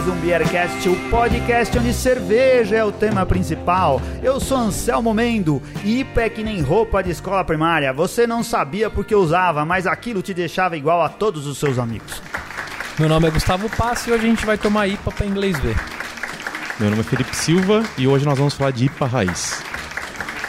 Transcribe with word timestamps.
Mais 0.00 0.12
um 0.12 0.18
Beercast, 0.18 0.88
o 0.88 0.96
podcast 1.10 1.76
onde 1.76 1.92
cerveja 1.92 2.74
é 2.74 2.82
o 2.82 2.90
tema 2.90 3.26
principal. 3.26 4.00
Eu 4.22 4.40
sou 4.40 4.56
Anselmo 4.56 5.12
Mendo 5.12 5.60
e 5.84 6.00
IPA 6.00 6.22
é 6.22 6.30
que 6.30 6.42
nem 6.42 6.62
roupa 6.62 7.02
de 7.02 7.10
escola 7.10 7.44
primária. 7.44 7.92
Você 7.92 8.26
não 8.26 8.42
sabia 8.42 8.88
porque 8.88 9.14
usava, 9.14 9.62
mas 9.66 9.86
aquilo 9.86 10.22
te 10.22 10.32
deixava 10.32 10.74
igual 10.74 11.02
a 11.02 11.10
todos 11.10 11.46
os 11.46 11.58
seus 11.58 11.78
amigos. 11.78 12.22
Meu 12.98 13.10
nome 13.10 13.28
é 13.28 13.30
Gustavo 13.30 13.68
Passo 13.68 14.08
e 14.08 14.12
hoje 14.14 14.24
a 14.24 14.30
gente 14.30 14.46
vai 14.46 14.56
tomar 14.56 14.86
IPA 14.86 15.12
para 15.12 15.26
inglês 15.26 15.58
ver. 15.58 15.76
Meu 16.78 16.88
nome 16.88 17.02
é 17.02 17.04
Felipe 17.04 17.36
Silva 17.36 17.82
e 17.98 18.08
hoje 18.08 18.24
nós 18.24 18.38
vamos 18.38 18.54
falar 18.54 18.70
de 18.70 18.86
IPA 18.86 19.06
raiz. 19.06 19.62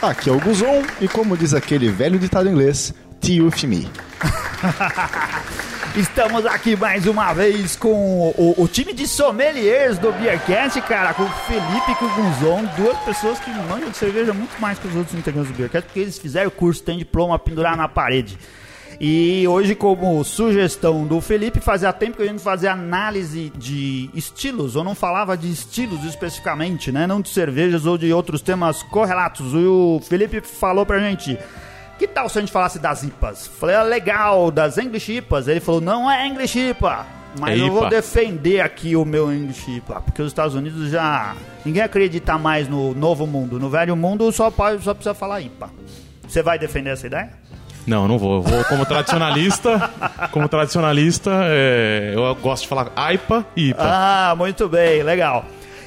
Aqui 0.00 0.30
é 0.30 0.32
o 0.32 0.40
Guzon 0.40 0.82
e 0.98 1.06
como 1.06 1.36
diz 1.36 1.52
aquele 1.52 1.90
velho 1.90 2.18
ditado 2.18 2.48
inglês, 2.48 2.94
tea 3.20 3.44
with 3.44 3.66
me. 3.66 3.86
Estamos 5.94 6.46
aqui 6.46 6.74
mais 6.74 7.06
uma 7.06 7.34
vez 7.34 7.76
com 7.76 8.30
o, 8.30 8.54
o, 8.56 8.66
time 8.66 8.94
de 8.94 9.06
sommeliers 9.06 9.98
do 9.98 10.10
Beercast, 10.10 10.80
cara, 10.82 11.12
com 11.12 11.22
o 11.22 11.28
Felipe 11.28 11.92
e 11.92 11.94
com 11.96 12.06
o 12.06 12.08
Gunzon, 12.08 12.64
duas 12.78 12.96
pessoas 13.00 13.38
que 13.38 13.50
manjam 13.50 13.90
de 13.90 13.96
cerveja 13.98 14.32
muito 14.32 14.58
mais 14.58 14.78
que 14.78 14.88
os 14.88 14.96
outros 14.96 15.14
integrantes 15.14 15.52
do 15.52 15.56
Beercast, 15.56 15.86
porque 15.86 16.00
eles 16.00 16.18
fizeram 16.18 16.50
curso, 16.50 16.82
tem 16.82 16.96
diploma 16.96 17.38
pendurar 17.38 17.76
na 17.76 17.88
parede. 17.88 18.38
E 18.98 19.46
hoje, 19.46 19.74
como 19.74 20.24
sugestão 20.24 21.06
do 21.06 21.20
Felipe, 21.20 21.60
fazia 21.60 21.92
tempo 21.92 22.16
que 22.16 22.22
a 22.22 22.26
gente 22.26 22.42
fazia 22.42 22.72
análise 22.72 23.52
de 23.54 24.08
estilos, 24.14 24.76
ou 24.76 24.84
não 24.84 24.94
falava 24.94 25.36
de 25.36 25.50
estilos 25.50 26.04
especificamente, 26.04 26.90
né? 26.90 27.06
Não 27.06 27.20
de 27.20 27.28
cervejas 27.28 27.84
ou 27.84 27.98
de 27.98 28.10
outros 28.14 28.40
temas 28.40 28.82
correlatos. 28.84 29.52
E 29.52 29.66
o 29.66 30.00
Felipe 30.02 30.40
falou 30.40 30.86
pra 30.86 31.00
gente 31.00 31.38
que 32.02 32.08
tal 32.08 32.28
se 32.28 32.36
a 32.36 32.40
gente 32.40 32.50
falasse 32.52 32.80
das 32.80 33.04
IPAs? 33.04 33.46
Falei, 33.46 33.76
ah, 33.76 33.82
legal, 33.84 34.50
das 34.50 34.76
English 34.76 35.12
IPAs. 35.12 35.46
Ele 35.46 35.60
falou, 35.60 35.80
não 35.80 36.10
é 36.10 36.26
English 36.26 36.58
IPA. 36.58 37.06
Mas 37.38 37.58
É 37.58 37.62
eu 37.62 37.70
vou 37.70 37.82
IPA. 37.82 37.90
defender 37.90 38.60
aqui 38.60 38.96
o 38.96 39.04
meu 39.04 39.32
English 39.32 39.70
IPA, 39.76 40.00
porque 40.00 40.20
os 40.20 40.26
Estados 40.28 40.54
Unidos 40.56 40.90
já... 40.90 41.36
Ninguém 41.64 41.80
acredita 41.82 42.36
mais 42.36 42.68
no 42.68 42.92
novo 42.92 43.24
mundo. 43.24 43.58
No 43.60 43.70
velho 43.70 43.94
mundo 43.94 44.30
só, 44.32 44.50
pode, 44.50 44.82
só 44.82 44.92
precisa 44.92 45.14
falar 45.14 45.42
IPA. 45.42 45.70
Você 46.26 46.42
vai 46.42 46.58
defender 46.58 46.90
essa 46.90 47.06
ideia? 47.06 47.30
Não, 47.86 48.08
não 48.08 48.18
vou. 48.18 48.36
Eu 48.36 48.42
vou 48.42 48.64
como 48.64 48.84
tradicionalista. 48.84 49.90
como 50.32 50.48
tradicionalista, 50.48 51.30
é, 51.44 52.12
eu 52.16 52.34
gosto 52.34 52.62
de 52.64 52.68
falar 52.68 52.90
AIPA 52.96 53.46
e 53.56 53.68
IPA. 53.70 53.80
Ah, 53.80 54.34
muito 54.36 54.68
bem, 54.68 55.04
legal. 55.04 55.44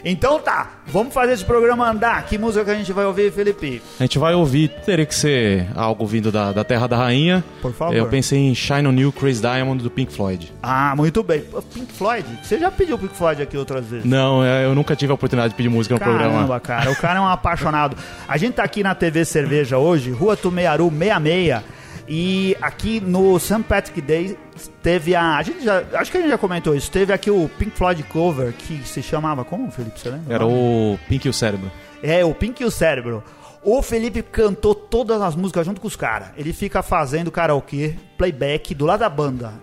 Então 0.07 0.39
tá, 0.39 0.69
vamos 0.85 1.11
fazer 1.11 1.33
esse 1.33 1.43
programa 1.43 1.89
andar. 1.89 2.27
Que 2.27 2.37
música 2.37 2.63
que 2.63 2.69
a 2.69 2.75
gente 2.75 2.93
vai 2.93 3.05
ouvir, 3.05 3.31
Felipe? 3.31 3.81
A 3.99 4.03
gente 4.03 4.19
vai 4.19 4.35
ouvir, 4.35 4.69
teria 4.85 5.03
que 5.03 5.15
ser 5.15 5.67
algo 5.75 6.05
vindo 6.05 6.31
da, 6.31 6.51
da 6.51 6.63
Terra 6.63 6.85
da 6.87 6.95
Rainha. 6.95 7.43
Por 7.59 7.73
favor. 7.73 7.95
Eu 7.95 8.05
pensei 8.05 8.37
em 8.37 8.53
Shine 8.53 8.87
on 8.87 8.93
You, 8.93 9.11
Crazy 9.11 9.41
Diamond 9.41 9.81
do 9.81 9.89
Pink 9.89 10.13
Floyd. 10.13 10.53
Ah, 10.61 10.93
muito 10.95 11.23
bem. 11.23 11.43
Pink 11.73 11.91
Floyd? 11.91 12.23
Você 12.43 12.59
já 12.59 12.69
pediu 12.69 12.99
Pink 12.99 13.15
Floyd 13.15 13.41
aqui 13.41 13.57
outras 13.57 13.83
vezes? 13.87 14.05
Não, 14.05 14.45
é, 14.45 14.65
eu 14.65 14.75
nunca 14.75 14.95
tive 14.95 15.11
a 15.11 15.15
oportunidade 15.15 15.53
de 15.53 15.57
pedir 15.57 15.69
música 15.69 15.95
no 15.95 15.99
Caramba, 15.99 16.19
programa. 16.19 16.59
cara, 16.59 16.91
o 16.91 16.95
cara 16.95 17.17
é 17.17 17.21
um 17.21 17.27
apaixonado. 17.27 17.97
A 18.27 18.37
gente 18.37 18.53
tá 18.53 18.63
aqui 18.63 18.83
na 18.83 18.93
TV 18.93 19.25
Cerveja 19.25 19.79
hoje, 19.79 20.11
Rua 20.11 20.37
Tumearu 20.37 20.87
66, 20.91 21.63
e 22.07 22.55
aqui 22.61 22.99
no 23.01 23.39
St. 23.39 23.63
Patrick 23.63 23.99
Day 24.01 24.37
teve 24.83 25.15
a. 25.15 25.37
A 25.37 25.41
gente 25.43 25.63
já. 25.63 25.83
Acho 25.93 26.11
que 26.11 26.17
a 26.17 26.21
gente 26.21 26.29
já 26.29 26.37
comentou 26.37 26.75
isso. 26.75 26.91
Teve 26.91 27.11
aqui 27.11 27.31
o 27.31 27.49
Pink 27.57 27.75
Floyd 27.75 28.03
cover, 28.03 28.53
que 28.53 28.87
se 28.87 29.01
chamava. 29.01 29.43
Como, 29.43 29.71
Felipe? 29.71 29.99
Você 29.99 30.09
lembra? 30.09 30.35
Era 30.35 30.45
o 30.45 30.99
Pink 31.09 31.25
e 31.25 31.29
o 31.29 31.33
Cérebro. 31.33 31.71
É, 32.03 32.23
o 32.23 32.33
Pink 32.35 32.61
e 32.61 32.65
o 32.65 32.71
Cérebro. 32.71 33.23
O 33.63 33.81
Felipe 33.81 34.21
cantou 34.21 34.75
todas 34.75 35.19
as 35.21 35.35
músicas 35.35 35.65
junto 35.65 35.81
com 35.81 35.87
os 35.87 35.95
caras. 35.95 36.27
Ele 36.37 36.53
fica 36.53 36.83
fazendo 36.83 37.31
karaokê, 37.31 37.95
playback 38.15 38.75
do 38.75 38.85
lado 38.85 38.99
da 38.99 39.09
banda. 39.09 39.53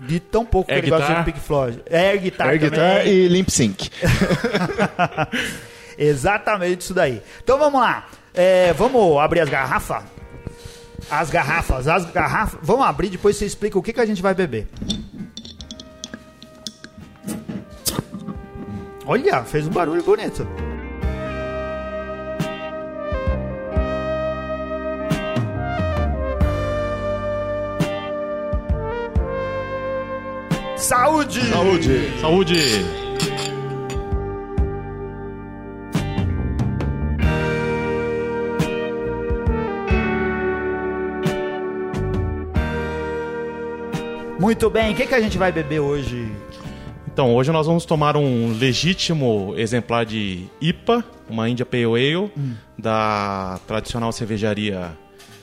De 0.00 0.20
tão 0.20 0.44
pouco 0.44 0.68
que 0.68 0.74
Air 0.74 0.84
ele 0.84 0.90
gosta 0.90 1.06
guitar? 1.08 1.24
de 1.24 1.32
Pink 1.32 1.44
Floyd. 1.44 1.82
É, 1.86 2.10
Air 2.10 2.20
guitar 2.20 2.48
Air 2.50 2.60
também. 2.60 2.70
guitar 2.70 3.06
e 3.08 3.26
limp 3.26 3.48
sync. 3.48 3.90
Exatamente 5.98 6.82
isso 6.82 6.94
daí. 6.94 7.20
Então 7.42 7.58
vamos 7.58 7.80
lá. 7.80 8.06
É, 8.32 8.72
vamos 8.74 9.18
abrir 9.18 9.40
as 9.40 9.48
garrafas? 9.48 10.04
As 11.10 11.30
garrafas, 11.30 11.88
as 11.88 12.04
garrafas. 12.10 12.60
Vamos 12.62 12.86
abrir, 12.86 13.08
depois 13.08 13.36
você 13.36 13.46
explica 13.46 13.78
o 13.78 13.82
que, 13.82 13.92
que 13.92 14.00
a 14.00 14.06
gente 14.06 14.20
vai 14.20 14.34
beber. 14.34 14.68
Olha, 19.06 19.42
fez 19.42 19.66
um 19.66 19.70
barulho 19.70 20.02
bonito. 20.02 20.46
Saúde! 30.76 31.40
Saúde! 31.50 32.20
Saúde! 32.20 33.07
Muito 44.48 44.70
bem, 44.70 44.94
o 44.94 44.96
que, 44.96 45.06
que 45.06 45.14
a 45.14 45.20
gente 45.20 45.36
vai 45.36 45.52
beber 45.52 45.80
hoje? 45.80 46.26
Então, 47.06 47.34
hoje 47.34 47.52
nós 47.52 47.66
vamos 47.66 47.84
tomar 47.84 48.16
um 48.16 48.56
legítimo 48.58 49.52
exemplar 49.58 50.06
de 50.06 50.46
IPA, 50.58 51.04
uma 51.28 51.50
India 51.50 51.66
Pale 51.66 51.84
Ale, 51.84 52.32
da 52.78 53.60
tradicional 53.66 54.10
cervejaria 54.10 54.96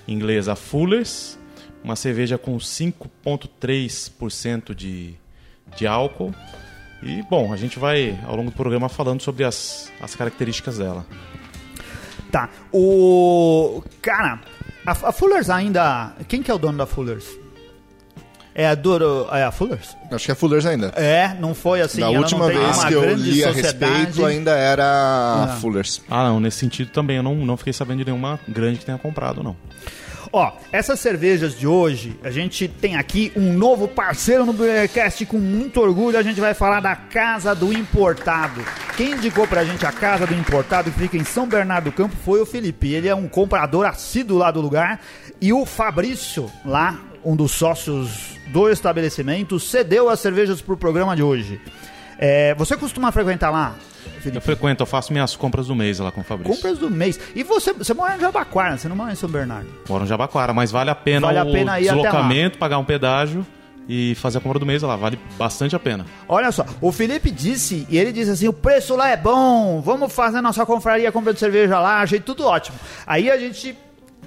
inglesa 0.08 0.56
Fuller's, 0.56 1.38
uma 1.84 1.96
cerveja 1.96 2.40
com 2.40 2.58
5,3% 2.58 4.74
de, 4.74 5.14
de 5.78 5.86
álcool. 5.86 6.34
E, 7.04 7.22
bom, 7.30 7.54
a 7.54 7.58
gente 7.58 7.78
vai, 7.78 8.20
ao 8.26 8.36
longo 8.36 8.50
do 8.50 8.58
programa, 8.58 8.90
falando 8.90 9.22
sobre 9.22 9.44
as, 9.44 9.94
as 10.02 10.16
características 10.16 10.80
dela. 10.80 11.06
Tá, 12.32 12.50
o. 12.74 13.84
Cara, 14.02 14.42
a, 14.84 14.94
a 14.94 15.12
Fullers 15.12 15.52
ainda. 15.52 16.16
Quem 16.28 16.42
que 16.42 16.50
é 16.50 16.54
o 16.56 16.58
dono 16.58 16.80
da 16.80 16.88
Fullers? 16.88 17.45
É 18.58 18.66
a 18.66 18.74
Duro. 18.74 19.28
É 19.34 19.44
a 19.44 19.52
Fullers? 19.52 19.98
Acho 20.10 20.26
que 20.26 20.32
é 20.32 20.36
Fullers 20.36 20.66
ainda. 20.66 20.88
É, 20.96 21.36
não 21.38 21.54
foi 21.54 21.82
assim. 21.82 22.00
da 22.00 22.10
última 22.10 22.48
não 22.48 22.56
vez 22.56 22.86
que 22.86 22.94
eu 22.94 23.14
li 23.14 23.44
a 23.44 23.52
sociedade. 23.52 23.94
respeito 23.94 24.26
ainda 24.26 24.52
era 24.52 25.58
Fullers. 25.60 26.02
Ah, 26.10 26.30
não, 26.30 26.40
nesse 26.40 26.60
sentido 26.60 26.90
também 26.90 27.18
eu 27.18 27.24
não, 27.24 27.36
não 27.36 27.58
fiquei 27.58 27.74
sabendo 27.74 28.00
de 28.00 28.06
nenhuma 28.06 28.40
grande 28.48 28.80
que 28.80 28.86
tenha 28.86 28.98
comprado, 28.98 29.44
não. 29.44 29.58
Ó, 30.32 30.54
essas 30.72 31.00
cervejas 31.00 31.58
de 31.58 31.68
hoje, 31.68 32.18
a 32.24 32.32
gente 32.32 32.68
tem 32.68 32.96
aqui 32.96 33.32
um 33.36 33.54
novo 33.54 33.88
parceiro 33.88 34.46
no 34.46 34.54
Beercast 34.54 35.26
com 35.26 35.38
muito 35.38 35.80
orgulho. 35.80 36.18
A 36.18 36.24
gente 36.24 36.40
vai 36.40 36.54
falar 36.54 36.80
da 36.80 36.96
Casa 36.96 37.54
do 37.54 37.72
Importado. 37.72 38.62
Quem 38.98 39.12
indicou 39.12 39.48
pra 39.48 39.64
gente 39.64 39.86
a 39.86 39.92
Casa 39.92 40.26
do 40.26 40.34
Importado, 40.34 40.92
que 40.92 41.00
fica 41.00 41.18
em 41.18 41.24
São 41.24 41.48
Bernardo 41.48 41.86
do 41.86 41.92
Campo, 41.92 42.16
foi 42.24 42.42
o 42.42 42.46
Felipe. 42.46 42.94
Ele 42.94 43.08
é 43.08 43.16
um 43.16 43.28
comprador 43.28 43.86
assíduo 43.86 44.38
lá 44.38 44.50
do 44.50 44.62
lugar. 44.62 45.00
E 45.40 45.54
o 45.54 45.66
Fabrício, 45.66 46.52
lá, 46.66 47.00
um 47.24 47.36
dos 47.36 47.52
sócios 47.52 48.34
do 48.48 48.70
estabelecimento, 48.70 49.60
cedeu 49.60 50.10
as 50.10 50.20
cervejas 50.20 50.62
pro 50.62 50.78
programa 50.78 51.16
de 51.16 51.24
hoje. 51.24 51.60
É, 52.18 52.56
você 52.56 52.78
costuma 52.78 53.12
frequentar 53.12 53.50
lá, 53.50 53.76
Eu 54.06 54.22
Felipe? 54.22 54.40
frequento, 54.46 54.82
eu 54.84 54.88
faço 54.88 55.12
minhas 55.12 55.36
compras 55.36 55.68
do 55.68 55.76
mês 55.76 56.00
lá 56.00 56.12
com 56.12 56.22
o 56.22 56.24
Fabrício. 56.24 56.56
Compras 56.56 56.78
do 56.78 56.90
mês. 56.90 57.20
E 57.36 57.44
você, 57.44 57.74
você 57.74 57.94
mora 57.94 58.16
em 58.16 58.20
Jabaquara, 58.22 58.78
você 58.78 58.88
não 58.88 58.96
mora 58.96 59.12
em 59.12 59.16
São 59.16 59.30
Bernardo? 59.30 59.68
Moro 59.90 60.04
no 60.04 60.08
Jabaquara, 60.08 60.54
mas 60.54 60.72
vale 60.72 60.90
a 60.90 60.96
pena 60.96 61.28
Vale 61.28 61.40
a 61.40 61.44
o 61.44 61.52
pena 61.52 61.72
lá. 61.74 61.80
deslocamento, 61.80 62.58
pagar 62.58 62.78
um 62.78 62.86
pedágio 62.86 63.46
e 63.90 64.16
fazer 64.16 64.38
a 64.38 64.42
compra 64.42 64.58
do 64.59 64.66
mês 64.66 64.82
lá. 64.82 64.96
Vale 64.96 65.20
bastante 65.38 65.76
a 65.76 65.80
pena. 65.80 66.06
Olha 66.28 66.52
só, 66.53 66.66
o 66.80 66.90
Felipe 66.91 67.30
disse, 67.30 67.86
e 67.90 67.98
ele 67.98 68.14
disse 68.14 68.32
assim: 68.32 68.48
o 68.48 68.53
preço 68.53 68.96
lá 68.96 69.09
é 69.09 69.18
bom, 69.18 69.82
vamos 69.82 70.14
fazer 70.14 70.40
nossa 70.40 70.66
confraria, 70.66 71.12
compra 71.12 71.34
de 71.34 71.40
cerveja 71.40 71.80
lá, 71.80 72.00
achei 72.02 72.22
tudo 72.22 72.46
ótimo. 72.46 72.78
Aí 73.06 73.30
a 73.30 73.38
gente 73.38 73.78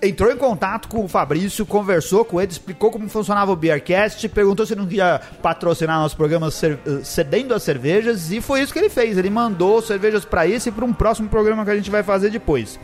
entrou 0.02 0.30
em 0.30 0.36
contato 0.36 0.88
com 0.88 1.04
o 1.04 1.08
Fabrício, 1.08 1.66
conversou 1.66 2.24
com 2.24 2.40
ele, 2.40 2.50
explicou 2.50 2.90
como 2.90 3.08
funcionava 3.08 3.52
o 3.52 3.56
Beercast, 3.56 4.28
perguntou 4.28 4.66
se 4.66 4.74
não 4.74 4.86
queria 4.86 5.20
patrocinar 5.42 5.98
nosso 5.98 6.16
programa 6.16 6.48
eh, 6.48 7.00
cedendo 7.02 7.54
as 7.54 7.62
cervejas, 7.62 8.30
e 8.30 8.40
foi 8.40 8.60
isso 8.60 8.72
que 8.72 8.78
ele 8.78 8.88
fez. 8.88 9.18
Ele 9.18 9.30
mandou 9.30 9.80
cervejas 9.82 10.24
para 10.24 10.46
esse 10.46 10.68
e 10.68 10.72
para 10.72 10.84
um 10.84 10.92
próximo 10.92 11.28
programa 11.28 11.64
que 11.64 11.70
a 11.70 11.76
gente 11.76 11.90
vai 11.90 12.02
fazer 12.02 12.30
depois. 12.30 12.78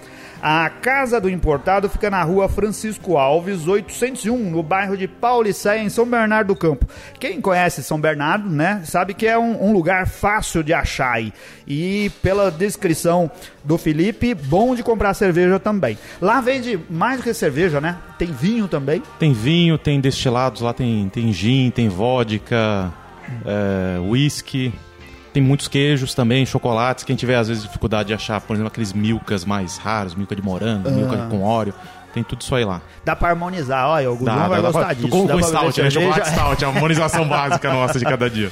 A 0.47 0.69
Casa 0.69 1.19
do 1.19 1.31
Importado 1.31 1.89
fica 1.89 2.11
na 2.11 2.23
rua 2.23 2.51
Francisco 2.51 3.17
Alves, 3.17 3.67
801, 3.67 4.51
no 4.51 4.63
bairro 4.63 4.95
de 4.95 5.09
Paulicéia, 5.09 5.83
em 5.83 5.89
São 5.89 6.05
Bernardo 6.05 6.49
do 6.49 6.55
Campo. 6.55 6.87
Quem 7.19 7.41
conhece 7.41 7.83
São 7.83 7.99
Bernardo, 7.99 8.51
né, 8.51 8.83
sabe 8.85 9.15
que 9.15 9.27
é 9.27 9.39
um, 9.39 9.65
um 9.65 9.73
lugar 9.73 10.07
fácil 10.07 10.63
de 10.63 10.75
achar 10.75 11.13
aí. 11.13 11.33
E 11.67 12.11
pela 12.23 12.51
descrição 12.51 13.31
do 13.65 13.79
Felipe, 13.79 14.35
bom 14.35 14.75
de 14.75 14.83
comprar 14.83 15.15
cerveja 15.15 15.59
também. 15.59 15.97
Lá 16.21 16.43
vende 16.43 16.79
mais 16.91 17.17
do 17.17 17.23
que 17.23 17.33
cerveja, 17.33 17.81
né? 17.81 17.97
Tem 18.19 18.31
vinho 18.31 18.69
também. 18.69 19.03
Tem 19.19 19.33
vinho, 19.33 19.79
tem 19.79 19.99
destilados, 19.99 20.61
lá 20.61 20.75
tem, 20.75 21.09
tem 21.09 21.33
gin, 21.33 21.71
tem 21.71 21.89
vodka, 21.89 22.93
é, 23.47 23.99
whisky. 23.99 24.75
Tem 25.35 25.43
muitos 25.43 25.67
queijos 25.67 26.15
também, 26.15 26.47
chocolates. 26.47 27.03
Quem 27.03 27.17
tiver 27.17 27.35
às 27.35 27.49
vezes 27.49 27.65
dificuldade 27.65 28.07
de 28.07 28.15
achar, 28.15 28.41
por 28.41 28.55
exemplo, 28.55 28.69
aqueles 28.69 28.93
milkas 28.93 29.45
mais 29.45 29.77
raros, 29.77 30.15
milka 30.15 30.37
de 30.37 30.41
morango, 30.41 30.89
milka 30.93 31.27
com 31.29 31.43
óleo. 31.43 31.75
Tem 32.15 32.23
tudo 32.23 32.41
isso 32.41 32.55
aí 32.55 32.65
lá. 32.65 32.81
Dá 33.05 33.17
pra 33.17 33.31
harmonizar, 33.31 33.89
olha, 33.89 34.13
o 34.13 34.17
Guzão 34.17 34.49
vai 34.49 34.63
gostar 34.63 34.95
disso. 34.95 35.09
Com, 35.09 35.27
Dá 35.27 35.33
com 35.35 35.41
pra 35.41 35.49
stout, 35.49 35.83
né? 35.83 35.91
Chocolate 35.91 36.29
stout, 36.29 36.63
é 36.63 36.67
a 36.69 36.71
harmonização 36.71 37.27
básica 37.29 37.73
nossa 37.73 37.99
de 37.99 38.05
cada 38.05 38.31
dia. 38.31 38.49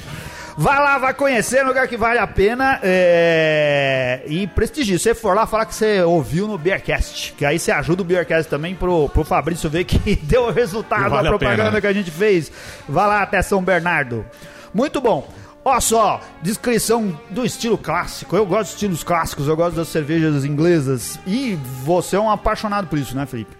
Vai 0.57 0.77
lá, 0.77 0.97
vai 0.97 1.13
conhecer, 1.13 1.59
é 1.59 1.63
um 1.63 1.67
lugar 1.69 1.87
que 1.87 1.95
vale 1.95 2.19
a 2.19 2.27
pena 2.27 2.77
é... 2.83 4.21
e 4.27 4.45
prestigie. 4.45 4.99
Se 4.99 5.05
você 5.05 5.15
for 5.15 5.33
lá, 5.33 5.47
fala 5.47 5.65
que 5.65 5.73
você 5.73 6.01
ouviu 6.01 6.49
no 6.49 6.57
Beercast, 6.57 7.33
que 7.37 7.45
aí 7.45 7.57
você 7.57 7.71
ajuda 7.71 8.01
o 8.01 8.05
Beercast 8.05 8.49
também 8.49 8.75
pro, 8.75 9.07
pro 9.07 9.23
Fabrício 9.23 9.69
ver 9.69 9.85
que 9.85 10.17
deu 10.21 10.47
o 10.47 10.51
resultado 10.51 11.09
Vale 11.09 11.29
da 11.29 11.29
a 11.29 11.37
propaganda 11.37 11.69
pena. 11.69 11.81
que 11.81 11.87
a 11.87 11.93
gente 11.93 12.11
fez. 12.11 12.51
Vai 12.89 13.07
lá 13.07 13.21
até 13.21 13.41
São 13.41 13.63
Bernardo. 13.63 14.25
Muito 14.73 14.99
bom. 14.99 15.25
Olha 15.65 15.79
só, 15.79 16.19
descrição 16.41 17.17
do 17.29 17.45
estilo 17.45 17.77
clássico. 17.77 18.35
Eu 18.35 18.45
gosto 18.45 18.69
de 18.71 18.73
estilos 18.75 19.03
clássicos, 19.03 19.47
eu 19.47 19.55
gosto 19.55 19.77
das 19.77 19.87
cervejas 19.87 20.43
inglesas. 20.43 21.17
E 21.25 21.57
você 21.85 22.17
é 22.17 22.19
um 22.19 22.29
apaixonado 22.29 22.87
por 22.87 22.99
isso, 22.99 23.15
né, 23.15 23.25
Felipe? 23.25 23.55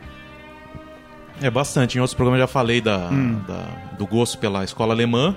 É 1.42 1.50
bastante. 1.50 1.98
Em 1.98 2.02
outros 2.02 2.14
programas 2.14 2.40
eu 2.42 2.44
já 2.44 2.48
falei 2.52 2.82
da, 2.82 3.10
Hum. 3.10 3.40
da- 3.48 3.96
do 3.98 4.06
gosto 4.06 4.38
pela 4.38 4.64
escola 4.66 4.94
alemã. 4.94 5.34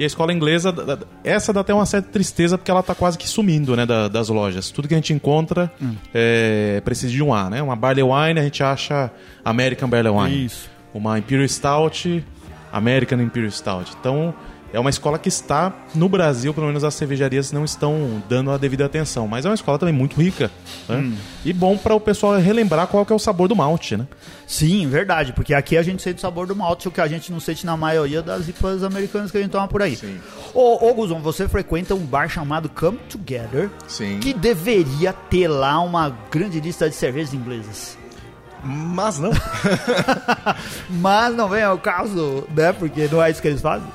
E 0.00 0.02
a 0.04 0.06
escola 0.06 0.32
inglesa, 0.32 0.74
essa 1.22 1.52
dá 1.52 1.60
até 1.60 1.74
uma 1.74 1.84
certa 1.86 2.08
tristeza 2.10 2.56
porque 2.56 2.70
ela 2.70 2.82
tá 2.82 2.94
quase 2.94 3.18
que 3.18 3.28
sumindo, 3.28 3.76
né, 3.76 3.84
da- 3.86 4.08
das 4.08 4.28
lojas. 4.30 4.70
Tudo 4.70 4.88
que 4.88 4.94
a 4.94 4.96
gente 4.96 5.12
encontra 5.12 5.70
Hum. 5.80 5.94
é, 6.14 6.80
precisa 6.84 7.12
de 7.12 7.22
um 7.22 7.32
A, 7.34 7.48
né? 7.50 7.62
Uma 7.62 7.76
Barley 7.76 8.02
Wine, 8.02 8.40
a 8.40 8.42
gente 8.42 8.62
acha 8.64 9.10
American 9.44 9.88
Barley 9.88 10.10
Wine. 10.12 10.46
Isso. 10.46 10.68
Uma 10.92 11.18
Imperial 11.18 11.46
Stout, 11.48 12.24
American 12.72 13.20
Imperial 13.20 13.52
Stout. 13.52 13.92
Então, 14.00 14.34
é 14.72 14.78
uma 14.78 14.90
escola 14.90 15.18
que 15.18 15.28
está 15.28 15.72
no 15.94 16.08
Brasil, 16.08 16.54
pelo 16.54 16.66
menos 16.66 16.84
as 16.84 16.94
cervejarias 16.94 17.50
não 17.52 17.64
estão 17.64 18.22
dando 18.28 18.50
a 18.50 18.58
devida 18.58 18.84
atenção. 18.84 19.26
Mas 19.26 19.44
é 19.44 19.48
uma 19.48 19.54
escola 19.54 19.78
também 19.78 19.94
muito 19.94 20.20
rica, 20.20 20.50
né? 20.88 20.96
Hum. 20.96 21.16
E 21.44 21.52
bom 21.52 21.76
para 21.76 21.94
o 21.94 22.00
pessoal 22.00 22.38
relembrar 22.38 22.86
qual 22.86 23.04
que 23.04 23.12
é 23.12 23.16
o 23.16 23.18
sabor 23.18 23.48
do 23.48 23.56
malte, 23.56 23.96
né? 23.96 24.06
Sim, 24.46 24.88
verdade, 24.88 25.32
porque 25.32 25.54
aqui 25.54 25.76
a 25.76 25.82
gente 25.82 26.02
sente 26.02 26.18
o 26.18 26.20
sabor 26.20 26.46
do 26.46 26.54
malte, 26.54 26.88
o 26.88 26.90
que 26.90 27.00
a 27.00 27.08
gente 27.08 27.32
não 27.32 27.40
sente 27.40 27.66
na 27.66 27.76
maioria 27.76 28.22
das 28.22 28.48
IPAs 28.48 28.82
americanas 28.82 29.30
que 29.30 29.38
a 29.38 29.40
gente 29.40 29.50
toma 29.50 29.66
por 29.66 29.82
aí. 29.82 29.96
Sim. 29.96 30.18
Ô, 30.54 30.88
ô 30.88 30.94
Guzon, 30.94 31.20
você 31.20 31.48
frequenta 31.48 31.94
um 31.94 32.04
bar 32.04 32.28
chamado 32.28 32.68
Come 32.68 32.98
Together, 33.08 33.70
Sim. 33.88 34.18
que 34.20 34.32
deveria 34.32 35.12
ter 35.12 35.48
lá 35.48 35.80
uma 35.80 36.10
grande 36.30 36.60
lista 36.60 36.88
de 36.88 36.94
cervejas 36.94 37.34
inglesas. 37.34 37.98
Mas 38.62 39.18
não. 39.18 39.30
Mas 40.90 41.34
não 41.34 41.48
vem 41.48 41.62
ao 41.62 41.78
caso, 41.78 42.44
né? 42.54 42.72
Porque 42.72 43.08
não 43.08 43.22
é 43.22 43.30
isso 43.30 43.40
que 43.40 43.48
eles 43.48 43.60
fazem. 43.60 43.88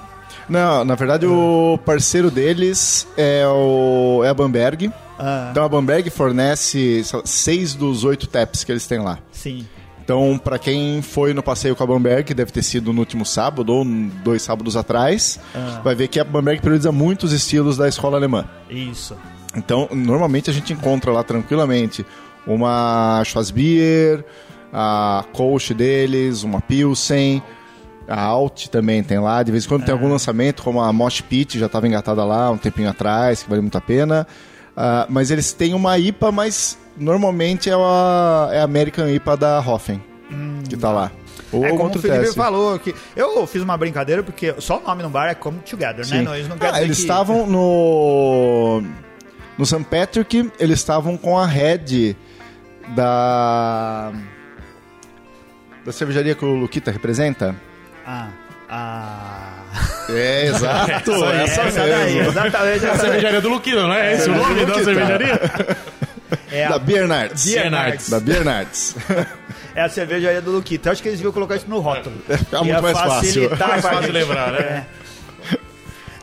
Não, 0.48 0.86
na 0.86 0.96
verdade 0.96 1.26
o 1.26 1.80
parceiro 1.86 2.30
deles 2.30 3.08
é, 3.18 3.46
o, 3.48 4.22
é 4.24 4.30
a 4.30 4.34
Bamberg. 4.34 4.92
Ah, 5.18 5.48
Então 5.52 5.64
a 5.64 5.70
Bamberg 5.70 6.10
fornece 6.10 7.04
lá, 7.14 7.22
seis 7.26 7.74
dos 7.74 8.04
oito 8.04 8.28
taps 8.28 8.64
que 8.64 8.72
eles 8.72 8.86
têm 8.88 9.00
lá. 9.00 9.20
sim. 9.32 9.66
Então, 10.04 10.38
pra 10.38 10.60
quem 10.60 11.02
foi 11.02 11.34
no 11.34 11.42
passeio 11.42 11.76
com 11.76 11.84
a 11.84 11.88
Bamberg, 11.88 12.32
deve 12.36 12.52
ter 12.52 12.62
sido 12.62 12.94
no 12.94 13.00
último 13.00 13.26
sábado 13.26 13.74
ou 13.74 13.84
dois 14.24 14.44
sábados 14.44 14.78
atrás, 14.78 15.40
Ah. 15.56 15.82
vai 15.84 15.96
ver 15.96 16.08
que 16.10 16.20
a 16.20 16.24
Bamberg 16.24 16.62
prioriza 16.62 16.92
muitos 16.92 17.32
estilos 17.34 17.76
da 17.76 17.88
escola 17.90 18.16
alemã. 18.16 18.46
Isso. 18.70 19.18
Então, 19.56 19.90
normalmente 19.92 20.48
a 20.48 20.54
gente 20.54 20.72
encontra 20.74 21.12
lá 21.12 21.24
tranquilamente 21.24 22.06
uma 22.46 23.24
Schwarzbier, 23.26 24.24
a 24.72 25.26
Kolsch 25.34 25.72
deles, 25.74 26.44
uma 26.44 26.62
Pilsen, 26.62 27.42
a 28.08 28.22
Alt 28.22 28.68
também 28.68 29.04
tem 29.04 29.20
lá. 29.20 29.42
De 29.44 29.52
vez 29.52 29.66
em 29.66 29.68
quando 29.68 29.84
tem 29.86 29.94
algum 29.94 30.08
lançamento, 30.10 30.62
como 30.64 30.82
a 30.82 30.92
Mosh 30.94 31.22
Pit, 31.22 31.58
já 31.60 31.66
estava 31.66 31.88
engatada 31.88 32.24
lá 32.24 32.50
um 32.52 32.58
tempinho 32.58 32.90
atrás, 32.90 33.44
que 33.44 33.50
vale 33.50 33.62
muito 33.62 33.78
a 33.78 33.82
pena. 33.82 34.28
Ah, 34.78 35.06
mas 35.10 35.32
eles 35.32 35.54
têm 35.54 35.74
uma 35.74 35.98
IPA, 35.98 36.32
mas 36.32 36.78
normalmente 36.98 37.70
é 37.70 37.74
a, 37.74 38.50
é 38.52 38.60
a 38.60 38.64
American 38.64 39.08
IPA 39.10 39.38
da 39.38 39.60
Hoffen, 39.60 40.04
que 40.70 40.76
tá 40.78 40.92
lá. 40.92 41.12
Ou 41.52 41.64
é 41.64 41.70
algum 41.70 41.84
como 41.86 41.96
o 41.96 42.00
Felipe 42.00 42.20
teste. 42.22 42.36
falou 42.36 42.78
que 42.80 42.94
eu 43.16 43.46
fiz 43.48 43.62
uma 43.62 43.78
brincadeira 43.78 44.24
porque 44.24 44.54
só 44.60 44.80
o 44.80 44.82
nome 44.84 45.04
no 45.04 45.10
bar 45.10 45.28
é 45.30 45.36
Come 45.36 45.60
Together, 45.60 45.98
né? 46.00 46.04
Sim. 46.04 46.22
Não, 46.24 46.36
eles 46.36 46.48
não 46.50 46.58
Ah, 46.60 46.82
eles 46.82 46.98
que- 46.98 47.02
estavam 47.04 47.46
no 47.48 48.82
no 49.58 49.66
St. 49.66 49.84
Patrick, 49.86 50.52
eles 50.60 50.80
estavam 50.80 51.16
com 51.16 51.38
a 51.38 51.46
head 51.46 52.18
da 52.96 54.12
da 55.86 55.92
cervejaria 55.92 56.34
que 56.36 56.44
o 56.44 56.56
Luquita 56.56 56.92
representa. 56.92 57.56
Ah, 58.06 58.30
ah... 58.70 59.64
É, 60.10 60.46
exato, 60.48 61.12
essa, 61.26 61.62
essa 61.64 61.80
daí, 61.88 62.20
exatamente. 62.20 62.86
Essa 62.86 62.88
daí. 62.98 63.00
cervejaria 63.00 63.42
do 63.42 63.50
Luquino, 63.50 63.82
não 63.88 63.94
é 63.94 64.14
esse 64.14 64.30
o 64.30 64.34
É, 64.34 64.38
nome 64.38 64.66
da 64.66 64.74
cervejaria? 64.76 65.42
É 66.52 66.68
Da 66.70 66.76
a, 66.76 66.80
Biernards. 66.80 67.46
Biernards. 67.46 68.10
Da 68.10 68.20
Biernards. 68.20 68.96
é 69.76 69.82
a 69.82 69.90
cervejaria 69.90 70.42
do 70.42 70.52
Luquita. 70.52 70.90
Eu 70.90 70.94
acho 70.94 71.02
que 71.02 71.10
eles 71.10 71.20
deviam 71.20 71.34
colocar 71.34 71.56
isso 71.56 71.70
no 71.70 71.80
rótulo. 71.80 72.16
Fica 72.28 72.64
muito 72.64 72.82
mais 72.82 72.98
fácil. 72.98 73.16
facilitar 73.44 73.68
Mais 73.70 73.82
fácil 73.82 74.02
gente. 74.04 74.12
lembrar, 74.12 74.52
né? 74.52 74.60
É. 75.52 75.58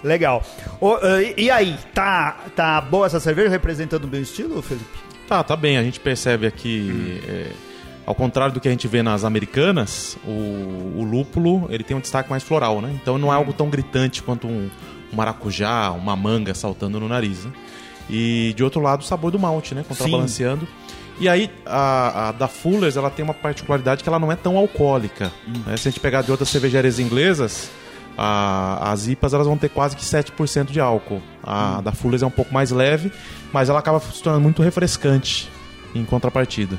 Legal. 0.03 0.45
Ô, 0.81 0.97
e- 1.21 1.35
e 1.45 1.51
aí, 1.51 1.77
tá, 1.95 2.37
tá 2.57 2.81
boa 2.81 3.07
essa 3.07 3.21
cerveja 3.21 3.49
representando 3.49 4.05
o 4.05 4.09
meu 4.09 4.21
estilo, 4.21 4.61
Felipe? 4.63 4.85
Tá, 5.29 5.43
tá 5.45 5.55
bem. 5.57 5.79
A 5.79 5.83
gente 5.83 6.01
percebe 6.01 6.47
aqui, 6.47 7.23
é, 7.29 7.47
ao 8.07 8.15
contrário 8.15 8.53
do 8.55 8.61
que 8.61 8.69
a 8.69 8.71
gente 8.71 8.87
vê 8.89 9.03
nas 9.03 9.25
americanas, 9.25 10.17
o, 10.25 10.31
o 11.01 11.05
lúpulo 11.05 11.67
ele 11.71 11.85
tem 11.85 11.97
um 11.97 12.01
destaque 12.01 12.29
mais 12.31 12.43
floral, 12.43 12.81
né? 12.81 12.91
Então 13.01 13.17
não 13.19 13.33
é 13.33 13.37
algo 13.37 13.53
tão 13.53 13.69
gritante 13.69 14.23
quanto 14.23 14.47
um, 14.47 14.69
um 15.13 15.17
maracujá, 15.17 15.91
uma 15.93 16.17
manga 16.17 16.55
saltando 16.55 16.99
no 16.99 17.09
nariz, 17.09 17.45
né? 17.45 17.53
E 18.11 18.53
de 18.57 18.65
outro 18.65 18.81
lado, 18.81 19.01
o 19.03 19.05
sabor 19.05 19.31
do 19.31 19.39
malte, 19.39 19.75
né? 19.75 19.85
Contrabalanceando. 19.89 20.67
E 21.21 21.29
aí, 21.29 21.51
a, 21.65 22.29
a 22.29 22.33
da 22.33 22.49
Fuller's, 22.49 22.97
ela 22.97 23.09
tem 23.11 23.23
uma 23.25 23.35
particularidade 23.35 24.03
que 24.03 24.09
ela 24.09 24.19
não 24.19 24.33
é 24.33 24.37
tão 24.37 24.57
alcoólica. 24.57 25.31
né? 25.67 25.77
Se 25.77 25.87
a 25.87 25.91
gente 25.91 26.01
pegar 26.01 26.23
de 26.23 26.31
outras 26.31 26.49
cervejarias 26.49 26.99
inglesas, 26.99 27.71
a- 28.19 28.91
as 28.91 29.07
IPAs 29.07 29.33
elas 29.35 29.47
vão 29.47 29.57
ter 29.57 29.69
quase 29.69 29.95
que 29.95 30.03
7% 30.05 30.73
de 30.73 30.81
álcool. 30.81 31.23
A 31.43 31.81
da 31.81 31.93
Fuller's 31.93 32.23
é 32.23 32.27
um 32.27 32.31
pouco 32.31 32.53
mais 32.53 32.71
leve, 32.73 33.13
mas 33.53 33.69
ela 33.69 33.79
acaba 33.79 34.01
se 34.01 34.21
tornando 34.23 34.43
muito 34.43 34.63
refrescante 34.63 35.49
em 35.95 36.05
contrapartida. 36.05 36.77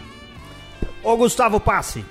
Ô, 1.03 1.17
Gustavo 1.17 1.59
Passe, 1.59 2.05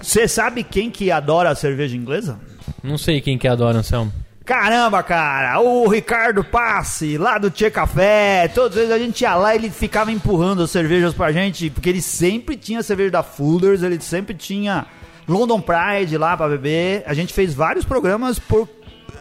você 0.00 0.26
sabe 0.26 0.64
quem 0.64 0.90
que 0.90 1.10
adora 1.10 1.50
a 1.50 1.54
cerveja 1.54 1.96
inglesa? 1.96 2.40
Não 2.82 2.96
sei 2.96 3.20
quem 3.20 3.36
que 3.36 3.46
adora, 3.46 3.78
Anselmo. 3.78 4.12
Caramba, 4.44 5.02
cara, 5.02 5.60
o 5.60 5.86
Ricardo 5.86 6.42
Passe, 6.42 7.18
lá 7.18 7.36
do 7.36 7.50
Tchê 7.50 7.70
Café, 7.70 8.48
todas 8.48 8.70
as 8.70 8.76
vezes 8.76 8.90
a 8.90 8.98
gente 8.98 9.20
ia 9.20 9.34
lá 9.34 9.54
e 9.54 9.58
ele 9.58 9.68
ficava 9.68 10.10
empurrando 10.10 10.62
as 10.62 10.70
cervejas 10.70 11.12
pra 11.12 11.30
gente, 11.30 11.68
porque 11.68 11.90
ele 11.90 12.00
sempre 12.00 12.56
tinha 12.56 12.82
cerveja 12.82 13.10
da 13.10 13.22
Fullers, 13.22 13.82
ele 13.82 14.00
sempre 14.00 14.34
tinha 14.34 14.86
London 15.28 15.60
Pride 15.60 16.16
lá 16.16 16.34
pra 16.34 16.48
beber. 16.48 17.02
A 17.06 17.12
gente 17.12 17.34
fez 17.34 17.52
vários 17.52 17.84
programas 17.84 18.38
por, 18.38 18.66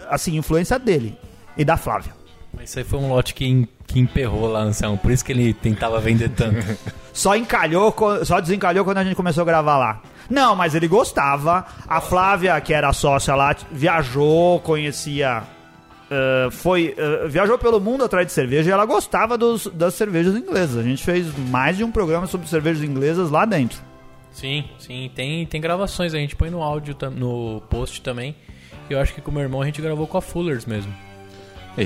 assim, 0.10 0.38
influência 0.38 0.79
dele 0.79 1.17
e 1.57 1.65
da 1.65 1.75
Flávia. 1.75 2.13
Mas 2.53 2.69
isso 2.69 2.79
aí 2.79 2.86
foi 2.86 2.98
um 2.98 3.10
lote 3.10 3.34
que, 3.34 3.67
que 3.88 4.00
emperrou 4.00 4.48
lá, 4.51 4.60
Anselmo. 4.62 4.98
Por 4.98 5.12
isso 5.12 5.24
que 5.25 5.32
ele 5.32 5.53
tentava 5.53 6.00
vender 6.00 6.29
tanto. 6.29 6.60
Só 7.13 7.36
encalhou, 7.36 7.96
só 8.24 8.39
desencalhou 8.39 8.86
quando 8.86 9.00
a 9.00 9.03
gente 9.03 9.15
começou 9.15 9.41
a 9.41 9.46
gravar 9.46 9.75
lá. 9.79 10.01
Não, 10.29 10.56
mas 10.56 10.75
ele 10.75 10.88
gostava. 10.88 11.65
A 11.88 12.00
Flávia, 12.00 12.62
que 12.62 12.72
era 12.75 12.94
sócia 12.94 13.34
lá, 13.34 13.56
viajou, 13.72 14.60
conhecia. 14.60 15.41
eh, 16.12 16.48
foi 16.51 16.94
eh, 16.96 17.27
viajou 17.27 17.58
pelo 17.58 17.79
mundo 17.82 18.03
atrás 18.03 18.27
de 18.27 18.34
cerveja 18.34 18.70
e 18.70 18.72
ela 18.72 18.86
gostava 18.86 19.36
dos- 19.36 19.65
das 19.74 19.96
cervejas 19.96 20.36
inglesas. 20.36 20.77
A 20.77 20.84
gente 20.84 21.03
fez 21.03 21.36
mais 21.50 21.75
de 21.75 21.84
um 21.84 21.91
programa 21.91 22.27
sobre 22.27 22.48
cervejas 22.48 22.84
inglesas 22.84 23.32
lá 23.32 23.46
dentro. 23.46 23.79
sim, 24.32 24.65
sim. 24.77 25.10
Tem, 25.15 25.44
tem 25.48 25.60
gravações. 25.60 26.13
A 26.13 26.17
gente 26.20 26.36
põe 26.36 26.51
no 26.51 26.62
áudio, 26.62 26.96
no 27.15 27.62
post 27.67 28.00
também. 28.03 28.36
Eu 28.91 29.00
acho 29.00 29.12
que 29.15 29.22
com 29.22 29.32
o 29.32 29.34
meu 29.34 29.41
irmão 29.41 29.60
a 29.63 29.65
gente 29.65 29.82
gravou 29.82 30.06
com 30.06 30.20
a 30.20 30.22
Fullers 30.22 30.67
mesmo. 30.67 30.94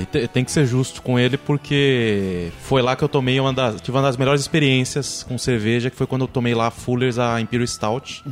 Te- 0.00 0.26
tem 0.28 0.42
que 0.44 0.50
ser 0.50 0.64
justo 0.66 1.02
com 1.02 1.18
ele 1.18 1.36
porque 1.36 2.50
foi 2.62 2.80
lá 2.80 2.96
que 2.96 3.04
eu 3.04 3.08
tomei 3.08 3.38
uma 3.38 3.52
das, 3.52 3.80
tive 3.80 3.96
uma 3.96 4.02
das 4.02 4.16
melhores 4.16 4.40
experiências 4.40 5.22
com 5.22 5.36
cerveja, 5.36 5.90
que 5.90 5.96
foi 5.96 6.06
quando 6.06 6.22
eu 6.22 6.28
tomei 6.28 6.54
lá 6.54 6.68
a 6.68 6.70
Fuller's 6.70 7.18
a 7.18 7.40
Imperial 7.40 7.66
Stout, 7.66 8.24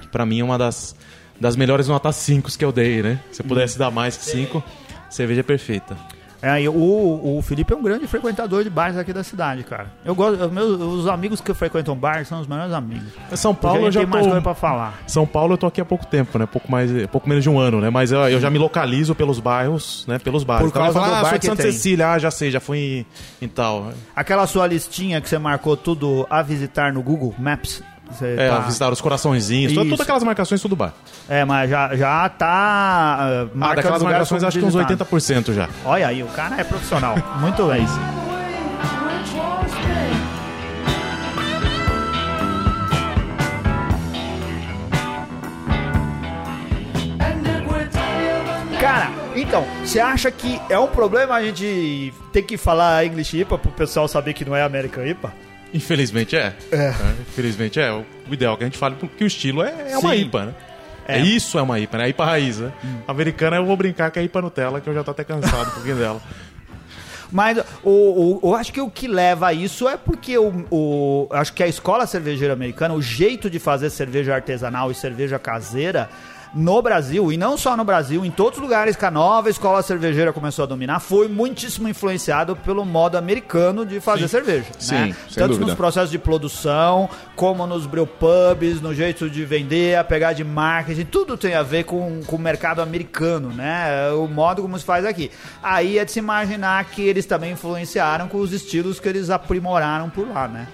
que 0.00 0.08
pra 0.08 0.24
mim 0.24 0.40
é 0.40 0.44
uma 0.44 0.56
das, 0.56 0.94
das 1.40 1.56
melhores 1.56 1.88
notas 1.88 2.14
5 2.16 2.56
que 2.56 2.64
eu 2.64 2.70
dei, 2.70 3.02
né? 3.02 3.20
Se 3.32 3.42
eu 3.42 3.46
pudesse 3.46 3.76
dar 3.78 3.90
mais 3.90 4.16
que 4.16 4.24
5, 4.24 4.62
cerveja 5.10 5.40
é 5.40 5.42
perfeita. 5.42 5.96
É, 6.40 6.68
o, 6.68 7.38
o 7.38 7.42
Felipe 7.42 7.72
é 7.72 7.76
um 7.76 7.82
grande 7.82 8.06
frequentador 8.06 8.62
de 8.62 8.70
bares 8.70 8.96
aqui 8.96 9.12
da 9.12 9.24
cidade, 9.24 9.64
cara. 9.64 9.88
Eu 10.04 10.14
gosto, 10.14 10.44
os 10.44 10.52
meus, 10.52 10.80
os 10.80 11.06
amigos 11.08 11.40
que 11.40 11.52
frequentam 11.52 11.96
bares 11.96 12.28
são 12.28 12.40
os 12.40 12.46
melhores 12.46 12.72
amigos. 12.72 13.08
São 13.34 13.54
Paulo 13.54 13.86
eu 13.86 13.92
já 13.92 14.00
tem 14.00 14.08
mais 14.08 14.24
coisa 14.24 14.38
tô 14.38 14.42
pra 14.42 14.54
falar. 14.54 14.94
São 15.06 15.26
Paulo 15.26 15.54
eu 15.54 15.58
tô 15.58 15.66
aqui 15.66 15.80
há 15.80 15.84
pouco 15.84 16.06
tempo, 16.06 16.38
né? 16.38 16.46
Pouco 16.46 16.70
mais, 16.70 16.90
pouco 17.08 17.28
menos 17.28 17.42
de 17.42 17.50
um 17.50 17.58
ano, 17.58 17.80
né? 17.80 17.90
Mas 17.90 18.12
eu, 18.12 18.20
eu 18.20 18.40
já 18.40 18.50
me 18.50 18.58
localizo 18.58 19.14
pelos 19.14 19.40
bairros, 19.40 20.04
né? 20.06 20.18
Pelos 20.18 20.44
bares. 20.44 20.66
Por 20.66 20.72
causa 20.72 20.90
Então, 20.90 21.02
falo, 21.02 21.14
ah, 21.14 21.22
bar 21.22 21.30
sou 21.30 21.38
de 21.38 21.46
Santa 21.46 21.62
tem. 21.62 21.72
Cecília, 21.72 22.12
ah, 22.12 22.18
já 22.18 22.30
sei, 22.30 22.50
já 22.50 22.60
fui 22.60 22.78
em, 22.78 23.46
em 23.46 23.48
tal. 23.48 23.92
Aquela 24.14 24.46
sua 24.46 24.66
listinha 24.66 25.20
que 25.20 25.28
você 25.28 25.38
marcou 25.38 25.76
tudo 25.76 26.26
a 26.30 26.42
visitar 26.42 26.92
no 26.92 27.02
Google 27.02 27.34
Maps. 27.38 27.82
Você 28.10 28.36
É, 28.38 28.48
tá- 28.48 28.60
visitar 28.60 28.92
os 28.92 29.00
coraçõezinhos, 29.00 29.72
todas, 29.74 29.90
todas 29.90 30.00
aquelas 30.02 30.22
marcações 30.24 30.60
tudo 30.62 30.74
bar. 30.74 30.92
É, 31.28 31.44
mas 31.44 31.68
já, 31.70 31.94
já 31.94 32.28
tá. 32.28 33.48
Uh, 33.54 33.58
Ah, 33.60 33.74
daquelas 33.74 34.02
marcações 34.02 34.42
acho 34.42 34.58
que 34.58 34.64
uns 34.64 34.74
80% 34.74 35.52
já. 35.52 35.68
Olha 35.84 36.08
aí, 36.08 36.22
o 36.22 36.26
cara 36.28 36.60
é 36.60 36.64
profissional. 36.64 37.14
Muito 37.40 37.66
bem. 37.66 37.86
Cara, 48.80 49.10
Então, 49.36 49.64
você 49.84 50.00
acha 50.00 50.30
que 50.32 50.60
é 50.68 50.78
um 50.78 50.88
problema 50.88 51.34
a 51.34 51.42
gente 51.42 52.12
ter 52.32 52.42
que 52.42 52.56
falar 52.56 53.04
English 53.04 53.36
IPA 53.38 53.56
pro 53.58 53.70
pessoal 53.70 54.08
saber 54.08 54.34
que 54.34 54.44
não 54.44 54.54
é 54.56 54.62
American 54.62 55.04
IPA? 55.06 55.32
Infelizmente 55.72 56.36
é. 56.36 56.54
É. 56.72 56.94
Infelizmente 57.28 57.78
é. 57.78 57.92
O 57.92 58.04
ideal 58.30 58.54
é 58.54 58.56
que 58.56 58.64
a 58.64 58.66
gente 58.66 58.78
fale 58.78 58.96
que 58.96 59.24
o 59.24 59.26
estilo 59.26 59.62
é, 59.62 59.92
é 59.92 59.98
uma. 59.98 60.14
IPA, 60.16 60.44
né? 60.46 60.54
É. 61.06 61.18
É. 61.18 61.20
isso 61.20 61.58
é 61.58 61.62
uma 61.62 61.78
IPA, 61.78 61.98
né? 61.98 62.04
A 62.04 62.08
IPA 62.08 62.24
raiz, 62.24 62.58
né? 62.58 62.72
Americana 63.06 63.56
eu 63.56 63.64
vou 63.64 63.76
brincar 63.76 64.10
que 64.10 64.18
é 64.18 64.22
IPA 64.22 64.42
Nutella, 64.42 64.80
que 64.80 64.88
eu 64.88 64.94
já 64.94 65.02
tô 65.04 65.10
até 65.10 65.24
cansado 65.24 65.68
um 65.68 65.72
pouquinho 65.72 65.96
dela. 65.96 66.20
Mas 67.30 67.58
o, 67.84 67.90
o- 67.90 68.40
eu 68.42 68.54
acho 68.54 68.72
que 68.72 68.80
o 68.80 68.90
que 68.90 69.06
leva 69.06 69.48
a 69.48 69.52
isso 69.52 69.86
é 69.86 69.96
porque 69.98 70.38
o, 70.38 70.64
o- 70.70 71.28
acho 71.30 71.52
que 71.52 71.62
a 71.62 71.66
escola 71.68 72.06
cervejeira 72.06 72.54
americana, 72.54 72.94
o 72.94 73.02
jeito 73.02 73.50
de 73.50 73.58
fazer 73.58 73.90
cerveja 73.90 74.34
artesanal 74.34 74.90
e 74.90 74.94
cerveja 74.94 75.38
caseira 75.38 76.08
no 76.58 76.82
Brasil, 76.82 77.32
e 77.32 77.36
não 77.36 77.56
só 77.56 77.76
no 77.76 77.84
Brasil, 77.84 78.24
em 78.24 78.30
todos 78.30 78.58
os 78.58 78.62
lugares 78.62 78.96
que 78.96 79.04
a 79.04 79.10
nova 79.10 79.48
escola 79.48 79.80
cervejeira 79.80 80.32
começou 80.32 80.64
a 80.64 80.66
dominar, 80.66 80.98
foi 80.98 81.28
muitíssimo 81.28 81.88
influenciado 81.88 82.56
pelo 82.56 82.84
modo 82.84 83.16
americano 83.16 83.86
de 83.86 84.00
fazer 84.00 84.26
cerveja. 84.26 84.66
Sim, 84.78 84.94
né? 84.94 85.16
Tanto 85.34 85.50
dúvida. 85.50 85.66
nos 85.66 85.74
processos 85.74 86.10
de 86.10 86.18
produção, 86.18 87.08
como 87.36 87.64
nos 87.66 87.86
brewpubs, 87.86 88.80
no 88.80 88.92
jeito 88.92 89.30
de 89.30 89.44
vender, 89.44 89.96
a 89.96 90.02
pegar 90.02 90.32
de 90.32 90.42
marketing, 90.42 91.04
tudo 91.04 91.36
tem 91.36 91.54
a 91.54 91.62
ver 91.62 91.84
com, 91.84 92.22
com 92.26 92.36
o 92.36 92.40
mercado 92.40 92.82
americano, 92.82 93.50
né? 93.50 94.10
O 94.10 94.26
modo 94.26 94.60
como 94.60 94.76
se 94.76 94.84
faz 94.84 95.04
aqui. 95.04 95.30
Aí 95.62 95.98
é 95.98 96.04
de 96.04 96.10
se 96.10 96.18
imaginar 96.18 96.84
que 96.86 97.02
eles 97.02 97.24
também 97.24 97.52
influenciaram 97.52 98.26
com 98.26 98.38
os 98.38 98.52
estilos 98.52 98.98
que 98.98 99.08
eles 99.08 99.30
aprimoraram 99.30 100.10
por 100.10 100.28
lá, 100.28 100.48
né? 100.48 100.66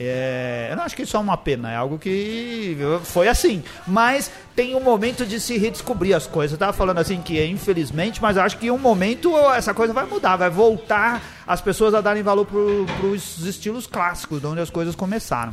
É, 0.00 0.68
eu 0.70 0.76
não 0.76 0.84
acho 0.84 0.94
que 0.94 1.02
isso 1.02 1.16
é 1.16 1.20
uma 1.20 1.36
pena, 1.36 1.72
é 1.72 1.76
algo 1.76 1.98
que 1.98 2.76
foi 3.02 3.26
assim. 3.26 3.64
Mas 3.84 4.30
tem 4.54 4.76
um 4.76 4.80
momento 4.80 5.26
de 5.26 5.40
se 5.40 5.58
redescobrir 5.58 6.14
as 6.14 6.24
coisas. 6.24 6.52
Eu 6.52 6.58
tava 6.58 6.72
falando 6.72 6.98
assim 6.98 7.20
que 7.20 7.38
é 7.38 7.46
infelizmente, 7.46 8.22
mas 8.22 8.38
acho 8.38 8.58
que 8.58 8.68
em 8.68 8.70
um 8.70 8.78
momento 8.78 9.36
essa 9.50 9.74
coisa 9.74 9.92
vai 9.92 10.06
mudar, 10.06 10.36
vai 10.36 10.50
voltar 10.50 11.20
as 11.44 11.60
pessoas 11.60 11.94
a 11.94 12.00
darem 12.00 12.22
valor 12.22 12.46
pro, 12.46 12.86
pros 13.00 13.44
estilos 13.44 13.88
clássicos, 13.88 14.40
de 14.40 14.46
onde 14.46 14.60
as 14.60 14.70
coisas 14.70 14.94
começaram. 14.94 15.52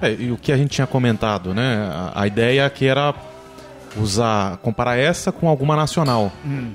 É, 0.00 0.12
e 0.12 0.32
o 0.32 0.38
que 0.38 0.50
a 0.50 0.56
gente 0.56 0.70
tinha 0.70 0.86
comentado, 0.86 1.52
né? 1.54 1.88
A, 1.92 2.22
a 2.22 2.26
ideia 2.26 2.68
que 2.70 2.86
era 2.86 3.14
usar, 3.96 4.56
comparar 4.58 4.96
essa 4.96 5.30
com 5.32 5.48
alguma 5.48 5.76
nacional. 5.76 6.32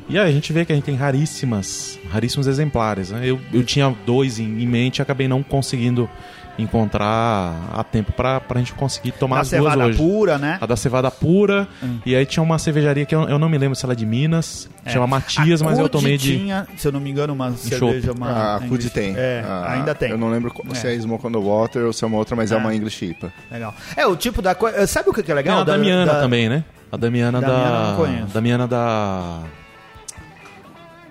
E 0.07 0.17
aí 0.17 0.29
a 0.29 0.31
gente 0.33 0.51
vê 0.53 0.63
que 0.65 0.71
a 0.71 0.75
gente 0.75 0.85
tem 0.85 0.95
raríssimas, 0.95 1.99
raríssimos 2.09 2.47
exemplares. 2.47 3.11
Né? 3.11 3.21
Eu, 3.23 3.39
eu 3.53 3.63
tinha 3.63 3.93
dois 4.05 4.39
em, 4.39 4.61
em 4.61 4.67
mente 4.67 4.99
e 4.99 5.01
acabei 5.01 5.27
não 5.27 5.43
conseguindo 5.43 6.09
encontrar 6.57 7.69
a 7.73 7.83
tempo 7.83 8.11
pra, 8.11 8.39
pra 8.39 8.59
gente 8.59 8.73
conseguir 8.73 9.11
tomar 9.13 9.37
Na 9.37 9.41
as 9.43 9.49
duas 9.49 9.63
cevada 9.63 9.85
hoje. 9.85 9.97
pura, 9.97 10.37
né? 10.37 10.57
A 10.59 10.65
da 10.65 10.75
cevada 10.75 11.09
pura. 11.09 11.67
E 12.05 12.15
aí 12.15 12.25
tinha 12.25 12.43
uma 12.43 12.59
cervejaria 12.59 13.05
que 13.05 13.15
eu, 13.15 13.23
eu 13.29 13.39
não 13.39 13.47
me 13.49 13.57
lembro 13.57 13.75
se 13.75 13.85
ela 13.85 13.93
é 13.93 13.95
de 13.95 14.05
Minas, 14.05 14.69
chama 14.85 15.07
Matias, 15.07 15.61
A 15.61 15.65
mas 15.65 15.79
eu 15.79 15.87
tomei 15.87 16.17
de. 16.17 16.37
tinha, 16.37 16.67
se 16.77 16.87
eu 16.87 16.91
não 16.91 16.99
me 16.99 17.09
engano, 17.09 17.33
uma 17.33 17.51
cerveja, 17.53 18.11
uma... 18.11 18.55
A 18.55 18.57
English- 18.57 18.69
Cud 18.69 18.89
tem. 18.89 19.13
É, 19.17 19.41
Ah, 19.45 19.71
ainda 19.73 19.95
tem. 19.95 20.11
Eu 20.11 20.17
não 20.17 20.29
lembro 20.29 20.51
qual- 20.53 20.75
se 20.75 20.85
É. 20.87 20.93
é 20.95 20.99
Smoke 20.99 21.25
on 21.27 21.31
the 21.31 21.37
Water 21.39 21.85
ou 21.85 21.93
se 21.93 22.03
é 22.03 22.07
uma 22.07 22.17
outra, 22.17 22.35
mas 22.35 22.51
é, 22.51 22.55
É. 22.55 22.57
uma 22.57 22.75
English 22.75 23.05
IPA. 23.05 23.31
Legal. 23.51 23.73
É, 23.95 24.05
o 24.05 24.15
tipo 24.15 24.41
da 24.41 24.53
coisa... 24.53 24.85
Sabe 24.85 25.09
o 25.09 25.13
que 25.13 25.23
que 25.23 25.31
é 25.31 25.35
Tem 25.35 25.43
legal? 25.43 25.61
a 25.61 25.63
Damiana 25.63 26.05
Da- 26.13 26.19
também, 26.21 26.49
né? 26.49 26.63
A 26.91 26.97
Damiana 26.97 27.39
da. 27.41 27.95
Damiana 28.33 28.67
da. 28.67 29.41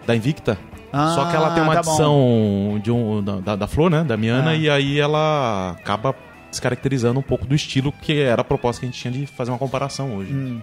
Da 0.06 0.16
Invicta. 0.16 0.58
Ah, 0.92 1.12
Só 1.14 1.26
que 1.26 1.36
ela 1.36 1.50
tem 1.54 1.62
uma 1.62 1.74
tá 1.74 1.82
bom. 1.82 1.90
adição 1.90 2.80
de 2.82 2.90
um, 2.90 3.22
da, 3.22 3.36
da, 3.40 3.56
da 3.56 3.66
flor, 3.66 3.90
né? 3.90 4.02
Damiana, 4.02 4.50
Ah. 4.52 4.54
e 4.56 4.70
aí 4.70 4.98
ela 4.98 5.76
acaba 5.78 6.14
descaracterizando 6.50 7.20
um 7.20 7.22
pouco 7.22 7.44
do 7.46 7.54
estilo 7.54 7.92
que 7.92 8.18
era 8.22 8.40
a 8.40 8.44
proposta 8.44 8.80
que 8.80 8.86
a 8.86 8.88
gente 8.90 8.98
tinha 8.98 9.12
de 9.12 9.26
fazer 9.26 9.50
uma 9.50 9.58
comparação 9.58 10.16
hoje. 10.16 10.32
Hum. 10.32 10.60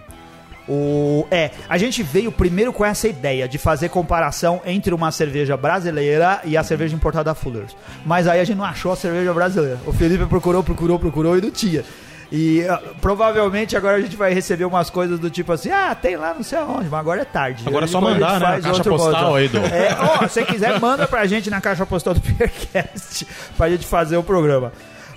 O, 0.68 1.24
é, 1.30 1.52
a 1.68 1.78
gente 1.78 2.02
veio 2.02 2.32
primeiro 2.32 2.72
com 2.72 2.84
essa 2.84 3.06
ideia 3.06 3.46
de 3.46 3.56
fazer 3.56 3.88
comparação 3.88 4.60
entre 4.66 4.92
uma 4.92 5.12
cerveja 5.12 5.56
brasileira 5.56 6.40
e 6.44 6.56
a 6.56 6.64
cerveja 6.64 6.96
importada 6.96 7.26
da 7.26 7.34
Fuller's. 7.36 7.76
Mas 8.04 8.26
aí 8.26 8.40
a 8.40 8.44
gente 8.44 8.56
não 8.58 8.64
achou 8.64 8.90
a 8.90 8.96
cerveja 8.96 9.32
brasileira. 9.32 9.78
O 9.86 9.92
Felipe 9.92 10.26
procurou, 10.26 10.64
procurou, 10.64 10.98
procurou 10.98 11.38
e 11.38 11.40
não 11.40 11.52
tinha. 11.52 11.84
E 12.32 12.66
ah, 12.68 12.82
provavelmente 13.00 13.76
agora 13.76 13.96
a 13.96 14.00
gente 14.00 14.16
vai 14.16 14.32
receber 14.34 14.64
umas 14.64 14.90
coisas 14.90 15.18
do 15.18 15.30
tipo 15.30 15.52
assim: 15.52 15.70
ah, 15.70 15.94
tem 15.94 16.16
lá 16.16 16.34
não 16.34 16.42
sei 16.42 16.58
aonde, 16.58 16.88
mas 16.88 17.00
agora 17.00 17.22
é 17.22 17.24
tarde. 17.24 17.62
Agora 17.66 17.84
é 17.84 17.88
só 17.88 18.00
mandar, 18.00 18.40
né? 18.40 18.46
Na 18.56 18.60
caixa 18.60 18.82
postal 18.84 19.22
modo. 19.24 19.34
aí 19.36 19.48
do- 19.48 19.58
É, 19.58 19.96
ó, 20.00 20.26
se 20.26 20.34
você 20.34 20.44
quiser, 20.44 20.78
manda 20.80 21.06
pra 21.06 21.24
gente 21.26 21.48
na 21.50 21.60
caixa 21.60 21.86
postal 21.86 22.14
do 22.14 22.20
Peercast 22.20 23.26
pra 23.56 23.70
gente 23.70 23.86
fazer 23.86 24.16
o 24.16 24.22
programa. 24.24 24.72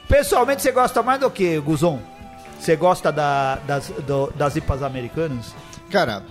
Pessoalmente, 0.07 0.61
você 0.61 0.71
gosta 0.71 1.01
mais 1.03 1.19
do 1.19 1.29
que, 1.31 1.59
Guzon? 1.59 1.99
Você 2.59 2.75
gosta 2.75 3.11
da- 3.11 3.57
das, 3.65 3.89
do- 4.05 4.31
das 4.35 4.55
IPAs 4.55 4.83
americanas? 4.83 5.55
Cara, 5.91 6.23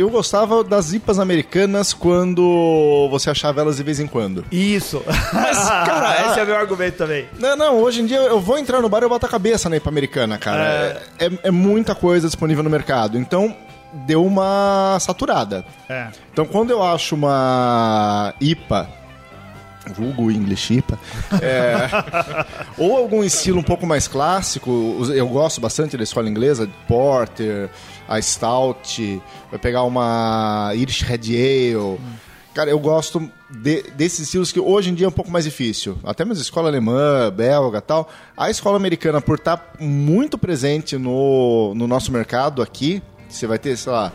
eu 0.00 0.10
gostava 0.10 0.62
das 0.64 0.92
IPAs 0.92 1.18
americanas 1.18 1.92
quando 1.92 3.08
você 3.10 3.30
achava 3.30 3.60
elas 3.60 3.76
de 3.76 3.82
vez 3.82 4.00
em 4.00 4.06
quando. 4.06 4.44
Isso. 4.50 5.02
Mas, 5.32 5.58
cara, 5.68 6.26
esse 6.30 6.40
é 6.40 6.44
meu 6.44 6.56
argumento 6.56 6.96
também. 6.98 7.26
Não, 7.38 7.56
não, 7.56 7.78
hoje 7.78 8.00
em 8.00 8.06
dia 8.06 8.18
eu 8.18 8.40
vou 8.40 8.58
entrar 8.58 8.80
no 8.80 8.88
bar 8.88 9.00
e 9.00 9.04
eu 9.04 9.08
boto 9.08 9.26
a 9.26 9.28
cabeça 9.28 9.68
na 9.68 9.76
IPA 9.76 9.88
americana, 9.90 10.38
cara. 10.38 11.02
É, 11.18 11.26
é- 11.26 11.38
é 11.44 11.50
muita 11.50 11.94
coisa 11.94 12.26
disponível 12.26 12.62
no 12.62 12.70
mercado. 12.70 13.18
Então, 13.18 13.54
deu 13.92 14.24
uma 14.24 14.96
saturada. 15.00 15.64
É. 15.88 16.08
Então, 16.32 16.44
quando 16.44 16.70
eu 16.70 16.82
acho 16.82 17.14
uma 17.14 18.32
IPA, 18.40 18.88
vulgo 19.94 20.30
English 20.30 20.74
IPA, 20.74 20.98
é, 21.42 21.88
ou 22.78 22.96
algum 22.96 23.24
estilo 23.24 23.58
um 23.58 23.62
pouco 23.62 23.86
mais 23.86 24.06
clássico, 24.06 24.98
eu 25.14 25.26
gosto 25.28 25.60
bastante 25.60 25.96
da 25.96 26.02
escola 26.04 26.28
inglesa, 26.28 26.68
Porter, 26.86 27.68
a 28.10 28.20
Stout, 28.20 29.22
vai 29.50 29.58
pegar 29.58 29.84
uma 29.84 30.72
Irish 30.74 31.02
Red 31.02 31.20
Ale. 31.30 31.98
Cara, 32.52 32.68
eu 32.68 32.78
gosto 32.80 33.30
de- 33.48 33.82
desses 33.92 34.18
estilos 34.20 34.50
que 34.50 34.58
hoje 34.58 34.90
em 34.90 34.94
dia 34.94 35.06
é 35.06 35.08
um 35.08 35.12
pouco 35.12 35.30
mais 35.30 35.44
difícil. 35.44 35.96
Até 36.02 36.24
mesmo 36.24 36.42
escola 36.42 36.68
alemã, 36.68 37.30
belga 37.32 37.80
tal. 37.80 38.10
A 38.36 38.50
escola 38.50 38.76
americana, 38.76 39.20
por 39.20 39.38
estar 39.38 39.74
muito 39.78 40.36
presente 40.36 40.98
no, 40.98 41.72
no 41.76 41.86
nosso 41.86 42.10
mercado 42.10 42.60
aqui, 42.60 43.00
você 43.28 43.46
vai 43.46 43.56
ter, 43.58 43.76
sei 43.78 43.92
lá, 43.92 44.12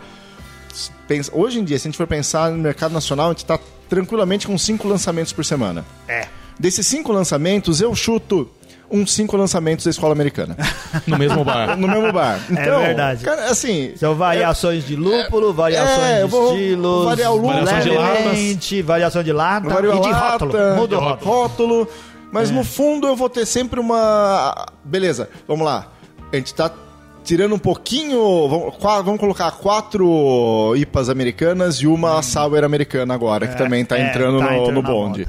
pensa- 1.07 1.31
hoje 1.33 1.59
em 1.59 1.63
dia, 1.63 1.79
se 1.79 1.87
a 1.87 1.89
gente 1.89 1.97
for 1.97 2.07
pensar 2.07 2.51
no 2.51 2.57
mercado 2.57 2.91
nacional, 2.91 3.27
a 3.27 3.29
gente 3.29 3.43
está 3.43 3.57
tranquilamente 3.89 4.45
com 4.47 4.57
cinco 4.57 4.87
lançamentos 4.87 5.31
por 5.31 5.45
semana. 5.45 5.85
É. 6.07 6.27
Desses 6.59 6.85
cinco 6.85 7.13
lançamentos, 7.13 7.79
eu 7.79 7.95
chuto 7.95 8.49
uns 8.89 9.13
cinco 9.13 9.35
lançamentos 9.37 9.85
da 9.85 9.91
escola 9.91 10.13
americana. 10.13 10.55
No 11.05 11.17
mesmo 11.17 11.43
bar. 11.43 11.75
no 11.77 11.87
mesmo 11.89 12.11
bar. 12.13 12.39
Então, 12.49 12.81
verdade. 12.81 13.23
Cara, 13.23 13.51
assim. 13.51 13.91
São 13.97 14.15
variações 14.15 14.87
de 14.87 14.95
lúpulo, 14.95 15.53
variações 15.53 15.99
é, 15.99 16.21
eu 16.21 16.25
de 16.25 16.31
vou 16.31 16.53
estilos, 16.53 17.05
variar 17.05 17.31
o 17.31 17.35
lúpulo, 17.35 17.65
Variação 17.65 17.79
de 17.81 17.97
levemente, 17.97 18.81
variação 18.81 19.23
de 19.23 19.33
lata 19.33 19.69
vario 19.69 19.93
e 19.93 19.99
de 19.99 20.09
lata, 20.09 20.45
rótulo. 20.45 20.75
Muda 20.75 20.97
o 20.97 20.99
rótulo. 20.99 21.31
rótulo. 21.31 21.87
Mas 22.31 22.49
no 22.49 22.63
fundo 22.63 23.07
eu 23.07 23.15
vou 23.15 23.29
ter 23.29 23.45
sempre 23.45 23.79
uma. 23.79 24.67
Beleza, 24.83 25.29
vamos 25.47 25.65
lá. 25.65 25.87
A 26.31 26.35
gente 26.35 26.53
tá 26.53 26.71
tirando 27.23 27.55
um 27.55 27.59
pouquinho. 27.59 28.47
Vamos, 28.47 28.75
vamos 28.79 29.19
colocar 29.19 29.51
quatro 29.51 30.73
IPAs 30.77 31.09
americanas 31.09 31.75
e 31.77 31.87
uma 31.87 32.21
sour 32.21 32.63
americana 32.63 33.13
agora, 33.13 33.47
que 33.47 33.57
também 33.57 33.83
tá 33.83 33.97
é, 33.97 34.07
entrando 34.07 34.39
tá 34.39 34.45
no, 34.45 34.51
entrando 34.51 34.71
no 34.71 34.81
bonde. 34.81 35.27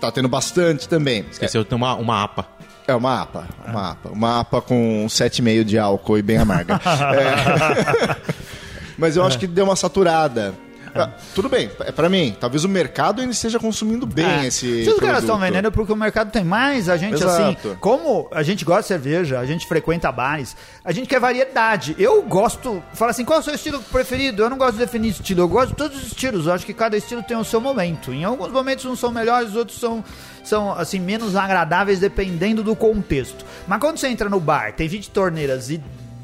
Tá 0.00 0.10
tendo 0.10 0.28
bastante 0.28 0.88
também. 0.88 1.24
Esqueceu 1.30 1.62
de 1.62 1.68
ter 1.68 1.74
uma, 1.74 1.94
uma 1.94 2.22
APA. 2.22 2.59
É 2.86 2.94
uma 2.94 3.22
APA, 3.22 3.48
uma 3.66 3.90
APA. 3.90 4.08
Uma 4.10 4.40
APA 4.40 4.60
com 4.60 5.06
7,5 5.08 5.64
de 5.64 5.78
álcool 5.78 6.18
e 6.18 6.22
bem 6.22 6.38
amarga. 6.38 6.80
É. 7.14 8.16
Mas 8.98 9.16
eu 9.16 9.24
acho 9.24 9.38
que 9.38 9.46
deu 9.46 9.64
uma 9.64 9.76
saturada. 9.76 10.54
Ah, 10.94 11.10
tudo 11.34 11.48
bem, 11.48 11.70
é 11.80 11.92
pra 11.92 12.08
mim. 12.08 12.36
Talvez 12.38 12.64
o 12.64 12.68
mercado 12.68 13.20
ainda 13.20 13.32
esteja 13.32 13.58
consumindo 13.58 14.06
bem 14.06 14.26
É. 14.26 14.46
esse. 14.46 14.84
Se 14.84 14.90
os 14.90 14.98
caras 14.98 15.20
estão 15.20 15.38
vendendo 15.38 15.70
porque 15.70 15.92
o 15.92 15.96
mercado 15.96 16.30
tem 16.30 16.44
mais, 16.44 16.88
a 16.88 16.96
gente 16.96 17.14
Exato. 17.14 17.30
assim, 17.64 17.76
como 17.80 18.28
a 18.32 18.42
gente 18.42 18.64
gosta 18.64 18.82
de 18.82 18.88
cerveja, 18.88 19.38
a 19.38 19.46
gente 19.46 19.66
frequenta 19.66 20.10
bares, 20.12 20.56
a 20.84 20.92
gente 20.92 21.08
quer 21.08 21.20
variedade. 21.20 21.94
Eu 21.98 22.22
gosto, 22.22 22.82
fala 22.94 23.10
assim, 23.10 23.24
qual 23.24 23.38
é 23.38 23.40
o 23.42 23.44
seu 23.44 23.54
estilo 23.54 23.80
preferido? 23.92 24.42
Eu 24.42 24.50
não 24.50 24.58
gosto 24.58 24.72
de 24.74 24.78
definir 24.78 25.10
estilo, 25.10 25.40
eu 25.42 25.48
gosto 25.48 25.70
de 25.70 25.76
todos 25.76 25.96
os 25.98 26.06
estilos. 26.08 26.46
Eu 26.46 26.52
acho 26.52 26.66
que 26.66 26.74
cada 26.74 26.96
estilo 26.96 27.22
tem 27.22 27.36
o 27.36 27.44
seu 27.44 27.60
momento. 27.60 28.12
Em 28.12 28.24
alguns 28.24 28.50
momentos 28.50 28.84
uns 28.84 28.98
são 28.98 29.10
melhores, 29.10 29.54
outros 29.54 29.78
são 29.78 30.04
são 30.42 30.72
assim 30.72 30.98
menos 30.98 31.36
agradáveis 31.36 32.00
dependendo 32.00 32.62
do 32.62 32.74
contexto. 32.74 33.44
Mas 33.68 33.78
quando 33.78 33.98
você 33.98 34.08
entra 34.08 34.28
no 34.28 34.40
bar, 34.40 34.72
tem 34.72 34.88
20 34.88 35.10
torneiras 35.10 35.68
e 35.70 35.80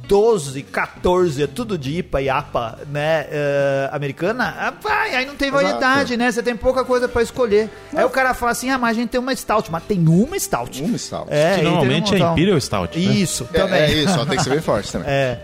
12, 0.09 0.63
14, 0.63 1.43
é 1.43 1.47
tudo 1.47 1.77
de 1.77 1.99
IPA 1.99 2.23
e 2.23 2.29
APA, 2.31 2.79
né, 2.91 3.27
eh, 3.31 3.89
americana, 3.93 4.55
ah, 4.59 4.73
vai, 4.83 5.15
aí 5.15 5.27
não 5.27 5.35
tem 5.35 5.49
Exato. 5.49 5.65
variedade, 5.65 6.17
né? 6.17 6.31
Você 6.31 6.43
tem 6.43 6.57
pouca 6.57 6.85
coisa 6.85 7.09
pra 7.09 7.23
escolher. 7.23 7.69
Aí 7.95 8.05
o 8.05 8.11
cara 8.11 8.33
fala 8.35 8.53
assim: 8.53 8.71
ah, 8.71 8.79
mas 8.79 8.97
a 8.97 9.01
gente 9.01 9.11
tem 9.11 9.21
uma 9.21 9.35
stout, 9.35 9.71
mas 9.71 9.83
tem 9.85 9.99
uma 10.09 10.39
stout. 10.39 10.83
Uma 10.83 10.97
stout. 10.99 11.27
É, 11.31 11.57
Que 11.57 11.63
normalmente 11.63 12.15
um 12.15 12.17
é. 12.17 12.33
Imperial 12.33 12.61
Stout. 12.61 12.99
né? 12.99 13.05
Isso, 13.15 13.49
É, 13.53 13.59
também. 13.59 13.81
é 13.83 13.93
isso, 13.93 14.21
ó, 14.21 14.25
tem 14.25 14.37
que 14.37 14.45
ser 14.45 14.51
bem 14.51 14.61
forte 14.61 14.91
também. 14.93 15.09
É. 15.09 15.39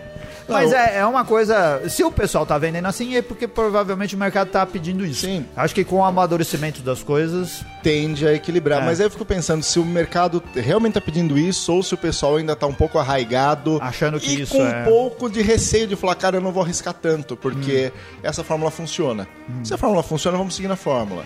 Mas 0.47 0.71
Não, 0.71 0.77
é, 0.77 0.97
é 0.97 1.05
uma 1.05 1.23
coisa. 1.25 1.81
Se 1.89 2.03
o 2.03 2.11
pessoal 2.11 2.45
tá 2.45 2.57
vendendo 2.57 2.85
assim, 2.85 3.15
é 3.15 3.21
porque 3.21 3.47
provavelmente 3.47 4.15
o 4.15 4.17
mercado 4.17 4.49
tá 4.49 4.65
pedindo 4.65 5.05
isso. 5.05 5.21
Sim. 5.25 5.45
Acho 5.55 5.73
que 5.73 5.83
com 5.83 5.97
o 5.97 6.03
amadurecimento 6.03 6.81
das 6.81 7.01
coisas. 7.03 7.63
tende 7.81 8.27
a 8.27 8.33
equilibrar. 8.33 8.81
É. 8.81 8.85
Mas 8.85 8.99
aí 8.99 9.05
eu 9.07 9.11
fico 9.11 9.25
pensando 9.25 9.61
se 9.63 9.79
o 9.79 9.85
mercado 9.85 10.41
realmente 10.55 10.93
tá 10.93 11.01
pedindo 11.01 11.37
isso 11.37 11.73
ou 11.73 11.83
se 11.83 11.93
o 11.93 11.97
pessoal 11.97 12.37
ainda 12.37 12.55
tá 12.55 12.65
um 12.67 12.73
pouco 12.73 12.97
arraigado. 12.99 13.77
Achando 13.81 14.19
que 14.19 14.29
e 14.31 14.41
isso 14.41 14.55
com 14.57 14.65
é- 14.65 14.81
um 14.81 14.85
pouco 14.85 15.29
de 15.29 15.41
receio 15.41 15.87
de 15.87 15.95
falar, 15.95 16.15
cara, 16.15 16.37
eu 16.37 16.41
não 16.41 16.51
vou 16.51 16.63
arriscar 16.63 16.93
tanto, 16.93 17.35
porque 17.35 17.91
Hum. 17.93 18.19
essa 18.23 18.43
fórmula 18.43 18.71
funciona. 18.71 19.27
Se 19.63 19.73
a 19.73 19.77
fórmula 19.77 20.01
funciona, 20.03 20.37
vamos 20.37 20.55
seguir 20.55 20.67
na 20.67 20.75
fórmula. 20.75 21.23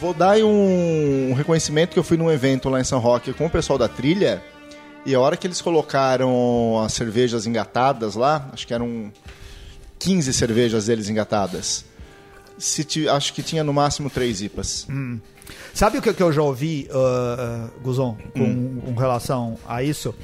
Vou 0.00 0.12
dar 0.14 0.36
um, 0.38 1.30
um 1.30 1.34
reconhecimento 1.34 1.90
que 1.92 1.98
eu 1.98 2.04
fui 2.04 2.16
num 2.16 2.30
evento 2.30 2.68
lá 2.68 2.80
em 2.80 2.84
São 2.84 2.98
Roque 2.98 3.32
com 3.32 3.46
o 3.46 3.50
pessoal 3.50 3.78
da 3.78 3.88
trilha. 3.88 4.42
E 5.04 5.14
a 5.14 5.20
hora 5.20 5.36
que 5.36 5.46
eles 5.46 5.60
colocaram 5.60 6.80
as 6.84 6.92
cervejas 6.92 7.46
engatadas 7.46 8.14
lá, 8.14 8.48
acho 8.52 8.66
que 8.66 8.72
eram 8.74 9.12
15 9.98 10.32
cervejas 10.32 10.86
deles 10.86 11.08
engatadas. 11.08 11.84
Ti- 12.86 13.08
acho 13.08 13.32
que 13.34 13.42
tinha 13.42 13.64
no 13.64 13.72
máximo 13.72 14.08
três 14.08 14.40
IPAs. 14.42 14.86
Sabe 15.74 15.98
o 15.98 16.02
que, 16.02 16.12
que 16.14 16.22
eu 16.22 16.32
já 16.32 16.42
ouvi, 16.42 16.88
uh, 16.90 17.68
Guzon, 17.82 18.16
com, 18.32 18.80
com 18.80 18.94
relação 18.94 19.58
a 19.66 19.82
isso? 19.82 20.14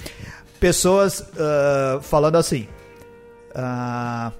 Pessoas 0.60 1.20
uh, 1.20 2.00
falando 2.00 2.36
assim. 2.36 2.68
ah, 3.54 4.30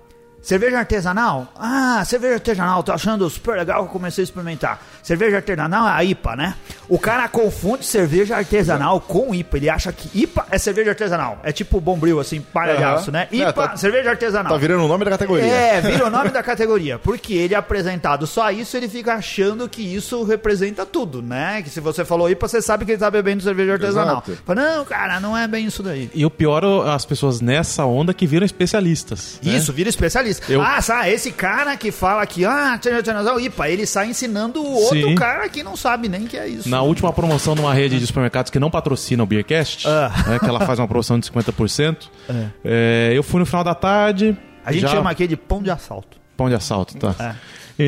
cerveja 0.43 0.79
artesanal? 0.79 1.49
Ah, 1.57 2.03
cerveja 2.07 2.35
artesanal, 2.35 2.83
tô 2.83 2.93
achando 2.93 3.29
super 3.29 3.57
legal 3.57 3.83
que 3.83 3.89
eu 3.89 3.93
comecei 3.93 4.23
a 4.23 4.25
experimentar. 4.25 4.81
Cerveja 5.03 5.37
artesanal 5.37 5.87
é 5.89 5.93
a 5.93 6.05
IPA, 6.05 6.37
né? 6.37 6.55
O 6.89 6.99
cara 6.99 7.29
confunde 7.29 7.85
cerveja 7.85 8.37
artesanal 8.37 9.01
com 9.01 9.35
IPA. 9.35 9.57
Ele 9.57 9.71
acha 9.71 9.93
que 9.93 10.09
IPA 10.23 10.47
é 10.51 10.59
cerveja 10.59 10.91
artesanal. 10.91 11.39
É 11.43 11.53
tipo 11.53 11.81
bombril, 11.81 12.21
assim, 12.21 12.41
palha 12.41 12.77
de 12.77 12.83
Aham. 12.83 12.95
aço, 12.95 13.11
né? 13.13 13.29
É, 13.33 13.37
IPA, 13.37 13.53
tá- 13.53 13.77
cerveja 13.77 14.11
artesanal. 14.11 14.53
Tá 14.53 14.59
virando 14.59 14.85
o 14.85 14.89
nome 14.89 15.05
da 15.05 15.11
categoria. 15.11 15.45
É, 15.47 15.81
vira 15.81 16.07
o 16.07 16.11
nome 16.11 16.31
da 16.31 16.43
categoria. 16.43 16.99
Porque 16.99 17.35
ele 17.35 17.55
é 17.55 17.57
apresentado 17.57 18.27
só 18.27 18.51
isso, 18.51 18.77
ele 18.77 18.89
fica 18.89 19.15
achando 19.15 19.69
que 19.69 19.83
isso 19.83 20.23
representa 20.25 20.85
tudo, 20.87 21.23
né? 21.23 21.63
Que 21.63 21.71
se 21.71 21.81
você 21.81 22.05
falou 22.05 22.29
IPA, 22.31 22.49
você 22.49 22.63
sabe 22.63 22.85
que 22.85 22.93
ele 22.93 22.99
tá 22.99 23.11
bebendo 23.11 23.43
cerveja 23.43 23.75
artesanal. 23.75 24.23
Exato. 24.27 24.43
Fala, 24.47 24.77
não, 24.77 24.85
cara, 24.85 25.21
não 25.21 25.37
é 25.37 25.47
bem 25.49 25.67
isso 25.67 25.83
daí. 25.83 26.11
E 26.15 26.25
o 26.25 26.31
pior, 26.31 26.65
as 26.89 27.05
pessoas 27.05 27.41
nessa 27.41 27.85
onda 27.85 28.13
que 28.15 28.27
viram 28.27 28.45
especialistas. 28.47 29.39
né? 29.43 29.53
Isso, 29.55 29.73
vira 29.73 29.89
especialista. 29.89 30.28
Eu- 30.49 30.63
Ah, 30.63 30.81
sabe, 30.81 31.11
esse 31.11 31.31
cara 31.33 31.77
que 31.77 31.91
fala 31.91 32.25
que, 32.27 32.45
ah, 32.45 32.73
artesanal, 32.73 33.41
IPA, 33.41 33.69
ele 33.69 33.87
sai 33.87 34.09
ensinando 34.09 34.63
o 34.63 34.73
outro 34.85 35.09
Sim. 35.09 35.15
cara 35.15 35.49
que 35.49 35.63
não 35.63 35.77
sabe 35.77 36.09
nem 36.09 36.27
que 36.27 36.37
é 36.37 36.47
isso. 36.49 36.69
Na 36.69 36.83
última 36.83 37.13
promoção 37.13 37.55
numa 37.55 37.73
rede 37.75 37.99
de 37.99 38.07
supermercados 38.07 38.51
que 38.51 38.59
não 38.59 38.71
patrocina 38.71 39.23
o 39.23 39.27
Beercast, 39.27 39.87
Ah. 39.89 40.11
né, 40.27 40.39
que 40.39 40.47
ela 40.47 40.61
faz 40.61 40.79
uma 40.79 40.89
promoção 40.89 41.19
de 41.19 41.27
50%, 41.27 42.11
é, 42.65 43.13
eu 43.15 43.23
fui 43.23 43.41
no 43.41 43.47
final 43.47 43.63
da 43.65 43.75
tarde. 43.75 44.37
A 44.65 44.73
gente 44.73 44.83
já- 44.83 44.89
chama 44.89 45.11
aqui 45.11 45.27
de 45.27 45.37
pão 45.37 45.63
de 45.63 45.71
assalto. 45.71 46.19
Pão 46.37 46.49
de 46.49 46.55
assalto, 46.55 46.97
tá. 46.97 47.15
É. 47.19 47.35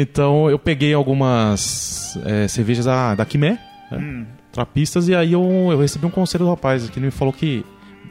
Então 0.00 0.48
eu 0.50 0.58
peguei 0.58 0.94
algumas 0.94 2.18
é, 2.24 2.46
cervejas 2.48 2.84
da, 2.84 3.14
da 3.14 3.24
Quimé, 3.24 3.58
né, 3.90 3.98
Hum. 3.98 4.26
trapistas, 4.52 5.08
e 5.08 5.14
aí 5.14 5.32
eu, 5.32 5.42
eu 5.70 5.78
recebi 5.80 6.06
um 6.06 6.10
conselho 6.10 6.44
do 6.44 6.50
rapaz 6.50 6.88
que 6.90 6.98
ele 6.98 7.06
me 7.06 7.12
falou 7.12 7.32
que 7.32 7.64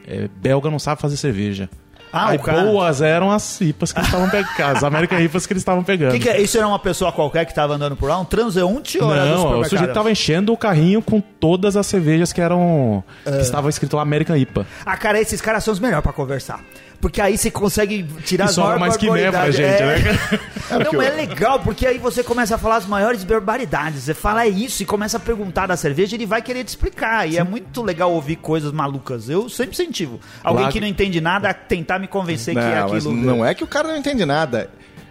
é, 0.06 0.28
belga 0.40 0.70
não 0.70 0.78
sabe 0.78 1.00
fazer 1.00 1.16
cerveja. 1.16 1.68
Ah, 2.12 2.36
boas 2.36 3.00
eram 3.00 3.30
as 3.30 3.60
IPAs 3.60 3.92
que 3.92 3.98
eles 3.98 4.08
estavam 4.08 4.28
pegando, 4.30 4.48
as 4.76 4.82
American 4.84 5.20
IPAs 5.20 5.46
que 5.46 5.52
eles 5.52 5.60
estavam 5.60 5.84
pegando. 5.84 6.12
Que 6.12 6.18
que 6.20 6.28
é? 6.28 6.40
Isso 6.40 6.56
era 6.58 6.66
uma 6.66 6.78
pessoa 6.78 7.12
qualquer 7.12 7.44
que 7.46 7.54
tava 7.54 7.74
andando 7.74 7.96
por 7.96 8.08
lá? 8.08 8.18
Um 8.18 8.24
transeunte 8.24 8.98
ou 9.02 9.12
era 9.12 9.22
do 9.22 9.28
Não, 9.28 9.34
o 9.34 9.38
supermercado? 9.38 9.70
sujeito 9.70 9.94
tava 9.94 10.10
enchendo 10.10 10.52
o 10.52 10.56
carrinho 10.56 11.00
com 11.02 11.20
todas 11.20 11.76
as 11.76 11.86
cervejas 11.86 12.32
que 12.32 12.40
eram. 12.40 13.04
Que 13.24 13.30
estava 13.40 13.68
escrito 13.68 13.96
lá 13.96 14.02
American 14.02 14.36
IPA. 14.36 14.66
Ah, 14.84 14.96
cara, 14.96 15.20
esses 15.20 15.40
caras 15.40 15.62
são 15.64 15.72
os 15.72 15.80
melhores 15.80 16.02
pra 16.02 16.12
conversar. 16.12 16.60
Porque 17.00 17.18
aí 17.18 17.38
você 17.38 17.50
consegue 17.50 18.02
tirar 18.26 18.44
E 18.44 18.48
as 18.48 18.54
sobra 18.54 18.78
maiores 18.78 18.80
mais 18.88 18.96
Quimé 18.98 19.30
pra 19.30 19.46
barbaridades. 19.46 19.56
gente, 19.56 19.82
É. 19.82 20.12
né? 20.76 20.84
Não, 20.92 21.00
é 21.00 21.08
legal, 21.08 21.58
porque 21.60 21.86
aí 21.86 21.96
você 21.96 22.22
começa 22.22 22.56
a 22.56 22.58
falar 22.58 22.76
as 22.76 22.84
maiores 22.84 23.24
barbaridades. 23.24 24.02
Você 24.02 24.12
fala 24.12 24.44
é 24.44 24.48
isso 24.50 24.82
e 24.82 24.86
começa 24.86 25.16
a 25.16 25.20
perguntar 25.20 25.66
da 25.66 25.78
cerveja, 25.78 26.14
ele 26.14 26.26
vai 26.26 26.42
querer 26.42 26.62
te 26.62 26.68
explicar. 26.68 27.26
E 27.26 27.38
é 27.38 27.42
muito 27.42 27.80
legal 27.82 28.12
ouvir 28.12 28.36
coisas 28.36 28.70
malucas. 28.70 29.30
Eu 29.30 29.48
sempre 29.48 29.72
incentivo. 29.72 30.20
Alguém 30.44 30.64
Claro. 30.64 30.72
que 30.74 30.80
não 30.80 30.86
entende 30.86 31.22
nada 31.22 31.48
a 31.48 31.54
tentar 31.54 31.98
me 32.00 32.08
convencer 32.08 32.54
que 32.54 32.60
é 32.60 32.80
Não, 32.80 32.86
aquilo. 32.86 33.12
não 33.12 33.44
é 33.46 33.54
que 33.54 33.62
o 33.62 33.66
cara 33.66 33.88
não 33.88 33.96
entende 33.96 34.24
nada. 34.24 34.68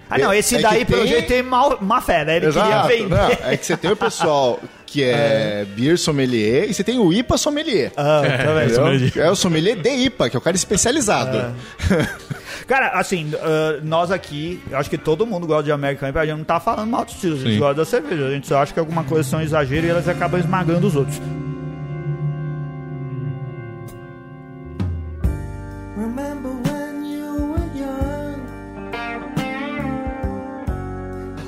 Ah, 0.09 0.17
não, 0.17 0.33
esse 0.33 0.55
É 0.55 0.59
daí, 0.61 0.85
pelo 0.85 1.03
tem- 1.03 1.11
jeito, 1.11 1.27
tem 1.27 1.43
mal, 1.43 1.77
má 1.81 2.01
fé, 2.01 2.25
né? 2.25 2.37
Ele 2.37 2.47
Exato. 2.47 2.87
queria 2.87 3.03
vender. 3.05 3.15
Não, 3.15 3.47
é 3.51 3.55
que 3.57 3.63
você 3.65 3.77
tem 3.77 3.91
o 3.91 3.95
pessoal 3.95 4.59
que 4.87 5.03
é, 5.03 5.67
beer 5.77 5.99
sommelier 5.99 6.67
e 6.67 6.73
você 6.73 6.83
tem 6.83 6.97
o 6.97 7.13
IPA 7.13 7.37
sommelier. 7.37 7.91
Ah? 7.95 8.23
Entendeu? 8.25 9.23
É 9.23 9.29
o 9.29 9.35
sommelier 9.35 9.75
de 9.77 9.87
IPA, 9.87 10.31
que 10.31 10.35
é 10.35 10.39
o 10.39 10.41
cara 10.41 10.55
especializado. 10.55 11.53
Cara, 12.67 12.89
assim, 12.99 13.31
ah, 13.41 13.79
nós 13.83 14.11
aqui, 14.11 14.59
eu 14.69 14.77
acho 14.77 14.89
que 14.89 14.97
todo 14.97 15.25
mundo 15.27 15.45
gosta 15.47 15.63
de 15.63 15.71
American 15.71 16.09
IPA, 16.09 16.19
a 16.21 16.25
gente 16.25 16.37
não 16.37 16.43
tá 16.43 16.59
falando 16.59 16.89
mal 16.89 17.05
dos 17.05 17.13
estilos, 17.15 17.41
a 17.43 17.45
gente 17.47 17.59
gosta 17.59 17.75
da 17.75 17.85
cerveja, 17.85 18.25
a 18.27 18.31
gente 18.31 18.47
só 18.47 18.57
acha 18.61 18.73
que 18.73 18.79
alguma 18.79 19.03
coisa 19.03 19.27
são 19.29 19.41
exagero 19.41 19.85
e 19.87 19.89
elas 19.89 20.07
acabam 20.07 20.39
esmagando 20.39 20.85
os 20.87 20.95
outros. 20.95 21.19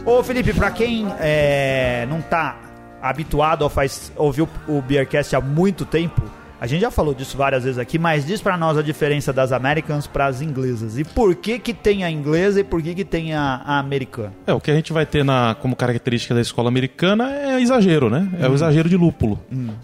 Ô 0.03 0.23
Felipe, 0.23 0.51
pra 0.51 0.71
quem 0.71 1.05
é, 1.19 2.07
não 2.09 2.21
tá 2.21 2.57
habituado 3.01 3.61
ou 3.61 3.69
faz 3.69 4.11
ouvir 4.15 4.47
o, 4.67 4.81
Beercast 4.81 5.35
há 5.35 5.41
muito 5.41 5.85
tempo, 5.85 6.23
a 6.59 6.65
gente 6.65 6.81
já 6.81 6.89
falou 6.89 7.13
disso 7.13 7.37
várias 7.37 7.63
vezes 7.63 7.77
aqui, 7.77 7.99
mas 7.99 8.25
diz 8.25 8.41
pra 8.41 8.57
nós 8.57 8.77
a 8.77 8.81
diferença 8.81 9.31
das 9.31 9.51
Americans 9.51 10.07
pras 10.07 10.41
inglesas. 10.41 10.97
E 10.97 11.03
por 11.03 11.35
que 11.35 11.59
que 11.59 11.71
tem 11.73 12.03
a 12.03 12.09
inglesa 12.09 12.61
e 12.61 12.63
por 12.63 12.81
que 12.81 12.95
que 12.95 13.05
tem 13.05 13.33
a, 13.33 13.61
a 13.63 13.79
americana? 13.79 14.33
É, 14.47 14.53
o 14.53 14.59
que 14.59 14.71
a 14.71 14.73
gente 14.73 14.91
vai 14.91 15.05
ter 15.05 15.23
na, 15.23 15.55
como 15.59 15.75
característica 15.75 16.33
da 16.33 16.41
escola 16.41 16.67
americana 16.67 17.31
é 17.31 17.61
exagero, 17.61 18.09
né? 18.09 18.27
É 18.39 18.47
o 18.49 18.53
exagero 18.55 18.89
de 18.89 18.97
lúpulo. 18.97 19.39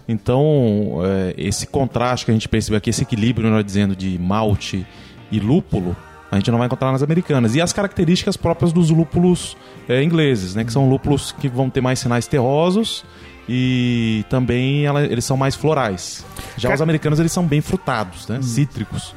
Então, 0.08 1.00
é, 1.04 1.34
esse 1.36 1.66
contraste 1.66 2.26
que 2.26 2.32
a 2.32 2.34
gente 2.34 2.48
percebe 2.48 2.76
aqui, 2.76 2.90
esse 2.90 3.02
equilíbrio, 3.02 3.50
nós 3.50 3.64
dizendo, 3.64 3.94
de 3.94 4.18
malte 4.18 4.84
e 5.30 5.38
lúpulo, 5.38 5.96
a 6.30 6.36
gente 6.36 6.50
não 6.50 6.58
vai 6.58 6.66
encontrar 6.66 6.92
nas 6.92 7.02
americanas. 7.02 7.54
E 7.54 7.60
as 7.60 7.72
características 7.72 8.36
próprias 8.36 8.72
dos 8.72 8.90
lúpulos 8.90 9.56
é, 9.88 10.02
ingleses, 10.02 10.54
né? 10.54 10.64
Que 10.64 10.72
são 10.72 10.88
lúpulos 10.88 11.32
que 11.32 11.48
vão 11.48 11.70
ter 11.70 11.80
mais 11.80 11.98
sinais 11.98 12.26
terrosos 12.26 13.04
e 13.48 14.24
também 14.28 14.84
ela- 14.84 15.02
eles 15.04 15.24
são 15.24 15.36
mais 15.36 15.54
florais. 15.54 16.24
Já 16.56 16.68
Ca- 16.68 16.74
os 16.74 16.82
americanos, 16.82 17.18
eles 17.18 17.32
são 17.32 17.44
bem 17.46 17.60
frutados, 17.60 18.26
né? 18.28 18.40
Cítricos. 18.42 19.14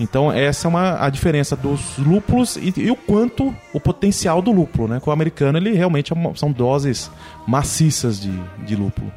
Então 0.00 0.32
essa 0.32 0.66
é 0.66 0.68
uma, 0.68 1.04
a 1.04 1.10
diferença 1.10 1.54
dos 1.54 1.98
lúpulos 1.98 2.56
e, 2.56 2.72
e 2.76 2.90
o 2.90 2.96
quanto 2.96 3.54
o 3.74 3.78
potencial 3.78 4.40
do 4.40 4.50
lúpulo, 4.50 4.88
né? 4.88 4.98
Que 4.98 5.08
o 5.08 5.12
americano 5.12 5.58
ele 5.58 5.72
realmente 5.72 6.12
é 6.12 6.16
uma- 6.16 6.34
são 6.34 6.50
doses 6.50 7.10
maciças 7.46 8.18
de, 8.18 8.32
de 8.64 8.74
lúpulo. 8.74 9.12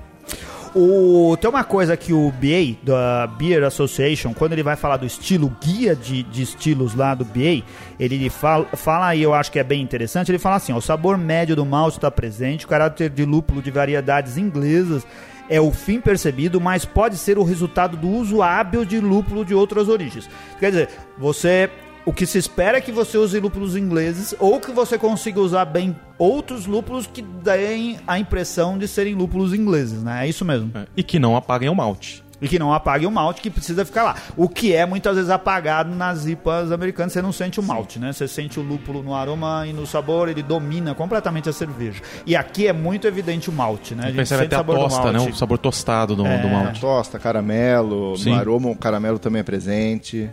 O, 0.76 1.38
tem 1.40 1.48
uma 1.48 1.64
coisa 1.64 1.96
que 1.96 2.12
o 2.12 2.32
BA, 2.32 2.76
da 2.82 3.28
Beer 3.28 3.64
Association, 3.64 4.34
quando 4.34 4.54
ele 4.54 4.64
vai 4.64 4.76
falar 4.76 4.98
do 4.98 5.06
estilo, 5.06 5.56
guia 5.62 5.96
de, 5.96 6.24
de 6.24 6.42
estilos 6.42 6.96
lá 6.96 7.14
do 7.14 7.24
BA, 7.24 7.64
ele 8.00 8.28
fala, 8.30 8.66
fala, 8.74 9.14
e 9.14 9.22
eu 9.22 9.36
acho 9.36 9.52
que 9.52 9.60
é 9.60 9.64
bem 9.64 9.84
interessante, 9.84 10.32
ele 10.32 10.40
fala 10.40 10.56
assim, 10.56 10.74
ó, 10.74 10.78
o 10.78 10.82
sabor 10.82 11.16
médio 11.16 11.56
do 11.56 11.64
malte 11.64 11.98
está 11.98 12.10
presente, 12.10 12.66
o 12.66 12.68
caráter 12.68 13.12
de 13.12 13.24
lúpulo 13.24 13.62
de 13.62 13.70
variedades 13.70 14.36
inglesas 14.36 15.06
é 15.48 15.62
o 15.62 15.72
fim 15.72 16.00
percebido, 16.00 16.60
mas 16.60 16.86
pode 16.86 17.18
ser 17.18 17.38
o 17.38 17.44
resultado 17.44 17.96
do 17.96 18.08
uso 18.08 18.42
hábil 18.42 18.84
de 18.84 19.00
lúpulo 19.00 19.46
de 19.46 19.54
outras 19.54 19.90
origens. 19.90 20.28
Quer 20.60 20.72
dizer, 20.72 20.90
você 21.18 21.70
o 22.06 22.12
que 22.14 22.26
se 22.26 22.38
espera 22.38 22.78
é 22.78 22.82
que 22.82 22.92
você 22.92 23.18
use 23.18 23.40
lúpulos 23.40 23.76
ingleses 23.76 24.36
ou 24.40 24.60
que 24.60 24.72
você 24.72 24.98
consiga 24.98 25.40
usar 25.40 25.66
bem 25.66 25.96
outros 26.18 26.66
lúpulos 26.66 27.08
que 27.08 27.22
deem 27.22 27.98
a 28.06 28.20
impressão 28.20 28.78
de 28.78 28.88
serem 28.88 29.16
lúpulos 29.16 29.54
ingleses, 29.54 30.02
né? 30.04 30.26
É 30.26 30.30
isso 30.30 30.44
mesmo. 30.44 30.72
É, 30.76 30.86
E 30.98 31.04
que 31.04 31.18
não 31.20 31.36
apaguem 31.38 31.70
o 31.70 31.76
malte. 31.76 32.24
E 32.42 32.48
que 32.50 32.60
não 32.60 32.74
apague 32.74 33.06
o 33.06 33.12
malte 33.12 33.40
que 33.40 33.50
precisa 33.50 33.86
ficar 33.86 34.04
lá. 34.04 34.16
O 34.36 34.50
que 34.50 34.74
é 34.74 34.86
muitas 34.86 35.16
vezes 35.16 35.30
apagado 35.32 35.96
nas 35.96 36.26
IPAs 36.26 36.74
americanas, 36.74 37.14
você 37.14 37.22
não 37.22 37.32
sente 37.32 37.58
o 37.58 37.64
malte, 37.64 38.00
né? 38.00 38.12
Você 38.12 38.28
sente 38.28 38.60
o 38.60 38.64
lúpulo 38.64 39.02
no 39.02 39.16
aroma 39.16 39.66
e 39.66 39.72
no 39.72 39.88
sabor, 39.88 40.28
ele 40.28 40.44
domina 40.44 40.94
completamente 40.94 41.48
a 41.48 41.54
cerveja. 41.54 42.02
E 42.26 42.36
aqui 42.36 42.68
é 42.68 42.74
muito 42.74 43.08
evidente 43.08 43.50
o 43.50 43.54
malte, 43.54 43.96
né? 43.96 44.08
A 44.08 44.12
gente 44.12 44.26
sente 44.28 44.44
até 44.44 44.56
a 44.56 44.60
sabor 44.60 44.76
do 44.76 44.82
tosta, 44.82 45.12
né? 45.14 45.20
O 45.20 45.34
sabor 45.34 45.58
tostado 45.58 46.18
do, 46.18 46.26
É. 46.26 46.38
do 46.42 46.50
malte. 46.50 46.82
Tosta, 46.82 47.18
caramelo, 47.18 48.18
Sim. 48.18 48.32
no 48.32 48.36
aroma 48.36 48.70
o 48.70 48.76
caramelo 48.76 49.20
também 49.20 49.40
é 49.40 49.44
presente. 49.44 50.30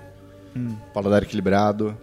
Paladar 0.93 1.23
equilibrado. 1.23 1.97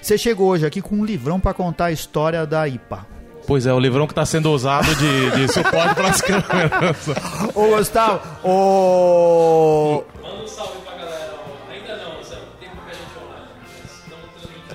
Você 0.00 0.16
chegou 0.16 0.48
hoje 0.48 0.64
aqui 0.64 0.80
com 0.80 0.96
um 0.96 1.04
livrão 1.04 1.40
pra 1.40 1.52
contar 1.52 1.86
a 1.86 1.92
história 1.92 2.46
da 2.46 2.66
IPA. 2.68 3.06
Pois 3.46 3.64
é, 3.66 3.72
o 3.72 3.78
livrão 3.78 4.06
que 4.06 4.12
está 4.12 4.24
sendo 4.26 4.50
usado 4.50 4.92
de, 4.96 5.30
de 5.32 5.52
suporte 5.52 5.94
para 5.94 6.08
as 6.08 6.20
câmeras. 6.20 7.08
Ô, 7.54 7.76
Gustavo, 7.76 8.20
ô... 8.48 10.04
Manda 10.22 10.42
um 10.42 10.46
salve 10.48 10.72
pra 10.84 10.96
galera. 10.96 11.34
Ainda 11.70 11.96
não. 11.96 12.16
Tem 12.58 12.68
pouca 12.70 12.92
gente 12.92 13.24
online. 13.24 13.48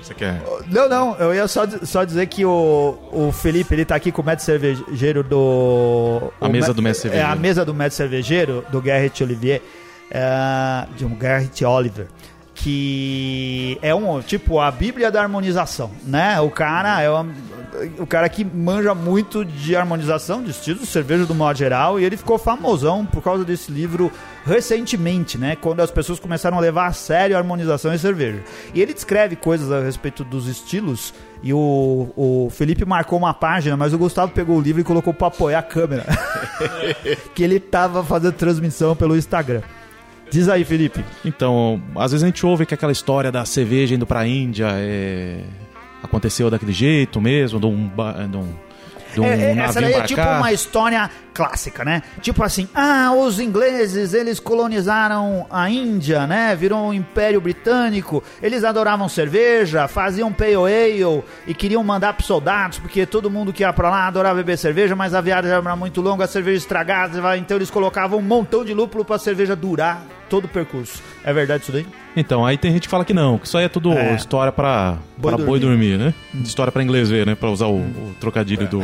Você 0.02 0.14
quer? 0.14 0.42
Não, 0.68 0.88
não, 0.88 1.14
eu 1.16 1.34
ia 1.34 1.46
só, 1.48 1.66
só 1.82 2.04
dizer 2.04 2.26
que 2.26 2.44
o, 2.46 2.98
o 3.12 3.30
Felipe, 3.32 3.74
ele 3.74 3.84
tá 3.84 3.94
aqui 3.94 4.10
com 4.10 4.22
o 4.22 4.24
mestre 4.24 4.44
cervejeiro 4.46 5.22
do... 5.22 6.32
A 6.40 6.48
mesa 6.48 6.68
me- 6.68 6.74
do 6.74 6.82
mestre 6.82 7.08
É, 7.08 7.12
a 7.12 7.14
cervejeiro. 7.14 7.40
mesa 7.40 7.64
do 7.64 7.74
mestre 7.74 7.96
cervejeiro, 7.96 8.64
do 8.70 8.80
Garrett 8.80 9.22
Olivier, 9.22 9.60
é, 10.10 10.86
de 10.96 11.04
um 11.04 11.14
Garrett 11.14 11.62
Oliver, 11.64 12.06
que 12.62 13.76
é 13.82 13.94
um 13.94 14.20
tipo 14.22 14.60
a 14.60 14.70
Bíblia 14.70 15.10
da 15.10 15.20
harmonização, 15.20 15.90
né? 16.04 16.40
O 16.40 16.50
cara 16.50 17.00
é 17.00 17.10
uma- 17.10 17.32
o 17.98 18.06
cara 18.06 18.28
que 18.28 18.44
manja 18.44 18.94
muito 18.94 19.44
de 19.44 19.74
harmonização 19.74 20.42
de 20.42 20.50
estilos 20.50 20.88
cerveja 20.88 21.24
do 21.24 21.34
modo 21.34 21.56
geral 21.58 21.98
e 21.98 22.04
ele 22.04 22.16
ficou 22.16 22.38
famosão 22.38 23.04
por 23.04 23.22
causa 23.22 23.44
desse 23.44 23.72
livro 23.72 24.12
recentemente, 24.46 25.36
né? 25.38 25.56
Quando 25.56 25.80
as 25.80 25.90
pessoas 25.90 26.20
começaram 26.20 26.56
a 26.56 26.60
levar 26.60 26.86
a 26.86 26.92
sério 26.92 27.34
a 27.34 27.38
harmonização 27.38 27.92
em 27.92 27.98
cerveja. 27.98 28.40
E 28.74 28.80
ele 28.80 28.94
descreve 28.94 29.34
coisas 29.36 29.72
a 29.72 29.80
respeito 29.80 30.22
dos 30.22 30.46
estilos 30.46 31.12
e 31.42 31.52
o, 31.52 32.10
o 32.16 32.48
Felipe 32.50 32.84
marcou 32.84 33.18
uma 33.18 33.34
página, 33.34 33.76
mas 33.76 33.92
o 33.92 33.98
Gustavo 33.98 34.32
pegou 34.32 34.56
o 34.56 34.60
livro 34.60 34.80
e 34.80 34.84
colocou 34.84 35.12
pra 35.12 35.28
apoiar 35.28 35.58
a 35.58 35.62
câmera. 35.62 36.04
que 37.34 37.42
ele 37.42 37.58
tava 37.58 38.04
fazendo 38.04 38.34
transmissão 38.34 38.94
pelo 38.94 39.16
Instagram. 39.16 39.62
Diz 40.32 40.48
aí, 40.48 40.64
Felipe. 40.64 41.04
Então, 41.24 41.80
às 41.94 42.10
vezes 42.12 42.24
a 42.24 42.26
gente 42.26 42.44
ouve 42.46 42.64
que 42.64 42.72
aquela 42.72 42.90
história 42.90 43.30
da 43.30 43.44
cerveja 43.44 43.94
indo 43.94 44.06
pra 44.06 44.26
Índia 44.26 44.66
é... 44.72 45.40
aconteceu 46.02 46.48
daquele 46.50 46.72
jeito 46.72 47.20
mesmo, 47.20 47.60
de 47.60 47.66
um, 47.66 47.86
de 47.86 48.36
um, 48.38 48.48
de 49.14 49.20
um 49.20 49.24
É, 49.24 49.50
é, 49.50 49.54
navio 49.54 49.62
essa 49.64 49.80
daí 49.82 49.92
é 49.92 50.02
tipo 50.04 50.20
cá. 50.22 50.38
uma 50.38 50.50
história 50.50 51.10
clássica, 51.32 51.84
né? 51.84 52.02
Tipo 52.20 52.42
assim, 52.44 52.68
ah, 52.74 53.12
os 53.12 53.40
ingleses, 53.40 54.14
eles 54.14 54.38
colonizaram 54.38 55.46
a 55.50 55.68
Índia, 55.70 56.26
né? 56.26 56.54
Virou 56.56 56.78
um 56.88 56.92
império 56.94 57.40
britânico. 57.40 58.22
Eles 58.42 58.64
adoravam 58.64 59.08
cerveja, 59.08 59.88
faziam 59.88 60.32
pale 60.32 60.54
ale 60.54 61.22
e 61.46 61.54
queriam 61.54 61.82
mandar 61.82 62.12
pros 62.14 62.26
soldados, 62.26 62.78
porque 62.78 63.06
todo 63.06 63.30
mundo 63.30 63.52
que 63.52 63.62
ia 63.62 63.72
pra 63.72 63.90
lá 63.90 64.06
adorava 64.06 64.36
beber 64.36 64.58
cerveja, 64.58 64.94
mas 64.94 65.14
a 65.14 65.20
viagem 65.20 65.50
era 65.50 65.76
muito 65.76 66.00
longa, 66.00 66.24
a 66.24 66.28
cerveja 66.28 66.58
estragada, 66.58 67.36
então 67.36 67.56
eles 67.56 67.70
colocavam 67.70 68.18
um 68.18 68.22
montão 68.22 68.64
de 68.64 68.74
lúpulo 68.74 69.04
pra 69.04 69.18
cerveja 69.18 69.54
durar 69.56 70.02
todo 70.28 70.44
o 70.46 70.48
percurso. 70.48 71.02
É 71.24 71.32
verdade 71.32 71.62
isso 71.62 71.72
daí? 71.72 71.86
Então, 72.16 72.44
aí 72.44 72.56
tem 72.58 72.72
gente 72.72 72.82
que 72.82 72.88
fala 72.88 73.04
que 73.04 73.14
não, 73.14 73.38
que 73.38 73.46
isso 73.46 73.56
aí 73.56 73.64
é 73.64 73.68
tudo 73.68 73.92
É. 73.92 74.14
história 74.14 74.52
pra 74.52 74.98
Boi 75.16 75.34
pra 75.34 75.44
boi 75.44 75.60
dormir. 75.60 75.96
dormir, 75.96 76.14
né? 76.32 76.42
História 76.42 76.70
pra 76.72 76.82
inglês 76.82 77.08
ver, 77.10 77.26
né? 77.26 77.34
Pra 77.34 77.50
usar 77.50 77.66
o, 77.66 77.76
o 77.78 78.14
trocadilho 78.20 78.66
do, 78.68 78.82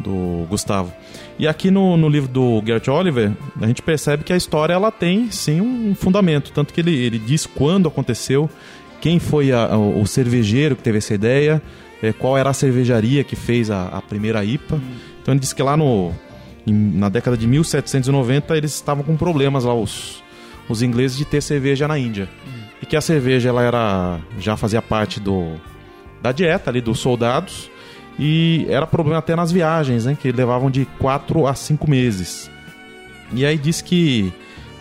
do 0.00 0.46
Gustavo. 0.48 0.92
E 1.38 1.46
aqui 1.46 1.70
no, 1.70 1.96
no 1.96 2.08
livro 2.08 2.28
do 2.28 2.62
Gert 2.66 2.86
Oliver, 2.88 3.32
a 3.60 3.66
gente 3.66 3.80
percebe 3.82 4.24
que 4.24 4.32
a 4.32 4.36
história 4.36 4.72
ela 4.74 4.90
tem 4.90 5.30
sim 5.30 5.60
um 5.60 5.94
fundamento. 5.94 6.50
Tanto 6.52 6.72
que 6.74 6.80
ele, 6.80 6.94
ele 6.94 7.18
diz 7.18 7.46
quando 7.46 7.88
aconteceu, 7.88 8.48
quem 9.00 9.18
foi 9.18 9.52
a- 9.52 9.76
o, 9.76 10.00
o 10.02 10.06
cervejeiro 10.06 10.74
que 10.76 10.82
teve 10.82 10.98
essa 10.98 11.14
ideia, 11.14 11.62
eh, 12.02 12.12
qual 12.12 12.36
era 12.36 12.50
a 12.50 12.52
cervejaria 12.54 13.22
que 13.24 13.36
fez 13.36 13.70
a, 13.70 13.86
a 13.88 14.02
primeira 14.02 14.44
IPA. 14.44 14.80
Então 15.22 15.32
ele 15.32 15.40
diz 15.40 15.52
que 15.52 15.62
lá 15.62 15.76
no, 15.76 16.12
em- 16.66 16.72
na 16.98 17.08
década 17.08 17.36
de 17.36 17.46
1790 17.46 18.56
eles 18.56 18.74
estavam 18.74 19.04
com 19.04 19.16
problemas 19.16 19.64
lá, 19.64 19.74
os, 19.74 20.22
os 20.68 20.82
ingleses, 20.82 21.16
de 21.16 21.24
ter 21.24 21.40
cerveja 21.42 21.86
na 21.86 21.98
Índia. 21.98 22.28
E 22.82 22.86
que 22.86 22.96
a 22.96 23.00
cerveja 23.00 23.48
ela 23.48 23.62
era 23.62 24.20
já 24.38 24.56
fazia 24.56 24.82
parte 24.82 25.18
do, 25.20 25.54
da 26.20 26.32
dieta 26.32 26.68
ali 26.70 26.80
dos 26.80 26.98
soldados 26.98 27.70
e 28.18 28.66
era 28.68 28.86
problema 28.86 29.18
até 29.18 29.34
nas 29.34 29.50
viagens, 29.50 30.04
né, 30.04 30.16
que 30.20 30.30
levavam 30.30 30.70
de 30.70 30.84
4 30.98 31.46
a 31.46 31.54
5 31.54 31.88
meses. 31.88 32.50
E 33.32 33.44
aí 33.44 33.58
diz 33.58 33.80
que 33.80 34.32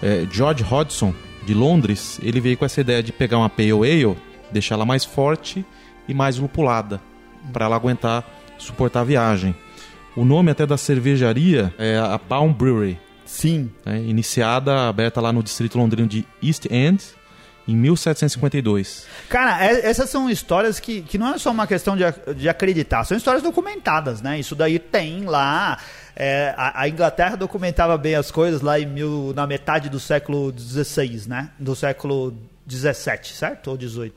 eh, 0.01 0.27
George 0.31 0.63
Hodgson, 0.63 1.13
de 1.45 1.53
Londres, 1.53 2.19
ele 2.23 2.39
veio 2.39 2.57
com 2.57 2.65
essa 2.65 2.81
ideia 2.81 3.01
de 3.01 3.11
pegar 3.11 3.37
uma 3.37 3.49
Pale 3.49 3.71
Ale, 3.71 4.15
deixar 4.51 4.75
ela 4.75 4.85
mais 4.85 5.03
forte 5.03 5.65
e 6.07 6.13
mais 6.13 6.37
lupulada, 6.37 7.01
para 7.51 7.65
ela 7.65 7.75
aguentar 7.75 8.23
suportar 8.57 9.01
a 9.01 9.03
viagem. 9.03 9.55
O 10.15 10.23
nome 10.23 10.51
até 10.51 10.65
da 10.65 10.77
cervejaria 10.77 11.73
é 11.77 11.97
a 11.97 12.17
Baum 12.17 12.53
Brewery, 12.53 12.99
Sim. 13.25 13.71
né, 13.85 14.01
iniciada, 14.03 14.87
aberta 14.87 15.19
lá 15.19 15.33
no 15.33 15.41
distrito 15.41 15.77
londrino 15.77 16.07
de 16.07 16.25
East 16.41 16.65
End, 16.69 17.03
em 17.67 17.75
1752. 17.75 19.05
Cara, 19.29 19.65
é- 19.65 19.85
essas 19.89 20.09
são 20.09 20.29
histórias 20.29 20.79
que, 20.79 21.01
que 21.01 21.17
não 21.17 21.33
é 21.33 21.37
só 21.37 21.51
uma 21.51 21.67
questão 21.67 21.95
de, 21.95 22.03
de 22.35 22.49
acreditar, 22.49 23.03
são 23.03 23.15
histórias 23.17 23.43
documentadas, 23.43 24.21
né? 24.21 24.39
Isso 24.39 24.55
daí 24.55 24.79
tem 24.79 25.25
lá. 25.25 25.77
é, 26.15 26.53
a, 26.57 26.81
a 26.81 26.89
Inglaterra 26.89 27.35
documentava 27.35 27.97
bem 27.97 28.15
as 28.15 28.29
coisas 28.31 28.61
lá 28.61 28.79
em 28.79 28.85
mil, 28.85 29.33
na 29.35 29.47
metade 29.47 29.89
do 29.89 29.99
século 29.99 30.53
XVI, 30.57 31.23
né? 31.27 31.49
Do 31.57 31.75
século 31.75 32.33
XVII, 32.69 32.93
certo? 33.33 33.71
Ou 33.71 33.77
XVIII? 33.79 34.13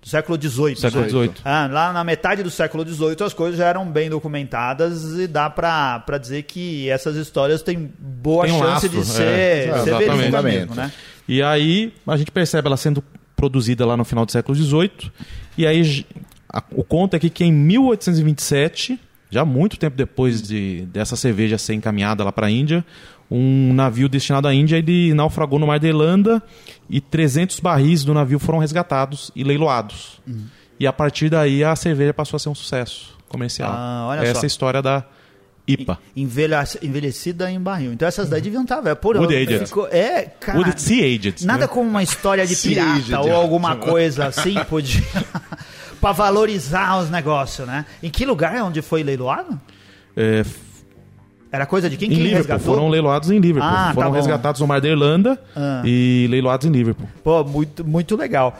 Do 0.00 0.08
século 0.08 0.40
XVIII. 0.40 0.76
Século 0.76 1.02
né? 1.02 1.08
XVIII. 1.08 1.32
Ah, 1.44 1.68
lá 1.70 1.92
na 1.92 2.04
metade 2.04 2.42
do 2.42 2.50
século 2.50 2.88
XVIII 2.88 3.16
as 3.24 3.34
coisas 3.34 3.58
já 3.58 3.66
eram 3.66 3.84
bem 3.84 4.08
documentadas 4.08 5.02
e 5.18 5.26
dá 5.26 5.50
pra, 5.50 5.98
pra 6.00 6.18
dizer 6.18 6.44
que 6.44 6.88
essas 6.88 7.16
histórias 7.16 7.62
têm 7.62 7.92
boa 7.98 8.44
Tem 8.44 8.54
um 8.54 8.58
chance 8.58 8.88
de 8.88 9.04
ser, 9.04 9.22
É, 9.22 9.82
ser 9.82 10.42
mesmo, 10.42 10.74
né? 10.74 10.92
E 11.28 11.42
aí 11.42 11.92
a 12.06 12.16
gente 12.16 12.30
percebe 12.30 12.66
ela 12.66 12.76
sendo 12.76 13.04
produzida 13.36 13.84
lá 13.86 13.96
no 13.96 14.04
final 14.04 14.24
do 14.26 14.32
século 14.32 14.56
XVIII. 14.56 15.12
E 15.56 15.66
aí 15.66 16.06
a- 16.52 16.62
o 16.72 16.82
conto 16.82 17.14
é 17.14 17.18
que, 17.18 17.28
que 17.30 17.44
em 17.44 17.52
1827, 17.52 18.98
já 19.30 19.44
muito 19.44 19.76
tempo 19.78 19.96
depois 19.96 20.40
de, 20.42 20.86
dessa 20.86 21.16
cerveja 21.16 21.58
ser 21.58 21.74
encaminhada 21.74 22.24
lá 22.24 22.32
para 22.32 22.46
a 22.46 22.50
Índia, 22.50 22.84
um 23.30 23.72
navio 23.74 24.08
destinado 24.08 24.48
à 24.48 24.54
Índia 24.54 24.76
ele 24.78 25.12
naufragou 25.12 25.58
no 25.58 25.66
Mar 25.66 25.78
da 25.78 25.86
Irlanda 25.86 26.42
e 26.88 27.00
300 27.00 27.60
barris 27.60 28.02
do 28.04 28.14
navio 28.14 28.38
foram 28.38 28.58
resgatados 28.58 29.30
e 29.36 29.44
leiloados. 29.44 30.20
Hum. 30.26 30.44
E 30.80 30.86
a 30.86 30.92
partir 30.92 31.28
daí 31.28 31.62
a 31.62 31.76
cerveja 31.76 32.14
passou 32.14 32.36
a 32.36 32.40
ser 32.40 32.48
um 32.48 32.54
sucesso 32.54 33.14
comercial. 33.28 33.70
Ah, 33.70 34.06
olha 34.08 34.20
Essa 34.20 34.34
só. 34.34 34.40
é 34.40 34.44
a 34.44 34.46
história 34.46 34.80
da 34.82 35.04
IPA. 35.68 35.98
Envelhecida 36.82 37.50
em 37.50 37.60
barril. 37.60 37.92
Então 37.92 38.08
essas 38.08 38.28
daí 38.28 38.40
deviam 38.40 38.62
estar, 38.62 38.80
velho. 38.80 38.96
Por 38.96 39.16
Wood 39.16 39.34
aged. 39.36 39.66
ficou- 39.66 39.86
É, 39.88 40.22
cara. 40.40 40.58
Would 40.58 40.80
Sea 40.80 41.04
Aged. 41.04 41.44
Nada 41.46 41.60
né? 41.62 41.66
como 41.68 41.88
uma 41.88 42.02
história 42.02 42.46
de 42.46 42.56
pirata 42.56 43.20
ou 43.20 43.32
alguma 43.34 43.76
coisa 43.76 44.26
assim, 44.26 44.54
podia. 44.68 45.02
pra 46.00 46.12
valorizar 46.12 46.98
os 47.00 47.10
negócios, 47.10 47.66
né? 47.66 47.84
Em 48.02 48.08
que 48.10 48.24
lugar 48.24 48.54
é 48.56 48.62
onde 48.62 48.80
foi 48.82 49.02
leiloado? 49.02 49.60
É, 50.16 50.44
Era 51.50 51.66
coisa 51.66 51.88
de 51.90 51.96
quem 51.96 52.08
em 52.08 52.10
que 52.10 52.16
Liverpool, 52.16 52.38
resgatou? 52.38 52.74
foram 52.74 52.88
leiloados 52.88 53.30
em 53.30 53.38
Liverpool. 53.38 53.70
Ah, 53.70 53.86
tá 53.88 53.94
foram 53.94 54.10
bom. 54.10 54.16
resgatados 54.16 54.60
no 54.60 54.66
Mar 54.66 54.80
da 54.80 54.88
Irlanda 54.88 55.38
Ah. 55.56 55.82
e 55.84 56.26
leiloados 56.30 56.66
em 56.66 56.70
Liverpool. 56.70 57.08
Pô, 57.24 57.42
muito, 57.44 57.84
muito 57.84 58.16
legal. 58.16 58.58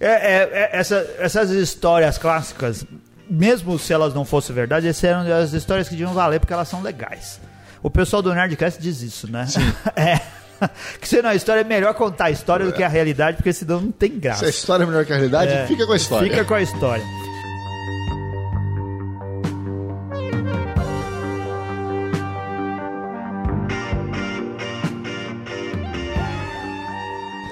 É, 0.00 0.06
é- 0.06 0.50
é- 0.52 0.70
essa- 0.72 1.06
essas 1.18 1.50
histórias 1.50 2.16
clássicas, 2.16 2.84
mesmo 3.30 3.78
se 3.78 3.92
elas 3.92 4.12
não 4.12 4.24
fossem 4.24 4.54
verdade, 4.54 4.88
essas 4.88 5.04
eram 5.04 5.20
as 5.32 5.52
histórias 5.52 5.88
que 5.88 5.94
deviam 5.94 6.12
valer 6.12 6.40
porque 6.40 6.52
elas 6.52 6.68
são 6.68 6.82
legais. 6.82 7.40
O 7.82 7.88
pessoal 7.88 8.20
do 8.20 8.34
Nerdcast 8.34 8.80
diz 8.80 9.00
isso, 9.00 9.30
né? 9.30 9.46
é. 9.96 10.20
Que 11.00 11.08
se 11.08 11.22
não 11.22 11.30
a 11.30 11.34
história 11.34 11.62
é 11.62 11.64
melhor 11.64 11.94
contar 11.94 12.26
a 12.26 12.30
história 12.30 12.66
do 12.66 12.72
que 12.72 12.82
a 12.82 12.88
realidade, 12.88 13.38
porque 13.38 13.50
senão 13.52 13.80
não 13.80 13.90
tem 13.92 14.10
Se 14.10 14.16
graça. 14.18 14.44
a 14.44 14.48
história 14.50 14.82
é 14.82 14.86
melhor 14.86 15.06
que 15.06 15.12
a 15.12 15.16
realidade, 15.16 15.50
É, 15.52 15.66
fica 15.66 15.86
com 15.86 15.92
a 15.92 15.96
história. 15.96 16.28
Fica 16.30 16.44
com 16.44 16.54
a 16.54 16.60
história. 16.62 17.04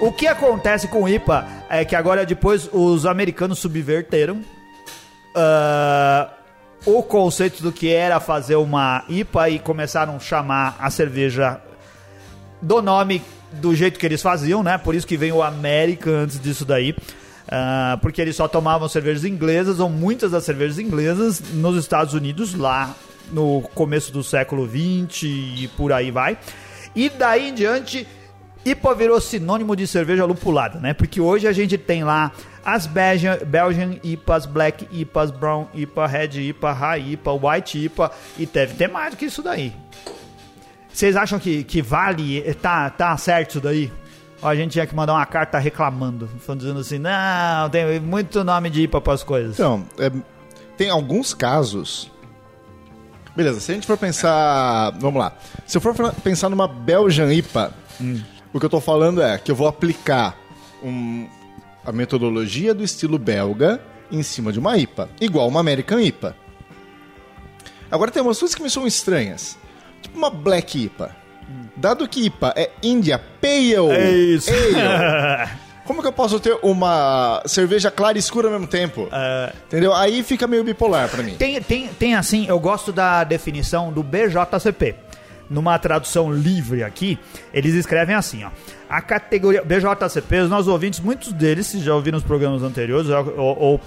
O 0.01 0.11
que 0.13 0.27
acontece 0.27 0.87
com 0.87 1.03
o 1.03 1.09
IPA 1.09 1.47
é 1.69 1.83
que 1.83 1.95
agora 1.95 2.25
depois 2.25 2.69
os 2.71 3.05
americanos 3.05 3.59
subverteram 3.59 4.41
ah, 5.35 6.29
o 6.85 7.03
conceito 7.03 7.61
do 7.61 7.71
que 7.71 7.91
era 7.91 8.19
fazer 8.19 8.55
uma 8.55 9.03
IPA 9.09 9.49
e 9.49 9.59
começaram 9.59 10.15
a 10.15 10.19
chamar 10.19 10.75
a 10.79 10.89
cerveja 10.89 11.61
do 12.61 12.81
nome 12.81 13.21
do 13.53 13.75
jeito 13.75 13.99
que 13.99 14.05
eles 14.05 14.21
faziam, 14.21 14.61
né? 14.61 14.77
Por 14.77 14.95
isso 14.95 15.07
que 15.07 15.17
vem 15.17 15.31
o 15.31 15.41
América 15.41 16.09
antes 16.09 16.39
disso 16.39 16.65
daí. 16.65 16.95
Ah, 17.47 17.97
porque 18.01 18.21
eles 18.21 18.35
só 18.35 18.47
tomavam 18.47 18.87
cervejas 18.87 19.25
inglesas, 19.25 19.79
ou 19.79 19.89
muitas 19.89 20.31
das 20.31 20.43
cervejas 20.43 20.77
inglesas, 20.77 21.41
nos 21.53 21.77
Estados 21.77 22.13
Unidos, 22.13 22.53
lá 22.53 22.95
no 23.31 23.61
começo 23.73 24.11
do 24.11 24.23
século 24.23 24.67
XX 24.67 25.23
e 25.23 25.69
por 25.75 25.91
aí 25.91 26.11
vai. 26.11 26.37
E 26.95 27.09
daí 27.09 27.49
em 27.49 27.53
diante, 27.53 28.07
IPA 28.65 28.95
virou 28.95 29.21
sinônimo 29.21 29.75
de 29.75 29.87
cerveja 29.87 30.25
lupulada, 30.25 30.79
né? 30.79 30.93
Porque 30.93 31.19
hoje 31.19 31.47
a 31.47 31.51
gente 31.51 31.77
tem 31.77 32.03
lá 32.03 32.31
as 32.65 32.85
Belgian, 32.87 33.37
Belgian 33.45 33.95
IPAs, 34.03 34.45
Black 34.45 34.87
IPAs, 34.91 35.31
Brown 35.31 35.67
IPA, 35.73 36.07
Red 36.07 36.29
IPA, 36.41 36.71
High 36.73 37.11
IPA, 37.13 37.31
White 37.33 37.85
IPA, 37.85 38.11
e 38.37 38.45
deve 38.45 38.73
ter 38.75 38.87
mais 38.87 39.11
do 39.11 39.17
que 39.17 39.25
isso 39.25 39.41
daí. 39.41 39.73
Vocês 40.91 41.15
acham 41.15 41.39
que, 41.39 41.63
que 41.63 41.81
vale, 41.81 42.41
tá, 42.55 42.89
tá 42.89 43.15
certo 43.17 43.51
isso 43.51 43.61
daí? 43.61 43.91
Ó, 44.41 44.47
a 44.47 44.55
gente 44.55 44.71
tinha 44.71 44.87
que 44.87 44.95
mandar 44.95 45.13
uma 45.13 45.25
carta 45.25 45.57
reclamando, 45.59 46.27
falando 46.39 46.61
dizendo 46.61 46.79
assim, 46.79 46.97
não, 46.97 47.69
tem 47.69 47.99
muito 47.99 48.43
nome 48.43 48.69
de 48.69 48.83
IPA 48.83 49.01
pras 49.01 49.23
coisas. 49.23 49.53
Então, 49.53 49.85
é, 49.97 50.11
tem 50.77 50.89
alguns 50.89 51.33
casos. 51.33 52.11
Beleza, 53.35 53.59
se 53.59 53.71
a 53.71 53.75
gente 53.75 53.85
for 53.87 53.97
pensar. 53.97 54.91
Vamos 54.99 55.19
lá. 55.19 55.31
Se 55.65 55.77
eu 55.77 55.81
for 55.81 55.93
pensar 56.23 56.49
numa 56.49 56.67
Belgian 56.67 57.31
IPA, 57.31 57.73
o 58.53 58.59
que 58.59 58.65
eu 58.65 58.69
tô 58.69 58.81
falando 58.81 59.21
é 59.21 59.37
que 59.37 59.51
eu 59.51 59.55
vou 59.55 59.67
aplicar 59.67 60.35
um- 60.83 61.27
a 61.85 61.91
metodologia 61.91 62.73
do 62.73 62.83
estilo 62.83 63.17
belga 63.17 63.81
em 64.11 64.23
cima 64.23 64.51
de 64.51 64.59
uma 64.59 64.77
IPA, 64.77 65.09
igual 65.21 65.47
uma 65.47 65.59
American 65.59 65.99
IPA. 65.99 66.35
Agora 67.91 68.11
tem 68.11 68.21
umas 68.21 68.39
coisas 68.39 68.55
que 68.55 68.61
me 68.61 68.69
são 68.69 68.85
estranhas. 68.85 69.57
Tipo 70.01 70.17
uma 70.17 70.29
Black 70.29 70.85
IPA. 70.85 71.15
Dado 71.75 72.07
que 72.07 72.25
IPA 72.25 72.53
é 72.55 72.69
India 72.83 73.19
Pale 73.41 73.91
É 73.91 74.11
isso. 74.11 74.51
Ale, 74.51 75.49
como 75.85 76.01
que 76.01 76.07
eu 76.07 76.11
posso 76.11 76.39
ter 76.39 76.57
uma 76.61 77.41
cerveja 77.45 77.89
clara 77.89 78.17
e 78.17 78.19
escura 78.19 78.47
ao 78.47 78.53
mesmo 78.53 78.67
tempo? 78.67 79.09
Entendeu? 79.65 79.93
Aí 79.93 80.21
fica 80.21 80.45
meio 80.45 80.63
bipolar 80.63 81.09
pra 81.09 81.23
mim. 81.23 81.35
Tem, 81.35 81.59
tem, 81.61 81.87
tem 81.87 82.15
assim, 82.15 82.45
eu 82.47 82.59
gosto 82.59 82.91
da 82.91 83.23
definição 83.23 83.91
do 83.91 84.03
BJCP. 84.03 84.95
Numa 85.49 85.79
tradução 85.79 86.31
livre 86.31 86.83
aqui, 86.83 87.17
eles 87.53 87.73
escrevem 87.73 88.13
assim, 88.15 88.43
ó. 88.43 88.49
A 88.87 89.01
categoria 89.01 89.63
BJCP, 89.63 90.41
os 90.41 90.49
nossos 90.49 90.67
ouvintes, 90.67 90.99
muitos 90.99 91.31
deles, 91.33 91.67
se 91.67 91.79
já 91.79 91.93
ouviram 91.95 92.17
os 92.17 92.23
programas 92.23 92.61
anteriores 92.63 93.07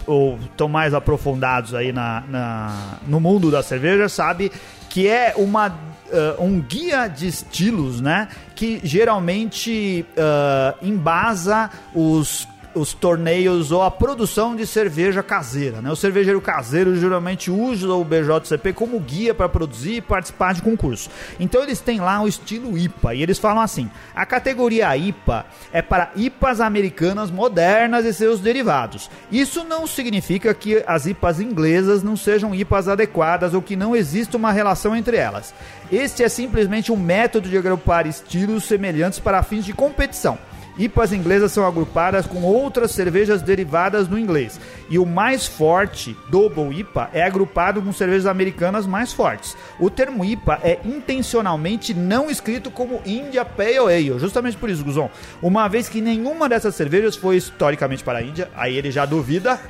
ou 0.06 0.38
estão 0.44 0.68
mais 0.68 0.92
aprofundados 0.94 1.74
aí 1.74 1.92
na, 1.92 2.22
na- 2.28 2.98
no 3.06 3.20
mundo 3.20 3.50
da 3.50 3.62
cerveja, 3.62 4.08
sabe 4.08 4.50
que 4.88 5.06
é 5.08 5.34
uma 5.36 5.66
ah, 6.12 6.34
um 6.38 6.60
guia 6.60 7.08
de 7.08 7.26
estilos, 7.28 8.00
né? 8.00 8.28
Que 8.54 8.80
geralmente 8.84 10.04
ah, 10.16 10.74
embasa 10.82 11.70
os 11.94 12.46
os 12.74 12.92
torneios 12.92 13.72
ou 13.72 13.82
a 13.82 13.90
produção 13.90 14.56
de 14.56 14.66
cerveja 14.66 15.22
caseira. 15.22 15.80
Né? 15.80 15.90
O 15.90 15.96
cervejeiro 15.96 16.40
caseiro 16.40 16.96
geralmente 16.96 17.50
usa 17.50 17.92
o 17.92 18.04
BJCP 18.04 18.72
como 18.72 18.98
guia 19.00 19.34
para 19.34 19.48
produzir 19.48 19.96
e 19.96 20.00
participar 20.00 20.54
de 20.54 20.62
concurso. 20.62 21.10
Então 21.38 21.62
eles 21.62 21.80
têm 21.80 22.00
lá 22.00 22.20
o 22.22 22.28
estilo 22.28 22.76
IPA 22.76 23.14
e 23.14 23.22
eles 23.22 23.38
falam 23.38 23.62
assim: 23.62 23.90
a 24.14 24.24
categoria 24.24 24.96
IPA 24.96 25.46
é 25.72 25.82
para 25.82 26.10
IPAs 26.16 26.60
americanas 26.60 27.30
modernas 27.30 28.04
e 28.04 28.12
seus 28.12 28.40
derivados. 28.40 29.10
Isso 29.30 29.64
não 29.64 29.86
significa 29.86 30.54
que 30.54 30.82
as 30.86 31.06
IPAs 31.06 31.40
inglesas 31.40 32.02
não 32.02 32.16
sejam 32.16 32.54
IPAs 32.54 32.88
adequadas 32.88 33.54
ou 33.54 33.62
que 33.62 33.76
não 33.76 33.94
exista 33.94 34.36
uma 34.36 34.52
relação 34.52 34.96
entre 34.96 35.16
elas. 35.16 35.54
Este 35.90 36.22
é 36.22 36.28
simplesmente 36.28 36.90
um 36.90 36.96
método 36.96 37.48
de 37.48 37.56
agrupar 37.58 38.06
estilos 38.06 38.64
semelhantes 38.64 39.18
para 39.18 39.42
fins 39.42 39.64
de 39.64 39.72
competição. 39.72 40.38
IPAs 40.78 41.12
inglesas 41.12 41.52
são 41.52 41.66
agrupadas 41.66 42.26
com 42.26 42.42
outras 42.42 42.92
cervejas 42.92 43.42
derivadas 43.42 44.08
do 44.08 44.18
inglês. 44.18 44.58
E 44.88 44.98
o 44.98 45.06
mais 45.06 45.46
forte, 45.46 46.16
Double 46.28 46.78
IPA, 46.78 47.10
é 47.12 47.22
agrupado 47.22 47.82
com 47.82 47.92
cervejas 47.92 48.26
americanas 48.26 48.86
mais 48.86 49.12
fortes. 49.12 49.56
O 49.78 49.90
termo 49.90 50.24
IPA 50.24 50.60
é 50.62 50.78
intencionalmente 50.84 51.92
não 51.94 52.30
escrito 52.30 52.70
como 52.70 53.02
India 53.04 53.44
Pale 53.44 53.78
Ale, 53.78 54.18
justamente 54.18 54.56
por 54.56 54.70
isso, 54.70 54.84
Guzon. 54.84 55.10
Uma 55.40 55.68
vez 55.68 55.88
que 55.88 56.00
nenhuma 56.00 56.48
dessas 56.48 56.74
cervejas 56.74 57.16
foi 57.16 57.36
historicamente 57.36 58.02
para 58.02 58.18
a 58.18 58.22
Índia, 58.22 58.50
aí 58.54 58.76
ele 58.76 58.90
já 58.90 59.04
duvida 59.04 59.60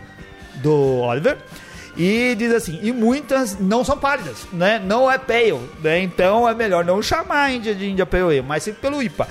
do 0.57 1.01
Oliver. 1.01 1.39
E 1.97 2.35
diz 2.37 2.53
assim, 2.55 2.79
e 2.83 2.91
muitas 2.91 3.59
não 3.59 3.85
são 3.85 3.99
pálidas, 3.99 4.47
né? 4.51 4.81
Não 4.83 5.11
é 5.11 5.19
pale, 5.19 5.61
né? 5.83 6.01
Então 6.01 6.49
é 6.49 6.55
melhor 6.55 6.85
não 6.85 7.03
chamar 7.03 7.43
a 7.43 7.53
Índia 7.53 7.75
de 7.75 7.87
Índia 7.87 8.07
Pale 8.07 8.23
Ale, 8.23 8.43
mas 8.43 8.63
sim 8.63 8.73
pelo 8.73 9.03
IPA. 9.03 9.29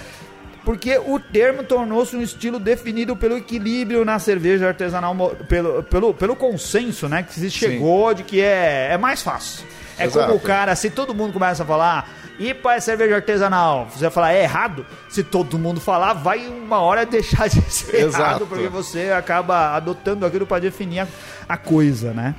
Porque 0.63 0.97
o 1.00 1.19
termo 1.19 1.63
tornou-se 1.63 2.15
um 2.15 2.21
estilo 2.21 2.60
definido 2.60 3.15
pelo 3.15 3.36
equilíbrio 3.38 4.06
na 4.06 4.19
cerveja 4.19 4.67
artesanal, 4.67 5.15
pelo, 5.47 5.82
pelo, 5.84 6.13
pelo 6.13 6.36
consenso, 6.36 7.10
né? 7.10 7.24
Que 7.24 7.34
se 7.34 7.50
chegou 7.50 8.13
de 8.13 8.24
que 8.24 8.39
é, 8.41 8.89
é 8.91 8.97
mais 8.97 9.21
fácil. 9.24 9.65
É 9.97 10.06
Exato. 10.06 10.26
como 10.28 10.38
o 10.38 10.39
cara, 10.39 10.76
se 10.76 10.89
todo 10.91 11.13
mundo 11.15 11.34
começa 11.34 11.63
a 11.63 11.65
falar, 11.65 12.08
IPA 12.39 12.76
é 12.76 12.80
cerveja 12.80 13.15
artesanal, 13.15 13.88
você 13.91 14.02
vai 14.02 14.10
falar, 14.12 14.34
é 14.34 14.43
errado? 14.43 14.86
Se 15.10 15.24
todo 15.24 15.58
mundo 15.60 15.80
falar, 15.82 16.13
vai 16.13 16.47
uma 16.47 16.80
hora 16.80 17.06
deixar 17.06 17.50
de 17.50 17.60
ser 17.69 17.95
Exato. 17.95 18.21
errado, 18.24 18.47
porque 18.47 18.67
você 18.67 19.12
acaba 19.12 19.76
adotando 19.76 20.26
aquilo 20.26 20.45
para 20.45 20.60
definir 20.62 21.00
a, 21.02 21.08
a 21.50 21.58
coisa, 21.58 22.13
né? 22.13 22.36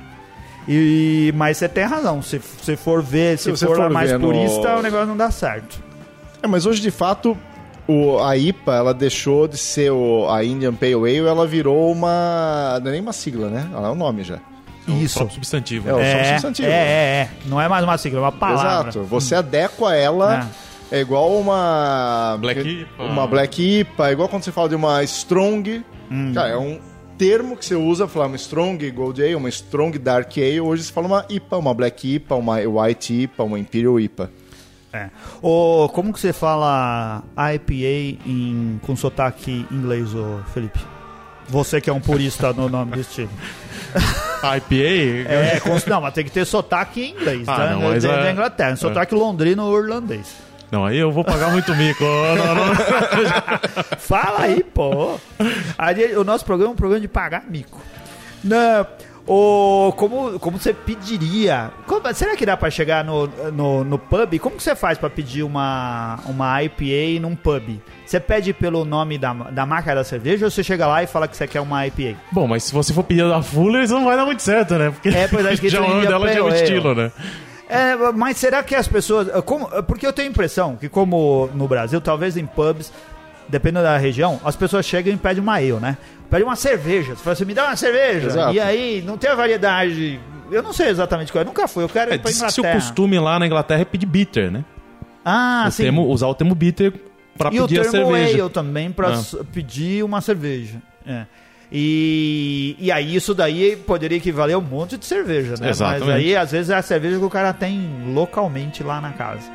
E, 0.67 1.33
mas 1.35 1.57
você 1.57 1.67
tem 1.67 1.83
razão, 1.83 2.21
se 2.21 2.39
você 2.39 2.77
for 2.77 3.01
ver, 3.03 3.37
se, 3.37 3.55
Se 3.55 3.65
for, 3.65 3.75
for 3.75 3.89
mais 3.89 4.11
no- 4.13 4.19
purista, 4.21 4.77
o 4.77 4.81
negócio 4.81 5.07
não 5.07 5.17
dá 5.17 5.29
certo. 5.29 5.77
É, 6.41 6.47
mas 6.47 6.65
hoje, 6.65 6.81
de 6.81 6.91
fato, 6.91 7.37
o, 7.87 8.19
a 8.19 8.37
IPA, 8.37 8.75
ela 8.75 8.93
deixou 8.93 9.47
de 9.47 9.57
ser 9.57 9.91
o, 9.91 10.29
a 10.29 10.43
Indian 10.43 10.73
Pale 10.73 10.93
Ale, 10.93 11.19
ela 11.19 11.45
virou 11.47 11.91
uma... 11.91 12.79
Não 12.81 12.89
é 12.89 12.91
nem 12.91 13.01
uma 13.01 13.13
sigla, 13.13 13.49
né? 13.49 13.69
Ela 13.73 13.87
é 13.87 13.91
um 13.91 13.95
nome 13.95 14.23
já. 14.23 14.39
Isso. 14.87 15.15
Próprio 15.15 15.35
substantivo. 15.35 15.89
É, 15.89 15.93
né? 15.93 15.97
o 15.97 16.01
É, 16.01 16.25
substantivo. 16.33 16.67
é, 16.67 16.71
é, 16.71 16.75
é. 16.75 17.29
Não 17.45 17.59
é 17.59 17.67
mais 17.67 17.83
uma 17.83 17.97
sigla, 17.97 18.19
é 18.19 18.21
uma 18.21 18.31
palavra. 18.31 18.89
Exato. 18.89 19.03
Você 19.05 19.35
adequa 19.35 19.95
ela... 19.95 20.49
É 20.91 20.99
igual 20.99 21.39
uma... 21.39 22.37
Black 22.39 22.59
IPA. 22.61 23.03
Uma 23.03 23.25
Black 23.25 23.79
IPA. 23.79 24.09
É 24.09 24.11
igual 24.11 24.29
quando 24.29 24.43
você 24.43 24.51
fala 24.51 24.69
de 24.69 24.75
uma 24.75 25.01
Strong. 25.03 25.83
Cara, 26.35 26.49
é 26.49 26.57
um 26.57 26.79
termo 27.17 27.57
que 27.57 27.65
você 27.65 27.73
usa 27.73 28.05
pra 28.05 28.13
falar 28.13 28.27
uma 28.27 28.35
Strong 28.35 28.91
Gold 28.91 29.19
Ale, 29.23 29.33
uma 29.33 29.49
Strong 29.49 29.97
Dark 29.97 30.37
Ale. 30.37 30.61
Hoje 30.61 30.83
você 30.83 30.93
fala 30.93 31.07
uma 31.07 31.25
IPA, 31.29 31.57
uma 31.57 31.73
Black 31.73 32.15
IPA, 32.15 32.35
uma 32.35 32.57
White 32.57 33.23
IPA, 33.23 33.43
uma 33.43 33.57
Imperial 33.57 33.99
IPA. 33.99 34.29
É. 34.93 35.09
Ô, 35.41 35.89
como 35.91 36.13
que 36.13 36.19
você 36.19 36.31
fala 36.31 37.23
IPA 37.55 38.19
em, 38.27 38.79
com 38.83 38.95
sotaque 38.95 39.65
inglês, 39.71 40.13
ô 40.13 40.39
Felipe? 40.53 40.79
Você 41.49 41.81
que 41.81 41.89
é 41.89 41.93
um 41.93 41.99
purista 41.99 42.53
no 42.53 42.69
nome 42.69 42.91
do 42.91 42.99
estilo. 43.01 43.29
IPA? 44.57 45.29
É, 45.29 45.59
com, 45.59 45.77
não, 45.89 45.99
mas 46.01 46.13
tem 46.13 46.23
que 46.23 46.31
ter 46.31 46.45
sotaque 46.45 47.01
em 47.01 47.11
inglês, 47.11 47.47
Ah, 47.47 47.57
né? 47.57 47.71
não, 47.73 47.81
mas 47.81 48.03
da, 48.03 48.11
é- 48.13 48.23
da 48.23 48.31
Inglaterra. 48.31 48.75
Sotaque 48.75 49.13
londrino 49.15 49.63
ou 49.65 49.77
irlandês. 49.83 50.35
Não, 50.71 50.85
aí 50.85 50.97
eu 50.97 51.11
vou 51.11 51.23
pagar 51.23 51.51
muito 51.51 51.73
mico. 51.75 52.03
Não, 52.03 52.35
não, 52.55 52.65
não. 52.67 52.75
Fala 53.99 54.41
aí, 54.41 54.63
pô. 54.63 55.19
Aí, 55.77 56.15
o 56.15 56.23
nosso 56.23 56.43
programa 56.45 56.71
é 56.71 56.73
um 56.73 56.77
programa 56.77 56.99
de 57.01 57.07
pagar 57.07 57.43
mico. 57.47 57.79
Não, 58.43 58.85
o, 59.25 59.93
como, 59.95 60.37
como 60.39 60.59
você 60.59 60.73
pediria? 60.73 61.71
como- 61.87 62.13
será 62.13 62.35
que 62.35 62.45
dá 62.45 62.57
pra 62.57 62.69
chegar 62.69 63.03
no, 63.05 63.27
no, 63.53 63.83
no 63.83 63.97
pub? 63.97 64.37
Como 64.39 64.57
que 64.57 64.63
você 64.63 64.75
faz 64.75 64.97
pra 64.97 65.09
pedir 65.09 65.43
uma, 65.43 66.19
uma 66.25 66.61
IPA 66.63 67.21
num 67.21 67.35
pub? 67.35 67.79
Você 68.05 68.19
pede 68.19 68.53
pelo 68.53 68.83
nome 68.83 69.17
da, 69.17 69.33
da 69.33 69.65
marca 69.65 69.95
da 69.95 70.03
cerveja 70.03 70.45
ou 70.45 70.51
você 70.51 70.63
chega 70.63 70.85
lá 70.85 71.01
e 71.03 71.07
fala 71.07 71.27
que 71.27 71.37
você 71.37 71.47
quer 71.47 71.61
uma 71.61 71.87
IPA? 71.87 72.17
Bom, 72.31 72.47
mas 72.47 72.63
se 72.63 72.73
você 72.73 72.93
for 72.93 73.03
pedir 73.03 73.27
da 73.27 73.41
Fullers, 73.41 73.89
não 73.91 74.05
vai 74.05 74.17
dar 74.17 74.25
muito 74.25 74.41
certo, 74.41 74.75
né? 74.75 74.91
Porque 74.91 75.09
É, 75.09 75.27
pois 75.27 75.45
é, 75.45 75.53
escrito 75.53 75.71
já 75.71 75.79
o 75.79 75.83
nome 75.83 75.95
India 75.95 76.09
dela 76.09 76.27
já 76.27 76.39
é 76.39 76.41
um 76.41 76.45
Pale 76.45 76.55
Ale. 76.55 76.63
estilo, 76.63 76.93
né? 76.95 77.11
É, 77.69 77.95
mas 78.13 78.37
será 78.37 78.61
que 78.61 78.75
as 78.75 78.87
pessoas. 78.87 79.29
Como, 79.45 79.67
porque 79.83 80.05
eu 80.05 80.13
tenho 80.13 80.27
a 80.27 80.31
impressão 80.31 80.75
que, 80.75 80.87
como 80.89 81.49
no 81.55 81.67
Brasil, 81.67 81.99
talvez 82.01 82.37
em 82.37 82.45
pubs, 82.45 82.91
dependendo 83.47 83.83
da 83.83 83.97
região, 83.97 84.39
as 84.43 84.55
pessoas 84.55 84.85
chegam 84.85 85.13
e 85.13 85.17
pedem 85.17 85.41
uma 85.41 85.55
ale, 85.55 85.73
né? 85.73 85.97
Pedem 86.29 86.45
uma 86.45 86.55
cerveja. 86.55 87.15
Você 87.15 87.23
fala 87.23 87.33
assim, 87.33 87.45
me 87.45 87.53
dá 87.53 87.65
uma 87.65 87.75
cerveja. 87.75 88.27
Exato. 88.27 88.53
E 88.53 88.59
aí, 88.59 89.03
não 89.05 89.17
tem 89.17 89.29
a 89.29 89.35
variedade. 89.35 90.19
Eu 90.51 90.61
não 90.63 90.73
sei 90.73 90.87
exatamente 90.89 91.31
qual 91.31 91.41
é, 91.41 91.45
nunca 91.45 91.67
fui. 91.67 91.83
Eu 91.83 91.89
quero 91.89 92.11
É, 92.11 92.15
ir 92.15 92.19
pra 92.19 92.29
diz 92.31 92.39
que 92.39 92.45
o 92.45 92.47
Inglaterra. 92.61 92.73
costume 92.75 93.19
lá 93.19 93.39
na 93.39 93.45
Inglaterra 93.47 93.81
é 93.81 93.85
pedir 93.85 94.05
bitter, 94.05 94.51
né? 94.51 94.63
Ah, 95.25 95.65
o 95.67 95.71
sim. 95.71 95.83
termo, 95.83 96.05
usar 96.07 96.27
o 96.27 96.35
termo 96.35 96.53
bitter 96.55 96.93
pra 97.37 97.49
e 97.53 97.59
o 97.59 97.63
pedir 97.67 97.79
a 97.79 97.83
termo 97.89 98.11
cerveja. 98.11 98.43
ale 98.43 98.49
também 98.53 98.91
pra 98.91 99.09
Ah. 99.13 99.43
pedir 99.51 100.03
uma 100.03 100.21
cerveja. 100.21 100.81
É. 101.07 101.25
E, 101.71 102.75
e 102.79 102.91
aí 102.91 103.15
isso 103.15 103.33
daí 103.33 103.75
poderia 103.75 104.17
equivaler 104.17 104.55
a 104.55 104.59
um 104.59 104.61
monte 104.61 104.95
de 104.97 105.05
cerveja, 105.05 105.55
né? 105.59 105.69
Exatamente. 105.71 106.05
Mas 106.05 106.15
aí 106.15 106.35
às 106.35 106.51
vezes 106.51 106.69
é 106.69 106.75
a 106.75 106.81
cerveja 106.83 107.17
que 107.17 107.25
o 107.25 107.29
cara 107.29 107.51
tem 107.51 107.89
localmente 108.13 108.83
lá 108.83 109.01
na 109.01 109.11
casa. 109.11 109.49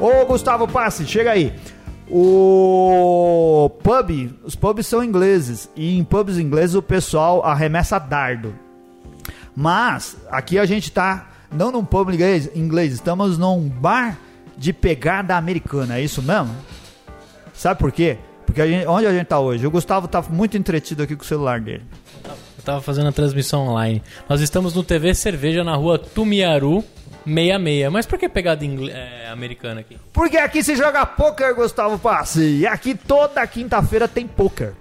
Ô 0.00 0.26
Gustavo 0.26 0.68
Passe, 0.68 1.06
chega 1.06 1.32
aí. 1.32 1.52
O 2.08 3.70
pub, 3.82 4.30
os 4.44 4.54
pubs 4.54 4.86
são 4.86 5.02
ingleses 5.02 5.68
e 5.74 5.98
em 5.98 6.04
pubs 6.04 6.38
ingleses 6.38 6.74
o 6.76 6.82
pessoal 6.82 7.44
arremessa 7.44 7.98
dardo. 7.98 8.54
Mas 9.54 10.16
aqui 10.30 10.58
a 10.58 10.66
gente 10.66 10.92
tá 10.92 11.30
não 11.50 11.72
num 11.72 11.84
pub 11.84 12.10
inglês, 12.10 12.50
inglês, 12.54 12.92
estamos 12.92 13.38
num 13.38 13.68
bar 13.68 14.18
de 14.56 14.72
pegada 14.72 15.36
americana, 15.36 15.98
é 15.98 16.02
isso 16.02 16.22
mesmo? 16.22 16.54
Sabe 17.54 17.80
por 17.80 17.90
quê? 17.90 18.18
Porque 18.44 18.60
a 18.60 18.66
gente- 18.66 18.86
onde 18.86 19.06
a 19.06 19.12
gente 19.12 19.26
tá 19.26 19.40
hoje? 19.40 19.66
O 19.66 19.70
Gustavo 19.70 20.06
tá 20.06 20.22
muito 20.28 20.56
entretido 20.56 21.02
aqui 21.02 21.16
com 21.16 21.22
o 21.22 21.26
celular 21.26 21.60
dele. 21.60 21.82
Eu 22.58 22.64
tava 22.64 22.80
fazendo 22.80 23.08
a 23.08 23.12
transmissão 23.12 23.66
online. 23.68 24.02
Nós 24.28 24.40
estamos 24.40 24.74
no 24.74 24.84
TV 24.84 25.14
Cerveja 25.14 25.64
na 25.64 25.74
rua 25.74 25.98
Tumiaru 25.98 26.84
66. 27.26 27.90
Mas 27.90 28.06
por 28.06 28.18
que 28.18 28.28
pegada 28.28 28.64
é, 28.64 29.28
americana 29.30 29.80
aqui? 29.80 29.98
Porque 30.12 30.36
aqui 30.36 30.62
se 30.62 30.76
joga 30.76 31.04
poker, 31.04 31.54
Gustavo 31.54 31.98
Passe. 31.98 32.60
E 32.60 32.66
aqui 32.66 32.94
toda 32.94 33.46
quinta-feira 33.46 34.06
tem 34.06 34.26
poker. 34.26 34.72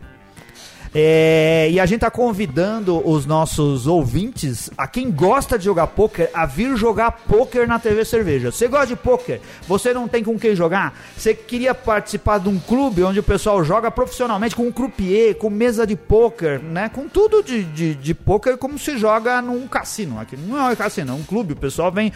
É, 0.98 1.68
e 1.70 1.78
a 1.78 1.86
gente 1.86 2.00
tá 2.00 2.10
convidando 2.10 3.06
os 3.06 3.26
nossos 3.26 3.86
ouvintes, 3.86 4.70
a 4.78 4.88
quem 4.88 5.12
gosta 5.12 5.60
de 5.60 5.66
jogar 5.66 5.88
poker, 5.88 6.30
a 6.34 6.46
vir 6.46 6.78
jogar 6.78 7.12
poker 7.12 7.68
na 7.68 7.78
TV 7.78 8.06
Cerveja. 8.06 8.50
Você 8.50 8.70
gosta 8.70 8.88
de 8.88 8.96
poker? 8.96 9.42
Você 9.68 9.94
não 9.94 10.08
tem 10.08 10.24
com 10.24 10.40
quem 10.40 10.56
jogar? 10.56 10.98
Você 11.18 11.34
queria 11.34 11.76
participar 11.76 12.38
de 12.38 12.48
um 12.48 12.58
clube 12.58 13.04
onde 13.04 13.20
o 13.20 13.24
pessoal 13.24 13.62
joga 13.62 13.92
profissionalmente 13.92 14.56
com 14.56 14.64
um 14.64 14.72
croupier, 14.72 15.36
com 15.36 15.50
mesa 15.50 15.86
de 15.86 15.98
poker, 15.98 16.62
né? 16.62 16.88
Com 16.88 17.10
tudo 17.10 17.44
de, 17.44 17.66
de, 17.66 17.94
de 17.94 18.14
poker 18.14 18.58
como 18.58 18.80
se 18.80 18.98
joga 18.98 19.42
num 19.42 19.68
cassino. 19.68 20.18
Aqui 20.18 20.38
não 20.38 20.58
é 20.58 20.72
um 20.72 20.76
cassino, 20.78 21.12
é 21.12 21.16
um 21.16 21.24
clube. 21.24 21.52
O 21.52 21.58
pessoal 21.58 21.92
vem 21.92 22.14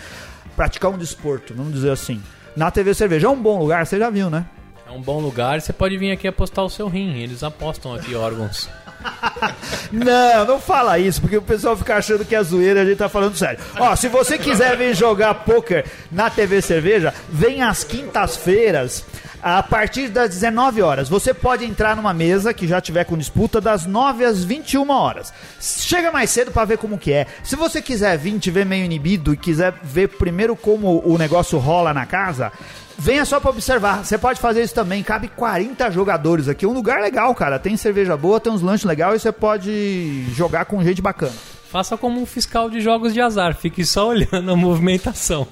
praticar 0.55 0.89
um 0.89 0.97
desporto, 0.97 1.53
vamos 1.53 1.73
dizer 1.73 1.91
assim. 1.91 2.21
Na 2.55 2.71
TV 2.71 2.93
Cerveja 2.93 3.27
é 3.27 3.29
um 3.29 3.41
bom 3.41 3.59
lugar, 3.59 3.85
você 3.85 3.99
já 3.99 4.09
viu, 4.09 4.29
né? 4.29 4.45
É 4.89 4.91
um 4.91 5.01
bom 5.01 5.19
lugar. 5.19 5.61
Você 5.61 5.71
pode 5.71 5.95
vir 5.99 6.11
aqui 6.11 6.27
apostar 6.27 6.65
o 6.65 6.69
seu 6.69 6.87
rim. 6.87 7.19
Eles 7.19 7.43
apostam 7.43 7.93
aqui 7.93 8.15
órgãos. 8.15 8.67
Não, 9.93 10.45
não 10.45 10.59
fala 10.59 10.99
isso, 10.99 11.21
porque 11.21 11.37
o 11.37 11.41
pessoal 11.41 11.75
fica 11.77 11.95
achando 11.95 12.25
que 12.25 12.35
é 12.35 12.43
zoeira 12.43 12.81
e 12.81 12.83
a 12.83 12.85
gente 12.85 12.97
tá 12.97 13.07
falando 13.07 13.35
sério. 13.37 13.57
Ó, 13.79 13.95
se 13.95 14.09
você 14.09 14.37
quiser 14.37 14.75
vir 14.75 14.93
jogar 14.93 15.33
poker 15.45 15.85
na 16.11 16.29
TV 16.29 16.61
Cerveja, 16.61 17.13
vem 17.29 17.61
às 17.63 17.83
quintas-feiras. 17.83 19.05
A 19.41 19.63
partir 19.63 20.09
das 20.09 20.31
19 20.31 20.81
horas, 20.81 21.07
você 21.07 21.33
pode 21.33 21.63
entrar 21.63 21.95
numa 21.95 22.13
mesa 22.13 22.53
que 22.53 22.67
já 22.67 22.81
tiver 22.81 23.05
com 23.05 23.17
disputa 23.17 23.61
das 23.61 23.85
9 23.85 24.25
às 24.25 24.43
21 24.43 24.89
horas. 24.89 25.33
Chega 25.61 26.11
mais 26.11 26.29
cedo 26.29 26.51
pra 26.51 26.65
ver 26.65 26.77
como 26.77 26.97
que 26.97 27.13
é. 27.13 27.25
Se 27.41 27.55
você 27.55 27.81
quiser 27.81 28.17
vir 28.17 28.37
te 28.37 28.51
ver 28.51 28.65
meio 28.65 28.83
inibido 28.83 29.33
e 29.33 29.37
quiser 29.37 29.73
ver 29.81 30.09
primeiro 30.09 30.57
como 30.57 31.01
o 31.05 31.17
negócio 31.17 31.57
rola 31.57 31.93
na 31.93 32.05
casa, 32.05 32.51
Venha 32.99 33.23
só 33.25 33.39
pra 33.39 33.49
observar. 33.49 34.03
Você 34.03 34.17
pode 34.17 34.39
fazer 34.41 34.61
isso 34.61 34.75
também. 34.75 35.01
Cabe 35.01 35.29
40 35.29 35.89
jogadores 35.89 36.47
aqui. 36.49 36.65
Um 36.65 36.73
lugar 36.73 37.01
legal, 37.01 37.33
cara. 37.33 37.57
Tem 37.57 37.77
cerveja 37.77 38.17
boa, 38.17 38.39
tem 38.39 38.51
uns 38.51 38.61
lanches 38.61 38.83
legais 38.85 39.15
e 39.15 39.19
você 39.19 39.31
pode 39.31 40.25
jogar 40.35 40.65
com 40.65 40.83
gente 40.83 41.01
bacana. 41.01 41.31
Faça 41.71 41.95
como 41.95 42.21
um 42.21 42.25
fiscal 42.25 42.69
de 42.69 42.81
jogos 42.81 43.13
de 43.13 43.21
azar, 43.21 43.55
fique 43.55 43.85
só 43.85 44.09
olhando 44.09 44.51
a 44.51 44.55
movimentação. 44.55 45.47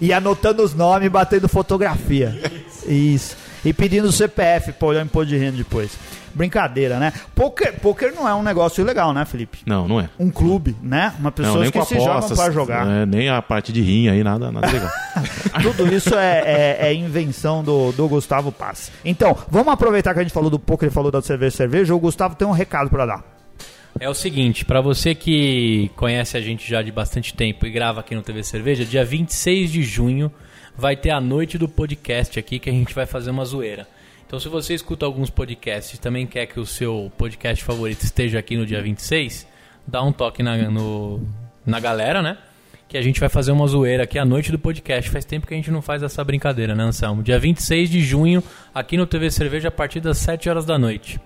E 0.00 0.12
anotando 0.12 0.62
os 0.62 0.74
nomes 0.74 1.06
e 1.06 1.10
batendo 1.10 1.48
fotografia. 1.48 2.38
Isso. 2.86 3.36
E 3.64 3.72
pedindo 3.72 4.12
CPF 4.12 4.72
pra 4.72 4.88
olhar 4.88 5.00
o 5.02 5.04
imposto 5.06 5.28
de 5.30 5.36
renda 5.36 5.56
depois. 5.56 5.90
Brincadeira, 6.34 6.98
né? 6.98 7.12
Poker, 7.34 7.80
poker 7.80 8.14
não 8.14 8.28
é 8.28 8.34
um 8.34 8.42
negócio 8.42 8.84
legal, 8.84 9.12
né, 9.12 9.24
Felipe? 9.24 9.58
Não, 9.66 9.88
não 9.88 10.00
é. 10.00 10.08
Um 10.18 10.30
clube, 10.30 10.76
né? 10.82 11.12
Uma 11.18 11.24
Não, 11.24 11.32
pessoa 11.32 11.60
nem 11.62 11.70
que 11.70 11.84
se 11.84 11.94
jogam 11.96 12.12
apostas, 12.18 12.38
pra 12.38 12.50
jogar. 12.52 12.86
é, 12.86 13.06
nem 13.06 13.28
a 13.28 13.42
parte 13.42 13.72
de 13.72 13.80
rinha 13.80 14.12
aí, 14.12 14.22
nada, 14.22 14.52
nada 14.52 14.70
legal. 14.70 14.90
Tudo 15.62 15.92
isso 15.94 16.14
é, 16.14 16.42
é- 16.80 16.88
é 16.88 16.94
invenção 16.94 17.62
do, 17.62 17.92
do 17.92 18.08
Gustavo 18.08 18.50
Passe. 18.52 18.90
Então, 19.04 19.36
vamos 19.50 19.72
aproveitar 19.72 20.14
que 20.14 20.20
a 20.20 20.22
gente 20.22 20.32
falou 20.32 20.50
do 20.50 20.58
poker 20.58 20.88
e 20.88 20.92
falou 20.92 21.10
da 21.10 21.20
cerveja 21.22 21.56
cerveja. 21.56 21.94
O 21.94 21.98
Gustavo 22.00 22.34
tem 22.34 22.46
um 22.46 22.52
recado 22.52 22.90
pra 22.90 23.06
dar. 23.06 23.24
É 24.00 24.08
o 24.08 24.14
seguinte, 24.14 24.64
pra 24.64 24.80
você 24.80 25.14
que 25.14 25.90
conhece 25.96 26.36
a 26.36 26.40
gente 26.40 26.68
já 26.68 26.82
de 26.82 26.92
bastante 26.92 27.34
tempo 27.34 27.66
e 27.66 27.70
grava 27.70 28.00
aqui 28.00 28.14
no 28.14 28.22
TV 28.22 28.44
Cerveja, 28.44 28.84
dia 28.84 29.04
26 29.04 29.72
de 29.72 29.82
junho 29.82 30.30
vai 30.76 30.94
ter 30.94 31.10
a 31.10 31.20
noite 31.20 31.58
do 31.58 31.68
podcast 31.68 32.38
aqui 32.38 32.60
que 32.60 32.70
a 32.70 32.72
gente 32.72 32.94
vai 32.94 33.06
fazer 33.06 33.30
uma 33.30 33.44
zoeira. 33.44 33.88
Então 34.24 34.38
se 34.38 34.48
você 34.48 34.74
escuta 34.74 35.04
alguns 35.04 35.30
podcasts 35.30 35.94
e 35.98 36.00
também 36.00 36.26
quer 36.26 36.46
que 36.46 36.60
o 36.60 36.66
seu 36.66 37.10
podcast 37.18 37.64
favorito 37.64 38.02
esteja 38.04 38.38
aqui 38.38 38.56
no 38.56 38.64
dia 38.66 38.80
26, 38.80 39.46
dá 39.86 40.00
um 40.02 40.12
toque 40.12 40.42
na, 40.42 40.56
no, 40.70 41.20
na 41.66 41.80
galera, 41.80 42.22
né? 42.22 42.36
Que 42.88 42.96
a 42.96 43.02
gente 43.02 43.20
vai 43.20 43.28
fazer 43.28 43.52
uma 43.52 43.66
zoeira 43.66 44.04
aqui 44.04 44.18
a 44.18 44.24
noite 44.24 44.50
do 44.50 44.58
podcast. 44.58 45.10
Faz 45.10 45.22
tempo 45.24 45.46
que 45.46 45.52
a 45.52 45.56
gente 45.56 45.70
não 45.70 45.82
faz 45.82 46.02
essa 46.02 46.24
brincadeira, 46.24 46.74
né, 46.74 46.84
Anselmo? 46.84 47.22
Dia 47.22 47.38
26 47.38 47.90
de 47.90 48.00
junho, 48.00 48.42
aqui 48.74 48.96
no 48.96 49.06
TV 49.06 49.30
Cerveja, 49.30 49.68
a 49.68 49.70
partir 49.70 50.00
das 50.00 50.16
7 50.16 50.48
horas 50.48 50.64
da 50.64 50.78
noite. 50.78 51.20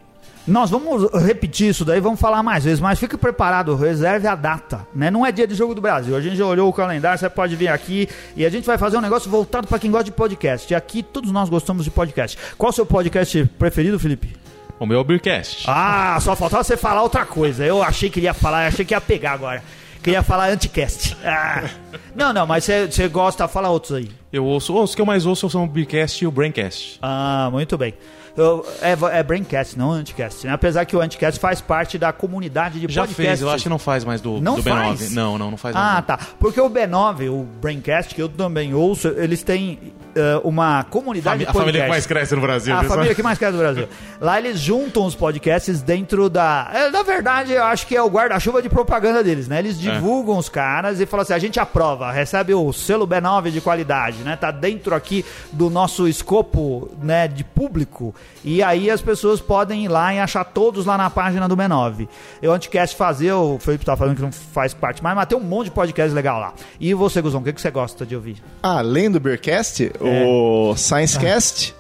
Nós 0.45 0.71
vamos 0.71 1.09
repetir 1.25 1.69
isso 1.69 1.85
daí, 1.85 2.01
vamos 2.01 2.19
falar 2.19 2.43
mais 2.43 2.65
vezes, 2.65 2.81
mas 2.81 2.99
fique 2.99 3.17
preparado, 3.17 3.77
reserve 3.77 4.27
a 4.27 4.35
data, 4.35 4.85
né? 4.93 5.09
Não 5.09 5.25
é 5.25 5.31
dia 5.31 5.47
de 5.47 5.55
jogo 5.55 5.73
do 5.73 5.81
Brasil. 5.81 6.17
A 6.17 6.21
gente 6.21 6.35
já 6.35 6.45
olhou 6.45 6.69
o 6.69 6.73
calendário, 6.73 7.17
você 7.17 7.31
pode 7.31 7.55
vir 7.55 7.69
aqui 7.69 8.09
e 8.37 8.45
a 8.45 8.51
gente 8.51 8.67
vai 8.67 8.77
fazer 8.77 8.97
um 8.97 9.01
negócio 9.01 9.31
voltado 9.31 9.69
para 9.69 9.79
quem 9.79 9.89
gosta 9.89 10.07
de 10.07 10.11
podcast. 10.13 10.73
E 10.73 10.75
aqui 10.75 11.01
todos 11.01 11.31
nós 11.31 11.49
gostamos 11.49 11.85
de 11.85 11.93
podcast. 11.93 12.37
Qual 12.59 12.71
o 12.71 12.73
seu 12.73 12.85
podcast 12.85 13.45
preferido, 13.57 14.01
Felipe? 14.01 14.35
o 14.81 14.87
meu 14.87 14.99
é 14.99 15.01
o 15.01 15.05
Beercast. 15.05 15.65
Ah, 15.69 16.19
só 16.21 16.35
faltava 16.35 16.65
você 16.65 16.77
falar 16.77 17.05
outra 17.05 17.25
coisa. 17.25 17.65
Eu 17.65 17.81
achei 17.85 18.11
que 18.11 18.19
ele 18.19 18.27
ia 18.27 18.35
falar, 18.35 18.67
achei 18.67 18.85
que 18.85 18.93
ia 18.93 19.01
pegar 19.01 19.31
agora. 19.31 19.63
Queria 20.03 20.23
falar 20.23 20.51
anticast. 20.51 21.17
Ah. 21.25 21.71
Não, 22.15 22.33
não, 22.33 22.47
mas 22.47 22.65
você 22.65 23.09
gosta, 23.09 23.47
fala 23.47 23.71
outros 23.71 23.93
aí. 23.93 24.11
Eu 24.33 24.45
ouço, 24.45 24.77
os 24.77 24.95
que 24.95 25.01
eu 25.01 25.07
mais 25.07 25.25
ouço 25.25 25.49
são 25.49 25.65
o 25.65 25.67
Beercast 25.67 26.23
e 26.23 26.27
o 26.27 26.31
Braincast. 26.31 26.99
Ah, 27.01 27.49
muito 27.53 27.79
bem. 27.79 27.95
Eu- 28.37 28.67
é, 28.81 29.19
é 29.19 29.23
Braincast, 29.23 29.79
não 29.79 29.91
Anticast. 29.91 30.47
Né? 30.47 30.53
Apesar 30.53 30.85
que 30.87 30.97
o 30.97 31.01
Anticast 31.01 31.39
faz 31.39 31.61
parte 31.61 31.99
da 31.99 32.13
comunidade 32.13 32.81
de 32.81 32.93
Já 32.93 33.03
podcasts. 33.03 33.27
fez, 33.27 33.43
eu 33.43 33.51
acho 33.51 33.63
que 33.65 33.69
não 33.69 33.79
faz 33.79 34.05
mais 34.05 34.21
do, 34.21 34.41
Não 34.41 34.57
do 34.57 34.63
faz? 34.63 35.01
B9. 35.11 35.15
Não, 35.15 35.37
não, 35.39 35.51
não 35.51 35.59
faz 35.59 35.77
Ah, 35.77 35.95
mais. 35.95 36.07
tá. 36.07 36.19
Porque 36.41 36.61
o 36.61 36.71
B9, 36.71 37.29
o 37.31 37.45
Braincast, 37.61 38.15
que 38.15 38.23
eu 38.23 38.29
também 38.29 38.73
ouço, 38.75 39.09
eles 39.09 39.43
têm 39.43 39.93
eh, 40.15 40.41
uma 40.45 40.85
comunidade 40.85 41.39
de 41.45 41.47
a 41.51 41.53
família 41.53 41.83
que 41.85 41.89
mais 41.89 42.07
cresce 42.07 42.35
no 42.35 42.41
Brasil. 42.41 42.75
A 42.75 42.83
só? 42.85 42.89
família 42.91 43.15
que 43.15 43.23
mais 43.23 43.39
cresce 43.39 43.53
do 43.53 43.59
Brasil. 43.59 43.89
Lá 44.21 44.39
eles 44.39 44.59
juntam 44.61 45.05
os 45.07 45.15
podcasts 45.15 45.83
dentro 45.83 46.29
da. 46.31 46.71
é, 46.73 46.91
na 46.91 47.03
verdade, 47.03 47.53
eu 47.53 47.65
acho 47.65 47.87
que 47.87 47.97
é 47.97 48.03
o 48.03 48.09
guarda-chuva 48.09 48.61
de 48.63 48.69
propaganda 48.69 49.23
deles, 49.25 49.49
né? 49.49 49.59
Eles 49.59 49.79
divulgam 49.79 50.37
os 50.39 50.49
caras 50.49 51.01
e 51.01 51.07
falam 51.07 51.23
assim: 51.23 51.33
a 51.33 51.39
gente 51.39 51.59
aprova, 51.61 52.11
recebe 52.13 52.53
o 52.55 52.73
selo 52.73 53.07
B9 53.07 53.51
de 53.51 53.61
qualidade, 53.61 54.19
né? 54.19 54.37
Tá 54.37 54.51
dentro 54.51 54.95
aqui 54.95 55.25
do 55.53 55.69
nosso 55.71 56.07
escopo 56.09 56.91
né, 57.03 57.27
de 57.29 57.43
público. 57.45 58.15
E 58.45 58.63
aí 58.63 58.91
as 58.91 59.01
pessoas 59.01 59.41
podem 59.41 59.85
ir 59.85 59.89
lá 59.89 60.13
e 60.13 60.19
achar 60.19 60.45
todos 60.45 60.85
lá 60.85 60.99
na 60.99 61.09
página 61.09 61.49
do 61.49 61.57
B9. 61.57 62.09
Eu 62.41 62.53
Anticast 62.53 62.97
fazer, 62.97 63.33
o 63.33 63.59
Felipe 63.59 63.85
tá 63.85 63.97
falando 63.97 64.17
que 64.17 64.23
não 64.23 64.33
faz 64.33 64.75
parte 64.75 65.03
mais, 65.03 65.15
mas 65.15 65.27
tem 65.27 65.39
um 65.39 65.41
monte 65.43 65.67
de 65.67 65.71
podcast 65.71 66.13
legal 66.13 66.41
lá. 66.41 66.53
E 66.81 66.93
você, 66.93 67.23
Guzão, 67.23 67.41
o 67.41 67.45
que, 67.45 67.53
que 67.53 67.61
você 67.61 67.71
gosta 67.71 68.05
de 68.05 68.17
ouvir? 68.17 68.43
Além 68.63 69.11
do 69.11 69.21
Beercast, 69.21 69.93
o 70.01 70.75
ScienceCast, 70.77 71.75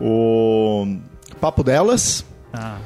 o 0.00 0.86
Papo 1.40 1.62
Delas 1.62 2.24
Ah. 2.52 2.76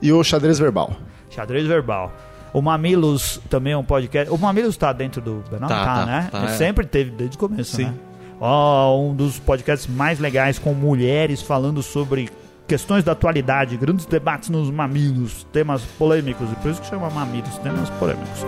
e 0.00 0.12
o 0.12 0.22
Xadrez 0.24 0.58
Verbal. 0.58 0.92
Xadrez 1.30 1.66
verbal. 1.66 2.12
O 2.52 2.62
Mamilos 2.62 3.40
também 3.50 3.74
é 3.74 3.76
um 3.76 3.84
podcast. 3.84 4.32
O 4.32 4.38
Mamilos 4.38 4.76
tá 4.76 4.92
dentro 4.92 5.20
do 5.20 5.44
Benal? 5.50 5.68
Tá, 5.68 5.84
tá, 5.84 6.06
né? 6.06 6.28
tá, 6.32 6.44
é. 6.44 6.48
sempre 6.56 6.86
teve, 6.86 7.10
desde 7.10 7.36
o 7.36 7.38
começo, 7.38 7.76
Sim. 7.76 7.84
né? 7.84 7.94
Um 8.40 9.14
dos 9.14 9.38
podcasts 9.38 9.86
mais 9.86 10.20
legais 10.20 10.58
com 10.58 10.72
mulheres 10.72 11.42
falando 11.42 11.82
sobre 11.82 12.30
questões 12.68 13.02
da 13.02 13.12
atualidade, 13.12 13.76
grandes 13.76 14.06
debates 14.06 14.48
nos 14.48 14.70
mamilos, 14.70 15.44
temas 15.52 15.82
polêmicos, 15.82 16.52
e 16.52 16.54
por 16.56 16.70
isso 16.70 16.80
que 16.80 16.86
chama 16.86 17.10
mamilos, 17.10 17.56
temas 17.58 17.90
polêmicos. 17.90 18.44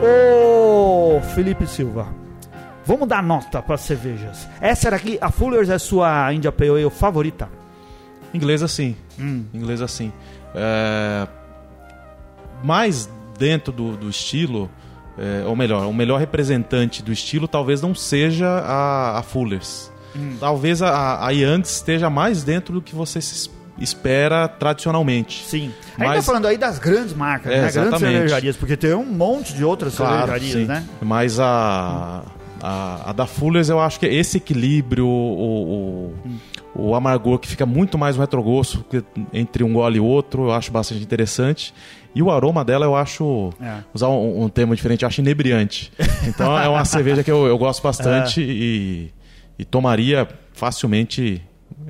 Ô, 0.00 1.20
Felipe 1.34 1.66
Silva, 1.66 2.06
vamos 2.86 3.08
dar 3.08 3.22
nota 3.22 3.60
para 3.60 3.76
cervejas. 3.76 4.48
Essa 4.60 4.88
era 4.88 4.96
aqui, 4.96 5.18
a 5.20 5.30
Fuller's 5.30 5.68
é 5.68 5.78
sua 5.78 6.32
India 6.32 6.52
Pale 6.52 6.70
Ale 6.70 6.90
favorita? 6.90 7.63
Inglês 8.34 8.62
assim. 8.62 8.96
Hum. 9.18 9.44
Inglês 9.54 9.80
assim. 9.80 10.12
É, 10.54 11.26
mais 12.62 13.08
dentro 13.38 13.72
do, 13.72 13.96
do 13.96 14.08
estilo, 14.10 14.70
é, 15.18 15.44
ou 15.46 15.54
melhor, 15.56 15.86
o 15.86 15.92
melhor 15.94 16.18
representante 16.18 17.02
do 17.02 17.12
estilo 17.12 17.46
talvez 17.48 17.80
não 17.80 17.94
seja 17.94 18.46
a, 18.48 19.18
a 19.18 19.22
Fuller's. 19.22 19.90
Hum. 20.16 20.36
Talvez 20.38 20.80
a, 20.82 21.24
a 21.26 21.32
esteja 21.32 22.08
mais 22.08 22.44
dentro 22.44 22.74
do 22.74 22.82
que 22.82 22.94
você 22.94 23.20
se 23.20 23.34
es- 23.34 23.50
espera 23.78 24.46
tradicionalmente. 24.46 25.44
Sim. 25.44 25.72
Tá 25.98 26.04
Mas- 26.06 26.24
falando 26.24 26.46
aí 26.46 26.56
das 26.56 26.78
grandes 26.78 27.12
marcas, 27.12 27.52
É, 27.52 27.62
né? 27.62 27.72
Grandes 27.72 27.98
cervejarias, 27.98 28.56
porque 28.56 28.76
tem 28.76 28.94
um 28.94 29.04
monte 29.04 29.52
de 29.52 29.64
outras 29.64 29.94
cervejarias, 29.94 30.52
sim. 30.52 30.64
né? 30.64 30.84
Mas 31.02 31.40
a, 31.40 32.22
a, 32.62 33.10
a 33.10 33.12
da 33.12 33.26
Fuller's 33.26 33.68
eu 33.68 33.80
acho 33.80 33.98
que 33.98 34.06
esse 34.06 34.36
equilíbrio, 34.36 35.04
o, 35.06 36.12
o, 36.14 36.14
o 36.76 36.94
amargor 36.94 37.38
que 37.38 37.48
fica 37.48 37.64
muito 37.64 37.96
mais 37.96 38.16
no 38.16 38.20
retrogosto 38.22 38.84
entre 39.32 39.62
um 39.64 39.72
gole 39.72 39.96
e 39.96 40.00
outro, 40.00 40.44
eu 40.46 40.52
acho 40.52 40.70
bastante 40.72 41.02
interessante. 41.02 41.72
E 42.14 42.22
o 42.22 42.30
aroma 42.30 42.64
dela 42.64 42.84
eu 42.86 42.94
acho, 42.94 43.52
É. 43.60 43.78
usar 43.92 44.08
um, 44.08 44.44
um 44.44 44.48
termo 44.48 44.74
diferente, 44.74 45.02
eu 45.02 45.08
acho 45.08 45.20
inebriante. 45.20 45.92
Então 46.28 46.56
é 46.58 46.68
uma 46.68 46.84
cerveja 46.84 47.22
que 47.24 47.30
eu, 47.30 47.46
eu 47.46 47.58
gosto 47.58 47.82
bastante 47.82 48.40
É. 48.40 48.44
e, 48.44 49.10
e 49.58 49.64
tomaria 49.64 50.28
facilmente 50.52 51.42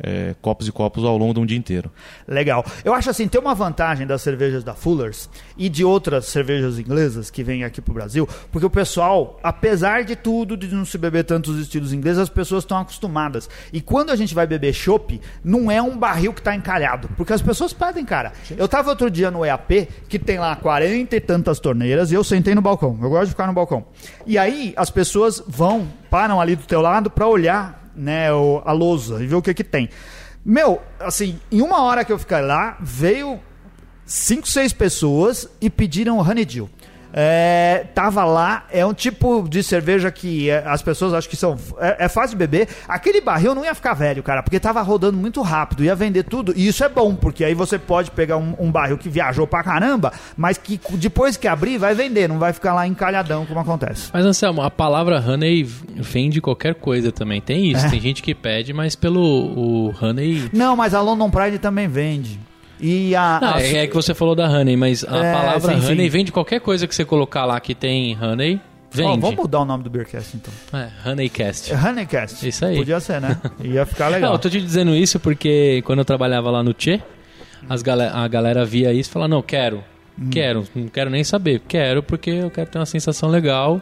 é, 0.03 0.35
copos 0.41 0.69
e 0.69 0.73
copos 0.73 1.05
ao 1.05 1.17
longo 1.17 1.35
de 1.35 1.41
um 1.41 1.47
dia 1.47 1.57
inteiro. 1.57 1.91
Legal. 2.27 2.65
Eu 2.85 2.95
acho 2.95 3.11
assim, 3.11 3.29
tem 3.29 3.41
uma 3.41 3.55
vantagem 3.55 4.07
das 4.07 4.23
cervejas 4.23 4.65
da 4.65 4.75
Fuller's 4.75 5.29
e 5.57 5.69
de 5.69 5.85
outras 5.85 6.27
cervejas 6.27 6.79
inglesas 6.79 7.31
que 7.31 7.43
vêm 7.43 7.65
aqui 7.65 7.81
pro 7.81 7.95
Brasil, 7.95 8.29
porque 8.51 8.67
o 8.67 8.71
pessoal, 8.71 9.39
apesar 9.43 10.05
de 10.05 10.17
tudo, 10.17 10.57
de 10.57 10.69
não 10.75 10.85
se 10.85 10.99
beber 10.99 11.25
tantos 11.25 11.59
estilos 11.59 11.93
ingleses, 11.93 12.19
as 12.19 12.29
pessoas 12.29 12.65
estão 12.65 12.79
acostumadas. 12.79 13.49
E 13.73 13.81
quando 13.81 14.11
a 14.11 14.17
gente 14.17 14.35
vai 14.35 14.47
beber 14.47 14.73
chopp, 14.73 15.21
não 15.43 15.71
é 15.71 15.81
um 15.81 15.97
barril 15.97 16.33
que 16.33 16.43
tá 16.43 16.55
encalhado, 16.55 17.09
porque 17.17 17.33
as 17.33 17.43
pessoas 17.43 17.73
pedem, 17.73 18.05
cara. 18.05 18.33
Eu 18.57 18.69
tava 18.69 18.91
outro 18.91 19.11
dia 19.11 19.31
no 19.31 19.45
EAP, 19.45 19.89
que 20.09 20.19
tem 20.19 20.39
lá 20.39 20.57
40 20.57 21.17
e 21.17 21.21
tantas 21.21 21.61
torneiras, 21.61 22.11
e 22.11 22.15
eu 22.15 22.25
sentei 22.25 22.55
no 22.55 22.63
balcão. 22.63 22.99
Eu 23.03 23.11
gosto 23.11 23.27
de 23.27 23.31
ficar 23.31 23.47
no 23.47 23.53
balcão. 23.53 23.85
E 24.27 24.39
aí 24.39 24.73
as 24.77 24.91
pessoas 24.91 25.43
vão, 25.47 25.87
param 26.11 26.41
ali 26.41 26.57
do 26.57 26.65
teu 26.65 26.81
lado 26.81 27.11
pra 27.11 27.27
olhar, 27.27 27.84
né, 27.97 28.29
a 28.29 28.73
lousa 28.73 29.23
e 29.23 29.27
ver 29.27 29.35
o 29.37 29.43
que 29.43 29.55
que 29.55 29.65
tem. 29.65 29.89
Meu, 30.45 30.83
assim, 31.01 31.41
em 31.51 31.63
uma 31.63 31.83
hora 31.83 32.05
que 32.05 32.13
eu 32.13 32.19
fiquei 32.19 32.41
lá, 32.41 32.77
veio 32.81 33.41
cinco, 34.05 34.47
seis 34.47 34.73
pessoas 34.73 35.49
e 35.61 35.71
pediram 35.71 36.19
honeydew. 36.19 36.69
É, 37.17 37.87
tava 37.95 38.25
lá, 38.25 38.65
é 38.73 38.85
um 38.85 38.93
tipo 38.93 39.47
de 39.49 39.63
cerveja 39.63 40.11
que 40.11 40.51
é, 40.51 40.65
as 40.67 40.83
pessoas 40.83 41.15
acham 41.15 41.31
que 41.31 41.37
são. 41.37 41.57
É, 41.79 42.07
é 42.07 42.09
fácil 42.09 42.31
de 42.31 42.37
beber. 42.37 42.69
Aquele 42.89 43.21
barril 43.21 43.55
não 43.55 43.65
ia 43.65 43.73
ficar 43.75 43.95
velho, 43.95 44.21
cara, 44.21 44.43
porque 44.43 44.59
tava 44.59 44.83
rodando 44.83 45.17
muito 45.17 45.41
rápido, 45.41 45.85
ia 45.85 45.95
vender 45.95 46.25
tudo. 46.25 46.53
E 46.57 46.67
isso 46.67 46.83
é 46.83 46.89
bom, 46.89 47.15
porque 47.15 47.45
aí 47.45 47.55
você 47.55 47.79
pode 47.79 48.11
pegar 48.11 48.37
um, 48.37 48.55
um 48.59 48.71
barril 48.71 48.99
que 48.99 49.09
viajou 49.09 49.47
pra 49.47 49.63
caramba, 49.63 50.13
mas 50.37 50.59
que 50.59 50.81
depois 50.95 51.37
que 51.37 51.47
abrir 51.47 51.79
vai 51.79 51.95
vender, 51.95 52.29
não 52.29 52.39
vai 52.41 52.53
ficar 52.53 52.75
lá 52.75 52.85
encalhadão 52.87 53.47
como 53.47 53.61
acontece. 53.61 54.11
Mas, 54.13 54.25
Anselmo, 54.25 54.63
a 54.63 54.71
palavra 54.71 55.21
honey 55.21 55.63
vende 55.63 56.41
qualquer 56.41 56.75
coisa 56.75 57.13
também. 57.13 57.41
Tem 57.41 57.71
isso, 57.71 57.87
É. 57.87 57.91
tem 57.91 58.01
gente 58.01 58.23
que 58.23 58.35
pede, 58.35 58.73
mas 58.73 58.97
pelo 58.97 59.21
o 59.21 59.95
honey... 60.03 60.51
Não, 60.53 60.75
mas 60.75 60.95
a 60.95 61.01
London 61.01 61.31
Pride 61.31 61.59
também 61.61 61.87
vende. 61.87 62.41
E 62.87 63.17
a. 63.17 63.39
Não, 63.41 63.55
a- 63.55 63.63
é, 63.63 63.77
é 63.79 63.87
que 63.87 63.95
você 63.95 64.13
falou 64.13 64.35
da 64.35 64.47
honey, 64.47 64.77
mas 64.77 65.05
a 65.05 65.17
É, 65.17 65.33
palavra 65.33 65.75
sim, 65.75 65.81
sim. 65.81 65.93
honey 65.93 66.09
vende 66.11 66.31
qualquer 66.31 66.61
coisa 66.61 66.87
que 66.87 66.95
você 66.95 67.05
colocar 67.05 67.45
lá 67.47 67.59
que 67.59 67.75
tem 67.75 68.15
honey, 68.23 68.61
vende. 68.91 69.21
vamos 69.21 69.35
mudar 69.37 69.61
o 69.61 69.65
nome 69.65 69.83
do 69.85 69.89
Beercast 69.91 70.37
então. 70.37 70.53
É, 70.79 70.91
honeycast. 71.09 71.73
É 71.73 71.77
Honeycast. 71.77 72.47
Isso 72.47 72.65
aí. 72.67 72.77
Podia 72.77 73.01
ser, 73.01 73.21
né? 73.23 73.41
Ia 73.63 73.87
ficar 73.87 74.09
legal. 74.09 74.29
Não, 74.29 74.35
eu 74.35 74.39
tô 74.39 74.51
te 74.51 74.61
dizendo 74.61 74.95
isso 74.95 75.19
porque 75.19 75.83
quando 75.87 76.01
eu 76.01 76.05
trabalhava 76.05 76.51
lá 76.51 76.63
no 76.63 76.75
Tchê, 76.75 77.01
as 77.71 77.83
a 78.13 78.29
galera 78.29 78.65
via 78.67 78.93
isso 78.93 79.09
e 79.09 79.13
falava, 79.13 79.29
não, 79.31 79.41
quero, 79.41 79.83
Hum. 80.21 80.29
quero, 80.31 80.65
não 80.75 80.87
quero 80.89 81.09
nem 81.11 81.25
saber. 81.25 81.63
Quero 81.67 82.03
porque 82.03 82.31
eu 82.31 82.51
quero 82.51 82.69
ter 82.71 82.79
uma 82.79 82.87
sensação 82.87 83.31
legal. 83.31 83.81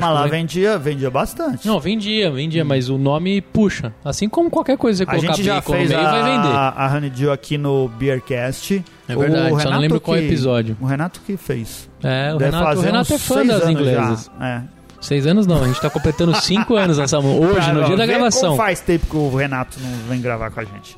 Mas 0.00 0.14
lá 0.14 0.24
que 0.24 0.30
vendia, 0.30 0.78
vendia 0.78 1.10
bastante. 1.10 1.66
Não, 1.66 1.78
vendia, 1.80 2.30
vendia, 2.30 2.64
mas 2.64 2.88
o 2.88 2.96
nome 2.98 3.40
puxa. 3.40 3.92
Assim 4.04 4.28
como 4.28 4.50
qualquer 4.50 4.76
coisa 4.78 5.04
que 5.04 5.10
você 5.10 5.16
a 5.16 5.20
colocar 5.20 5.36
gente 5.36 5.46
já 5.46 5.60
fez 5.62 5.88
meio, 5.90 6.02
vai 6.02 6.22
vender. 6.22 6.48
a, 6.56 6.68
a 6.86 6.94
Honeydew 6.96 7.32
aqui 7.32 7.58
no 7.58 7.88
Beercast. 7.88 8.84
É 9.08 9.16
verdade, 9.16 9.46
O 9.46 9.48
só 9.50 9.50
não 9.50 9.56
Renato 9.64 9.80
lembro 9.80 10.00
qual 10.00 10.16
que- 10.16 10.24
episódio. 10.24 10.76
O 10.80 10.86
Renato 10.86 11.20
que 11.26 11.36
fez. 11.36 11.88
É, 12.02 12.32
o 12.34 12.38
Deve 12.38 12.56
Renato, 12.56 12.78
o 12.78 12.82
Renato 12.82 13.12
é 13.14 13.18
fã 13.18 13.44
das 13.46 13.68
inglesas. 13.68 14.30
Já. 14.38 14.46
É. 14.48 14.62
Seis 15.00 15.26
anos 15.26 15.46
não, 15.48 15.62
a 15.62 15.66
gente 15.66 15.80
tá 15.80 15.90
completando 15.90 16.32
cinco 16.40 16.76
anos 16.76 16.96
nessa 16.98 17.18
hoje, 17.18 17.54
Cara, 17.56 17.72
no 17.72 17.84
dia 17.86 17.96
da 17.96 18.06
gravação. 18.06 18.56
Faz 18.56 18.80
tempo 18.80 19.06
que 19.06 19.16
o 19.16 19.34
Renato 19.34 19.78
não 19.80 19.90
vem 20.08 20.20
gravar 20.20 20.50
com 20.52 20.60
a 20.60 20.64
gente. 20.64 20.96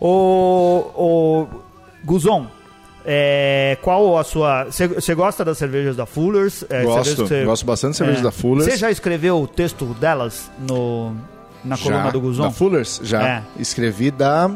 O, 0.00 0.84
o 0.94 1.46
Guzon, 2.04 2.46
é, 3.08 3.78
qual 3.82 4.18
a 4.18 4.24
sua. 4.24 4.64
Você 4.64 5.14
gosta 5.14 5.44
das 5.44 5.56
cervejas 5.58 5.94
da 5.94 6.04
Fullers? 6.06 6.64
É, 6.68 6.82
Gosto, 6.82 7.26
cê- 7.28 7.44
gosto 7.44 7.64
bastante 7.64 7.92
de 7.92 7.96
cervejas 7.98 8.20
é. 8.20 8.24
da 8.24 8.32
Fullers. 8.32 8.70
Você 8.72 8.76
já 8.76 8.90
escreveu 8.90 9.40
o 9.40 9.46
texto 9.46 9.84
delas 10.00 10.50
no, 10.58 11.14
na 11.64 11.78
coluna 11.78 12.04
Já. 12.04 12.10
do 12.10 12.20
Guzon? 12.20 12.42
Da 12.42 12.50
Fullers? 12.50 13.00
Já. 13.04 13.22
É. 13.26 13.42
Escrevi 13.58 14.10
da... 14.10 14.50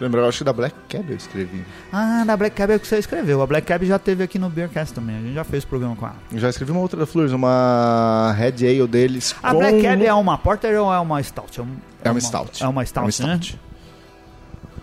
Lembrar, 0.00 0.26
acho 0.26 0.38
que 0.38 0.44
da 0.44 0.52
Black 0.52 0.74
Cab 0.88 1.04
eu 1.10 1.16
escrevi. 1.16 1.64
Ah, 1.92 2.24
da 2.26 2.36
Black 2.36 2.56
Cab 2.56 2.72
é 2.72 2.76
o 2.76 2.80
que 2.80 2.88
você 2.88 2.98
escreveu. 2.98 3.40
A 3.40 3.46
Black 3.46 3.66
Cab 3.68 3.84
já 3.86 4.00
teve 4.00 4.24
aqui 4.24 4.36
no 4.36 4.48
Beercast 4.50 4.92
também. 4.94 5.16
A 5.16 5.20
gente 5.20 5.34
já 5.34 5.44
fez 5.44 5.64
programa 5.64 5.94
com 5.94 6.06
ela. 6.06 6.16
Já 6.34 6.48
escrevi 6.48 6.72
uma 6.72 6.80
outra 6.80 6.98
da 6.98 7.06
Fullers, 7.06 7.30
uma 7.32 8.34
Red 8.36 8.66
Ale 8.66 8.86
deles 8.88 9.32
A 9.40 9.52
com... 9.52 9.58
Black 9.58 9.80
Cab 9.80 10.04
é 10.04 10.12
uma 10.14 10.36
Porter 10.38 10.80
ou 10.80 10.92
é 10.92 10.98
uma 10.98 11.22
Stout? 11.22 11.60
É, 11.60 11.62
um- 11.62 11.76
É 12.02 12.10
uma 12.10 12.20
Stout. 12.20 12.64
É 12.64 12.66
uma 12.66 12.84
Stout, 12.84 13.22
É 13.22 13.24
uma 13.24 13.34
né? 13.34 13.40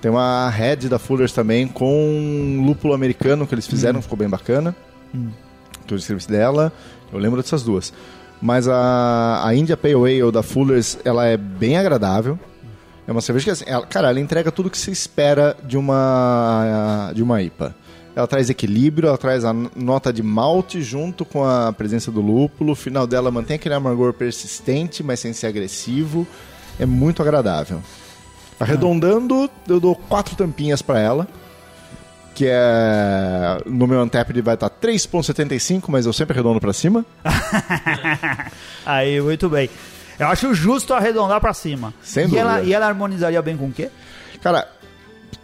Tem 0.02 0.10
uma 0.10 0.50
Red 0.50 0.88
da 0.88 0.98
Fullers 0.98 1.34
também 1.34 1.68
com 1.68 2.64
lúpulo 2.66 2.94
americano 2.94 3.46
que 3.46 3.54
eles 3.54 3.68
fizeram, 3.68 4.02
ficou 4.02 4.18
bem 4.18 4.30
bacana. 4.30 4.76
Hum. 5.14 5.30
Que 5.86 5.94
eu 5.94 5.98
escrevi 5.98 6.26
dela. 6.28 6.72
Eu 7.12 7.20
lembro 7.20 7.42
dessas 7.42 7.64
duas. 7.64 7.92
Mas 8.42 8.68
a, 8.68 9.42
a 9.46 9.54
India 9.54 9.76
Pale 9.76 9.96
Ale 10.22 10.32
da 10.32 10.42
Fullers, 10.42 10.98
ela 11.04 11.26
é 11.26 11.36
bem 11.36 11.78
agradável. 11.78 12.40
É 13.06 13.12
uma 13.12 13.20
cerveja 13.22 13.46
que, 13.46 13.52
assim, 13.52 13.66
ela- 13.68 13.86
cara, 13.86 14.10
ela 14.10 14.20
entrega 14.20 14.52
tudo 14.52 14.70
que 14.70 14.78
se 14.78 14.92
espera 14.92 15.58
de 15.66 15.78
uma, 15.78 17.12
de 17.14 17.22
uma 17.24 17.42
IPA. 17.42 17.76
Ela 18.16 18.28
traz 18.28 18.50
equilíbrio, 18.50 19.08
ela 19.10 19.18
traz 19.18 19.44
a 19.44 19.54
nota 19.76 20.14
de 20.14 20.22
malte 20.24 20.82
junto 20.82 21.26
com 21.26 21.44
a 21.44 21.74
presença 21.74 22.12
do 22.12 22.22
lúpulo. 22.22 22.72
O 22.72 22.76
final 22.76 23.06
dela 23.08 23.30
mantém 23.32 23.56
aquele 23.56 23.76
amargor 23.76 24.14
persistente, 24.14 25.04
mas 25.04 25.20
sem 25.20 25.34
ser 25.34 25.48
agressivo. 25.48 26.26
É 26.80 26.86
muito 26.86 27.22
agradável. 27.22 27.82
Arredondando, 28.60 29.50
eu 29.68 29.80
dou 29.80 29.96
quatro 29.96 30.36
tampinhas 30.36 30.82
pra 30.82 31.00
ela. 31.00 31.28
Que 32.36 32.46
é. 32.48 33.58
No 33.66 33.88
meu 33.88 34.02
Untapped 34.02 34.42
vai 34.42 34.54
estar 34.54 34.70
3,75, 34.70 35.86
mas 35.88 36.06
eu 36.06 36.14
sempre 36.14 36.34
arredondo 36.34 36.60
pra 36.60 36.74
cima. 36.74 37.06
Aí, 38.86 39.20
muito 39.22 39.50
bem. 39.50 39.70
Eu 40.18 40.28
acho 40.28 40.54
justo 40.54 40.94
arredondar 40.94 41.40
pra 41.40 41.54
cima. 41.54 41.94
Sem 42.02 42.28
e 42.30 42.38
ela, 42.38 42.54
dúvida. 42.56 42.70
e 42.70 42.74
ela 42.74 42.88
harmonizaria 42.88 43.42
bem 43.42 43.56
com 43.56 43.68
o 43.68 43.72
quê? 43.72 43.90
Cara, 44.42 44.68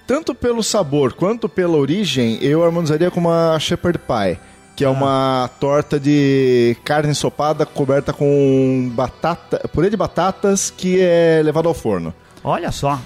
tanto 0.06 0.36
pelo 0.36 0.62
sabor 0.62 1.14
quanto 1.14 1.48
pela 1.48 1.78
origem, 1.78 2.38
eu 2.42 2.64
harmonizaria 2.64 3.10
com 3.10 3.20
uma 3.20 3.58
Shepherd 3.60 4.00
Pie. 4.00 4.40
Que 4.76 4.84
é 4.84 4.90
uma 4.90 5.50
torta 5.58 5.98
de 5.98 6.76
carne 6.84 7.12
ensopada 7.12 7.66
coberta 7.66 8.12
com 8.12 8.92
batata, 8.94 9.66
purê 9.70 9.90
de 9.90 9.96
batatas 9.96 10.70
que 10.70 11.00
é 11.00 11.42
levado 11.42 11.70
ao 11.70 11.74
forno. 11.74 12.14
Olha 12.48 12.72
só. 12.72 13.00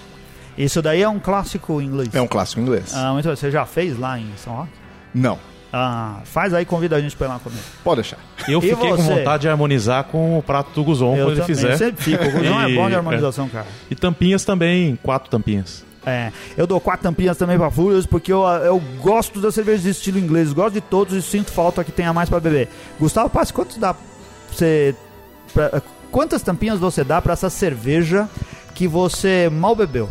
Isso 0.57 0.81
daí 0.81 1.01
é 1.01 1.07
um 1.07 1.19
clássico 1.19 1.81
inglês. 1.81 2.09
É 2.13 2.21
um 2.21 2.27
clássico 2.27 2.59
inglês. 2.59 2.93
Ah, 2.93 3.13
muito 3.13 3.25
bem. 3.25 3.35
Você 3.35 3.49
já 3.49 3.65
fez 3.65 3.97
lá 3.97 4.19
em 4.19 4.27
São 4.35 4.53
Roque? 4.53 4.71
Não, 5.15 5.39
Ah, 5.71 6.19
faz 6.25 6.53
aí, 6.53 6.65
convida 6.65 6.95
a 6.95 7.01
gente 7.01 7.15
pra 7.15 7.27
ir 7.27 7.29
lá 7.29 7.39
comer. 7.39 7.59
pode 7.83 8.01
deixar. 8.01 8.17
Eu 8.47 8.57
E 8.59 8.61
fiquei 8.69 8.89
com 8.89 8.97
você? 8.97 9.13
vontade 9.15 9.41
de 9.43 9.49
harmonizar 9.49 10.03
com 10.05 10.37
o 10.37 10.43
prato 10.43 10.71
do 10.73 10.83
Guzon 10.83 11.15
eu 11.15 11.25
quando 11.27 11.31
ele 11.37 11.41
também, 11.41 11.55
fizer. 11.55 11.77
sempre 11.77 12.03
fico. 12.03 12.23
O 12.25 12.31
Guzão 12.31 12.59
é 12.61 12.69
E- 12.71 12.75
bom 12.75 12.89
de 12.89 12.95
harmonização, 12.95 13.47
cara. 13.47 13.67
E 13.89 13.95
tampinhas 13.95 14.43
também, 14.43 14.95
quatro 15.01 15.29
tampinhas. 15.29 15.85
É, 16.05 16.31
eu 16.57 16.65
dou 16.65 16.79
quatro 16.81 17.03
tampinhas 17.03 17.37
também 17.37 17.57
pra 17.57 17.69
Furious 17.69 18.05
porque 18.07 18.33
eu, 18.33 18.41
eu 18.45 18.81
gosto 18.99 19.39
das 19.39 19.53
cervejas 19.53 19.83
de 19.83 19.89
estilo 19.91 20.17
inglês, 20.17 20.51
gosto 20.53 20.73
de 20.73 20.81
todos 20.81 21.13
e 21.13 21.21
sinto 21.21 21.51
falta 21.51 21.83
que 21.83 21.91
tenha 21.91 22.11
mais 22.11 22.29
pra 22.29 22.39
beber. 22.39 22.67
Gustavo, 22.99 23.29
passe 23.29 23.53
quantos 23.53 23.77
dá 23.77 23.93
pra 23.93 24.03
você. 24.51 24.95
pra- 25.53 25.81
quantas 26.11 26.41
tampinhas 26.41 26.79
você 26.79 27.03
dá 27.03 27.21
pra 27.21 27.33
essa 27.33 27.49
cerveja 27.49 28.27
que 28.73 28.87
você 28.87 29.49
mal 29.51 29.75
bebeu? 29.75 30.09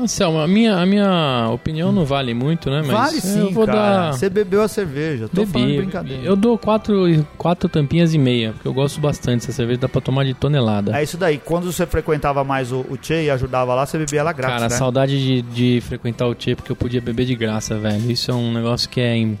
Anselmo, 0.00 0.38
a 0.40 0.48
minha, 0.48 0.76
a 0.76 0.86
minha 0.86 1.50
opinião 1.52 1.92
não 1.92 2.06
vale 2.06 2.32
muito, 2.32 2.70
né? 2.70 2.78
Mas 2.80 2.90
vale 2.90 3.20
sim, 3.20 3.38
eu 3.40 3.50
vou 3.50 3.66
cara. 3.66 3.78
dar... 3.78 4.12
Você 4.14 4.30
bebeu 4.30 4.62
a 4.62 4.68
cerveja, 4.68 5.28
tô 5.28 5.44
falando 5.44 5.66
de 5.68 5.74
Bebi. 5.74 5.76
brincadeira. 5.82 6.22
Eu 6.24 6.34
dou 6.34 6.56
quatro, 6.56 7.26
quatro 7.36 7.68
tampinhas 7.68 8.14
e 8.14 8.18
meia, 8.18 8.52
porque 8.52 8.66
eu 8.66 8.72
gosto 8.72 8.98
bastante 8.98 9.40
dessa 9.42 9.52
cerveja, 9.52 9.80
dá 9.80 9.88
pra 9.90 10.00
tomar 10.00 10.24
de 10.24 10.32
tonelada. 10.32 10.98
É 10.98 11.02
isso 11.02 11.18
daí, 11.18 11.36
quando 11.36 11.70
você 11.70 11.84
frequentava 11.86 12.42
mais 12.42 12.72
o, 12.72 12.78
o 12.88 12.96
Che 13.00 13.24
e 13.24 13.30
ajudava 13.30 13.74
lá, 13.74 13.84
você 13.84 13.98
bebia 13.98 14.20
ela 14.20 14.32
grátis, 14.32 14.56
Cara, 14.56 14.68
né? 14.70 14.76
saudade 14.76 15.22
de, 15.22 15.42
de 15.42 15.80
frequentar 15.82 16.26
o 16.28 16.34
Tchê, 16.34 16.56
porque 16.56 16.72
eu 16.72 16.76
podia 16.76 17.02
beber 17.02 17.26
de 17.26 17.34
graça, 17.34 17.76
velho. 17.76 18.10
Isso 18.10 18.30
é 18.30 18.34
um 18.34 18.54
negócio 18.54 18.88
que 18.88 19.02
é... 19.02 19.18
im- 19.18 19.38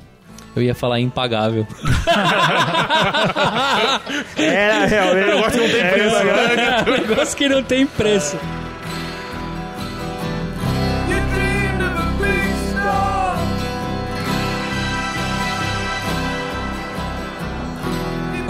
Eu 0.54 0.62
ia 0.62 0.74
falar 0.74 1.00
impagável. 1.00 1.66
Era 4.36 4.84
realmente. 4.84 5.30
Eu 5.30 5.38
gosto 5.40 5.58
de 5.58 5.58
não 5.58 5.70
tem 5.70 5.90
preço, 5.90 6.16
É 6.16 6.84
um 6.86 7.08
negócio 7.08 7.36
que 7.38 7.48
não 7.48 7.62
tem 7.62 7.86
preço. 7.86 8.36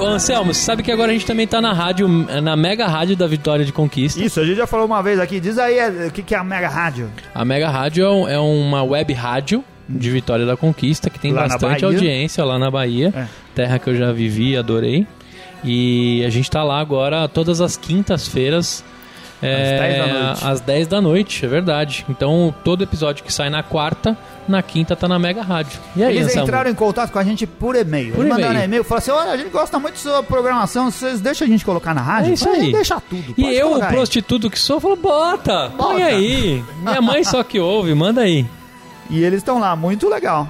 Ô, 0.00 0.06
Anselmo, 0.06 0.54
você 0.54 0.60
sabe 0.62 0.82
que 0.82 0.90
agora 0.90 1.10
a 1.10 1.12
gente 1.12 1.26
também 1.26 1.46
tá 1.46 1.60
na 1.60 1.72
rádio, 1.74 2.08
na 2.08 2.56
mega 2.56 2.86
rádio 2.86 3.14
da 3.16 3.26
Vitória 3.26 3.64
de 3.64 3.72
Conquista. 3.72 4.22
Isso, 4.22 4.40
a 4.40 4.44
gente 4.46 4.56
já 4.56 4.66
falou 4.66 4.86
uma 4.86 5.02
vez 5.02 5.18
aqui. 5.20 5.38
Diz 5.38 5.58
aí 5.58 5.78
é, 5.78 6.06
o 6.06 6.10
que, 6.10 6.22
que 6.22 6.34
é 6.34 6.38
a 6.38 6.44
Mega 6.44 6.68
Rádio. 6.68 7.10
A 7.34 7.44
Mega 7.44 7.68
Rádio 7.68 8.04
é 8.04 8.10
um- 8.10 8.28
é 8.28 8.38
uma 8.38 8.82
web 8.82 9.12
rádio 9.12 9.62
de 9.88 10.08
Vitória 10.10 10.46
da 10.46 10.56
Conquista 10.56 11.10
que 11.10 11.18
tem 11.18 11.32
Lá 11.32 11.42
bastante 11.48 11.84
audiência 11.84 12.44
lá 12.44 12.58
na 12.58 12.70
Bahia, 12.70 13.12
É. 13.14 13.26
terra 13.54 13.78
que 13.78 13.90
eu 13.90 13.96
já 13.96 14.10
vivi, 14.12 14.56
adorei. 14.56 15.06
E 15.62 16.24
a 16.24 16.30
gente 16.30 16.50
tá 16.50 16.62
lá 16.64 16.80
agora 16.80 17.28
todas 17.28 17.60
as 17.60 17.76
quintas-feiras. 17.76 18.82
É, 19.42 19.78
10 19.78 19.98
da 19.98 20.06
noite. 20.12 20.44
às 20.46 20.60
10 20.60 20.86
da 20.86 21.00
noite, 21.00 21.44
é 21.44 21.48
verdade. 21.48 22.04
Então, 22.08 22.54
todo 22.64 22.82
episódio 22.84 23.24
que 23.24 23.32
sai 23.32 23.48
na 23.50 23.62
quarta, 23.62 24.16
na 24.48 24.62
quinta 24.62 24.94
tá 24.96 25.06
na 25.08 25.18
Mega 25.18 25.42
Rádio. 25.42 25.78
E 25.96 26.02
aí, 26.02 26.14
Eles 26.16 26.26
Anselmo? 26.28 26.48
entraram 26.48 26.70
em 26.70 26.74
contato 26.74 27.10
com 27.12 27.18
a 27.18 27.24
gente 27.24 27.46
por 27.46 27.76
e-mail. 27.76 28.12
Por 28.14 28.20
Eles 28.24 28.30
mandaram 28.32 28.52
e-mail. 28.54 28.64
e-mail 28.66 28.80
e 28.82 28.84
falaram 28.84 28.98
assim: 29.02 29.10
olha, 29.10 29.30
a 29.32 29.36
gente 29.36 29.50
gosta 29.50 29.78
muito 29.78 29.94
da 29.94 30.00
sua 30.00 30.22
programação, 30.22 30.90
vocês 30.90 31.20
deixam 31.20 31.46
a 31.46 31.50
gente 31.50 31.64
colocar 31.64 31.94
na 31.94 32.00
rádio? 32.02 32.30
É 32.30 32.34
isso 32.34 32.48
aí. 32.48 32.72
Deixa 32.72 33.00
tudo. 33.00 33.34
E 33.36 33.44
eu, 33.54 33.66
o 33.66 33.70
colocar 33.70 33.86
aí." 33.88 33.94
prostituto 33.94 34.50
que 34.50 34.58
sou, 34.58 34.80
falo, 34.80 34.96
bota, 34.96 35.70
põe 35.76 35.98
Bota. 36.00 36.04
aí. 36.04 36.64
Minha 36.82 37.00
mãe 37.00 37.22
só 37.24 37.42
que 37.42 37.58
ouve, 37.60 37.94
manda 37.94 38.22
aí. 38.22 38.44
E 39.08 39.22
eles 39.24 39.38
estão 39.38 39.58
lá, 39.58 39.74
muito 39.74 40.08
legal. 40.08 40.48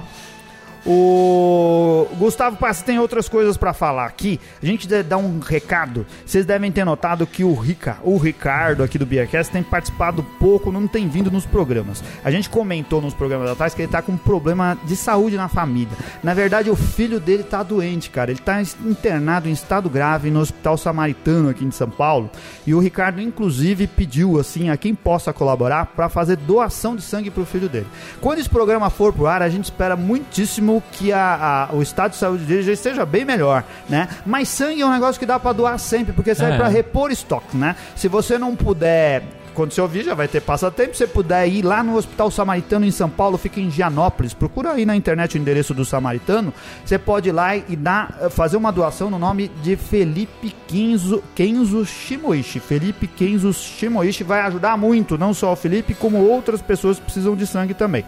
O 0.85 2.07
Gustavo 2.17 2.57
Passi 2.57 2.83
tem 2.83 2.97
outras 2.97 3.29
coisas 3.29 3.55
pra 3.55 3.71
falar 3.71 4.05
aqui. 4.05 4.39
A 4.61 4.65
gente 4.65 4.87
dar 5.03 5.17
um 5.17 5.39
recado. 5.39 6.05
Vocês 6.25 6.45
devem 6.45 6.71
ter 6.71 6.83
notado 6.83 7.27
que 7.27 7.43
o 7.43 7.53
Rica, 7.53 7.97
o 8.03 8.17
Ricardo 8.17 8.83
aqui 8.83 8.97
do 8.97 9.05
Beercast 9.05 9.51
tem 9.51 9.61
participado 9.61 10.23
pouco, 10.39 10.71
não 10.71 10.87
tem 10.87 11.07
vindo 11.07 11.29
nos 11.29 11.45
programas. 11.45 12.03
A 12.23 12.31
gente 12.31 12.49
comentou 12.49 12.99
nos 12.99 13.13
programas 13.13 13.49
atrás 13.49 13.75
que 13.75 13.83
ele 13.83 13.91
tá 13.91 14.01
com 14.01 14.13
um 14.13 14.17
problema 14.17 14.77
de 14.85 14.95
saúde 14.95 15.37
na 15.37 15.47
família. 15.47 15.95
Na 16.23 16.33
verdade, 16.33 16.69
o 16.69 16.75
filho 16.75 17.19
dele 17.19 17.43
tá 17.43 17.61
doente, 17.61 18.09
cara. 18.09 18.31
Ele 18.31 18.39
tá 18.39 18.59
internado 18.83 19.47
em 19.47 19.51
estado 19.51 19.89
grave 19.89 20.31
no 20.31 20.39
Hospital 20.39 20.77
Samaritano 20.77 21.49
aqui 21.49 21.63
em 21.63 21.71
São 21.71 21.89
Paulo. 21.89 22.29
E 22.65 22.73
o 22.73 22.79
Ricardo, 22.79 23.21
inclusive, 23.21 23.85
pediu 23.85 24.39
assim 24.39 24.69
a 24.69 24.77
quem 24.77 24.95
possa 24.95 25.31
colaborar 25.31 25.87
pra 25.87 26.09
fazer 26.09 26.37
doação 26.37 26.95
de 26.95 27.03
sangue 27.03 27.29
pro 27.29 27.45
filho 27.45 27.69
dele. 27.69 27.87
Quando 28.19 28.39
esse 28.39 28.49
programa 28.49 28.89
for 28.89 29.13
pro 29.13 29.27
ar, 29.27 29.43
a 29.43 29.49
gente 29.49 29.65
espera 29.65 29.95
muitíssimo 29.95 30.70
mesmo 30.71 30.83
que 30.93 31.11
a, 31.11 31.67
a- 31.71 31.75
o 31.75 31.81
estado 31.81 32.11
de 32.11 32.17
saúde 32.17 32.43
dele 32.45 32.63
já 32.63 32.71
esteja 32.73 33.05
bem 33.05 33.25
melhor, 33.25 33.63
né? 33.89 34.07
Mas 34.25 34.47
sangue 34.49 34.81
é 34.81 34.85
um 34.85 34.91
negócio 34.91 35.19
que 35.19 35.25
dá 35.25 35.39
pra 35.39 35.51
doar 35.53 35.77
sempre, 35.79 36.13
porque 36.13 36.33
serve 36.33 36.53
É. 36.53 36.57
pra 36.57 36.67
repor 36.67 37.11
estoque, 37.11 37.57
né? 37.57 37.75
Se 37.95 38.07
você 38.07 38.37
não 38.37 38.55
puder. 38.55 39.23
Quando 39.53 39.73
você 39.73 39.81
ouvir, 39.81 40.05
já 40.05 40.13
vai 40.13 40.29
ter 40.29 40.39
passatempo. 40.39 40.93
Se 40.93 40.99
você 40.99 41.07
puder 41.07 41.45
ir 41.45 41.61
lá 41.61 41.83
no 41.83 41.97
Hospital 41.97 42.31
Samaritano 42.31 42.85
em 42.85 42.91
São 42.91 43.09
Paulo, 43.09 43.37
fica 43.37 43.59
em 43.59 43.69
Gianópolis. 43.69 44.33
Procura 44.33 44.71
aí 44.71 44.85
na 44.85 44.95
internet 44.95 45.35
o 45.35 45.37
endereço 45.37 45.73
do 45.73 45.83
Samaritano. 45.83 46.53
Você 46.85 46.97
pode 46.97 47.27
ir 47.27 47.33
lá 47.33 47.57
e 47.57 47.75
dar, 47.75 48.17
eh, 48.21 48.29
fazer 48.29 48.55
uma 48.55 48.71
doação 48.71 49.09
no 49.09 49.19
nome 49.19 49.49
de 49.61 49.75
Felipe 49.75 50.55
Kenzo, 50.69 51.21
Kenzo 51.35 51.85
Shimoishi. 51.85 52.61
Felipe 52.61 53.07
Kenzo 53.07 53.51
Shimoishi 53.51 54.23
vai 54.23 54.39
ajudar 54.43 54.77
muito, 54.77 55.17
não 55.17 55.33
só 55.33 55.51
o 55.51 55.55
Felipe, 55.57 55.93
como 55.93 56.19
outras 56.19 56.61
pessoas 56.61 56.97
que 56.97 57.03
precisam 57.03 57.35
de 57.35 57.45
sangue 57.45 57.73
também. 57.73 58.05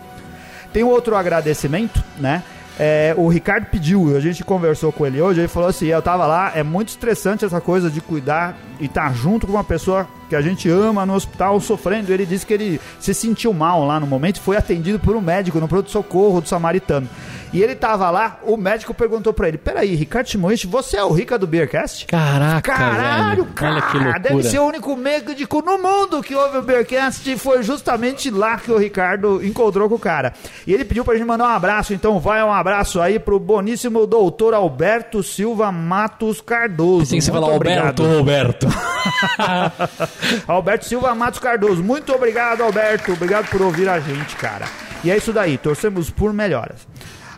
Tem 0.74 0.84
outro 0.84 1.16
agradecimento, 1.16 2.04
né? 2.18 2.44
É, 2.80 3.14
o 3.16 3.28
Ricardo 3.28 3.68
pediu, 3.68 4.18
a 4.18 4.20
gente 4.20 4.44
conversou 4.44 4.92
com 4.92 5.06
ele 5.06 5.22
hoje, 5.22 5.40
ele 5.42 5.48
falou 5.48 5.70
assim, 5.70 5.86
eu 5.86 6.02
tava 6.02 6.26
lá, 6.26 6.52
é 6.56 6.64
muito 6.64 6.90
estressante 6.90 7.46
essa 7.46 7.62
coisa 7.62 7.90
de 7.90 8.02
cuidar 8.02 8.58
e 8.84 8.88
estar 8.88 9.14
junto 9.16 9.48
com 9.48 9.54
uma 9.54 9.64
pessoa 9.64 10.06
que 10.30 10.36
a 10.36 10.42
gente 10.42 10.70
ama 10.70 11.06
no 11.06 11.14
hospital 11.14 11.60
sofrendo. 11.60 12.12
Ele 12.12 12.26
disse 12.26 12.46
que 12.46 12.54
ele 12.54 12.82
se 13.00 13.14
sentiu 13.14 13.54
mal 13.54 13.86
lá 13.86 14.00
no 14.00 14.06
momento 14.08 14.38
e 14.38 14.42
foi 14.42 14.58
atendido 14.58 15.00
por 15.00 15.16
um 15.16 15.22
médico 15.22 15.60
no 15.60 15.68
pronto-socorro 15.68 16.42
do 16.42 16.48
Samaritano. 16.50 17.08
E 17.54 17.62
ele 17.62 17.76
tava 17.76 18.10
lá, 18.10 18.40
o 18.42 18.58
médico 18.58 18.96
perguntou 18.96 19.32
pra 19.32 19.48
ele, 19.48 19.60
peraí, 19.60 19.94
Ricardo 19.94 20.26
Timoichi, 20.26 20.66
você 20.66 20.98
é 20.98 21.04
o 21.04 21.12
Rica 21.12 21.38
do 21.38 21.46
Beercast? 21.46 22.08
Caraca, 22.08 22.62
Caralho, 22.74 23.44
velho. 23.44 23.54
cara, 23.54 23.74
Olha 23.74 23.82
que 23.84 23.98
loucura. 23.98 24.20
deve 24.20 24.44
ser 24.44 24.58
o 24.58 24.64
único 24.66 24.96
médico 24.98 25.62
no 25.62 25.78
mundo 25.78 26.24
que 26.24 26.34
ouve 26.34 26.58
o 26.58 26.62
Bearcast 26.64 27.30
e 27.32 27.38
foi 27.38 27.62
justamente 27.62 28.32
lá 28.32 28.58
que 28.58 28.72
o 28.72 28.78
Ricardo 28.80 29.40
encontrou 29.46 29.88
com 29.88 29.94
o 29.96 30.00
cara. 30.00 30.34
E 30.66 30.74
ele 30.74 30.84
pediu 30.84 31.06
pra 31.06 31.14
gente 31.14 31.28
mandar 31.28 31.46
um 31.46 31.56
abraço, 31.56 31.94
então 31.94 32.20
vai 32.20 32.44
um 32.44 32.52
abraço 32.52 33.00
aí 33.00 33.20
pro 33.20 33.40
boníssimo 33.40 34.08
doutor 34.08 34.56
Alberto 34.56 35.22
Silva 35.22 35.72
Matos 35.72 36.42
Cardoso. 36.42 37.12
Tem 37.12 37.20
que 37.20 37.26
você 37.26 37.32
falar. 37.32 37.52
Alberto, 37.52 38.04
Roberto. 38.04 38.68
Alberto 40.48 40.86
Silva 40.86 41.14
Matos 41.16 41.40
Cardoso. 41.40 41.84
Muito 41.84 42.14
obrigado, 42.14 42.62
Alberto. 42.64 43.14
Obrigado 43.14 43.48
por 43.50 43.62
ouvir 43.62 43.88
a 43.90 44.00
gente, 44.00 44.36
cara. 44.36 44.66
E 45.04 45.12
é 45.12 45.18
isso 45.18 45.34
daí, 45.34 45.58
torcemos 45.58 46.10
por 46.10 46.34
melhoras. 46.34 46.88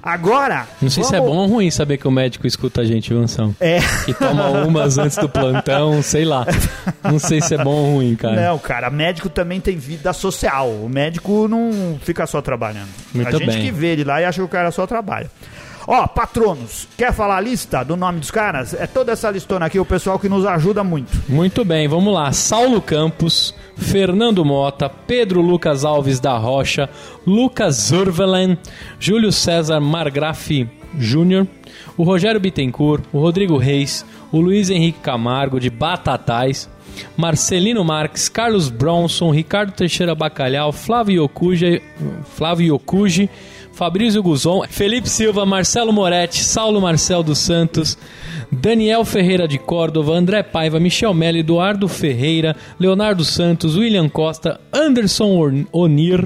Agora. 0.02 0.68
Não 0.80 0.88
sei 0.90 1.04
se 1.04 1.16
é 1.16 1.20
vamos- 1.20 1.34
bom 1.34 1.42
ou 1.42 1.48
ruim 1.48 1.72
saber 1.72 1.98
que 1.98 2.08
o 2.08 2.12
médico 2.12 2.46
escuta 2.46 2.82
a 2.82 2.86
gente, 2.86 3.12
Vansão. 3.12 3.56
É. 3.60 3.80
Que 4.06 4.14
toma 4.14 4.50
umas 4.50 5.00
antes 5.00 5.18
do 5.18 5.28
plantão, 5.28 6.00
sei 6.04 6.24
lá. 6.24 6.46
Não 7.04 7.18
sei 7.18 7.42
se 7.42 7.56
é 7.56 7.58
bom 7.58 7.72
ou 7.74 7.96
ruim, 7.96 8.16
cara. 8.16 8.40
Não, 8.50 8.60
cara, 8.60 8.92
médico 8.92 9.30
também 9.30 9.60
tem 9.60 9.76
vida 9.78 10.14
social. 10.14 10.70
O 10.70 10.88
médico 10.88 11.48
não 11.48 11.98
fica 12.04 12.28
só 12.28 12.40
trabalhando. 12.40 12.90
Muito 13.16 13.30
a 13.36 13.40
gente 13.40 13.48
bem. 13.48 13.62
que 13.64 13.72
vê 13.72 13.88
ele 13.94 14.04
lá 14.04 14.22
e 14.22 14.26
acha 14.26 14.36
que 14.38 14.46
o 14.46 14.48
cara 14.48 14.70
só 14.70 14.86
trabalha. 14.86 15.32
Ó, 15.88 16.08
patronos, 16.08 16.88
quer 16.98 17.14
falar 17.14 17.38
a 17.38 17.42
lista 17.42 17.84
do 17.84 17.96
nome 17.96 18.20
dos 18.20 18.32
caras? 18.32 18.74
É 18.74 18.88
toda 18.88 19.12
essa 19.12 19.30
listona 19.30 19.68
aqui, 19.68 19.80
o 19.80 19.86
pessoal 19.86 20.18
que 20.18 20.28
nos 20.28 20.44
ajuda 20.46 20.84
muito. 20.84 21.12
Muito 21.30 21.64
bem, 21.64 21.88
vamos 21.88 22.12
lá. 22.12 22.32
Saulo 22.32 22.82
Campos, 22.82 23.54
Fernando 23.78 24.44
Mota, 24.44 24.90
Pedro 24.90 25.42
Lucas 25.42 25.86
Alves 25.86 26.20
da 26.20 26.36
Rocha, 26.38 26.90
Lucas 27.26 27.76
Zurvelen, 27.76 28.58
Júlio 29.00 29.32
César 29.32 29.80
Margraf 29.80 30.68
Júnior, 30.98 31.48
o 31.96 32.04
Rogério 32.04 32.40
Bittencourt, 32.40 33.04
o 33.14 33.20
Rodrigo 33.20 33.58
Reis, 33.58 34.04
o 34.32 34.40
Luiz 34.40 34.72
Henrique 34.72 35.00
Camargo 35.00 35.60
de 35.60 35.70
Batatais, 35.70 36.68
Marcelino 37.16 37.84
Marques, 37.84 38.28
Carlos 38.28 38.70
Bronson, 38.70 39.30
Ricardo 39.30 39.74
Teixeira 39.74 40.16
Bacalhau, 40.16 40.72
Flávio 40.72 41.24
Yokuji, 41.24 41.82
Flávio 42.36 42.76
Yokuji, 42.76 43.30
Fabrício 43.76 44.24
Guzon, 44.24 44.66
Felipe 44.70 45.10
Silva, 45.10 45.46
Marcelo 45.46 45.92
Moretti, 45.92 46.42
Saulo 46.42 46.80
Marcel 46.80 47.22
dos 47.22 47.40
Santos, 47.40 47.98
Daniel 48.50 49.04
Ferreira 49.04 49.50
de 49.50 49.58
Córdova, 49.58 50.16
André 50.16 50.42
Paiva, 50.44 50.80
Michel 50.80 51.14
Mello, 51.14 51.40
Eduardo 51.40 51.86
Ferreira, 51.90 52.56
Leonardo 52.80 53.26
Santos, 53.26 53.76
William 53.76 54.08
Costa, 54.08 54.62
Anderson 54.72 55.66
Onir, 55.74 56.26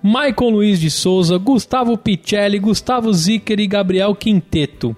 Maicon 0.00 0.50
Luiz 0.50 0.78
de 0.80 0.88
Souza, 0.88 1.36
Gustavo 1.36 1.98
Picelli, 1.98 2.60
Gustavo 2.60 3.12
Zicker 3.12 3.58
e 3.58 3.66
Gabriel 3.66 4.14
Quinteto. 4.14 4.94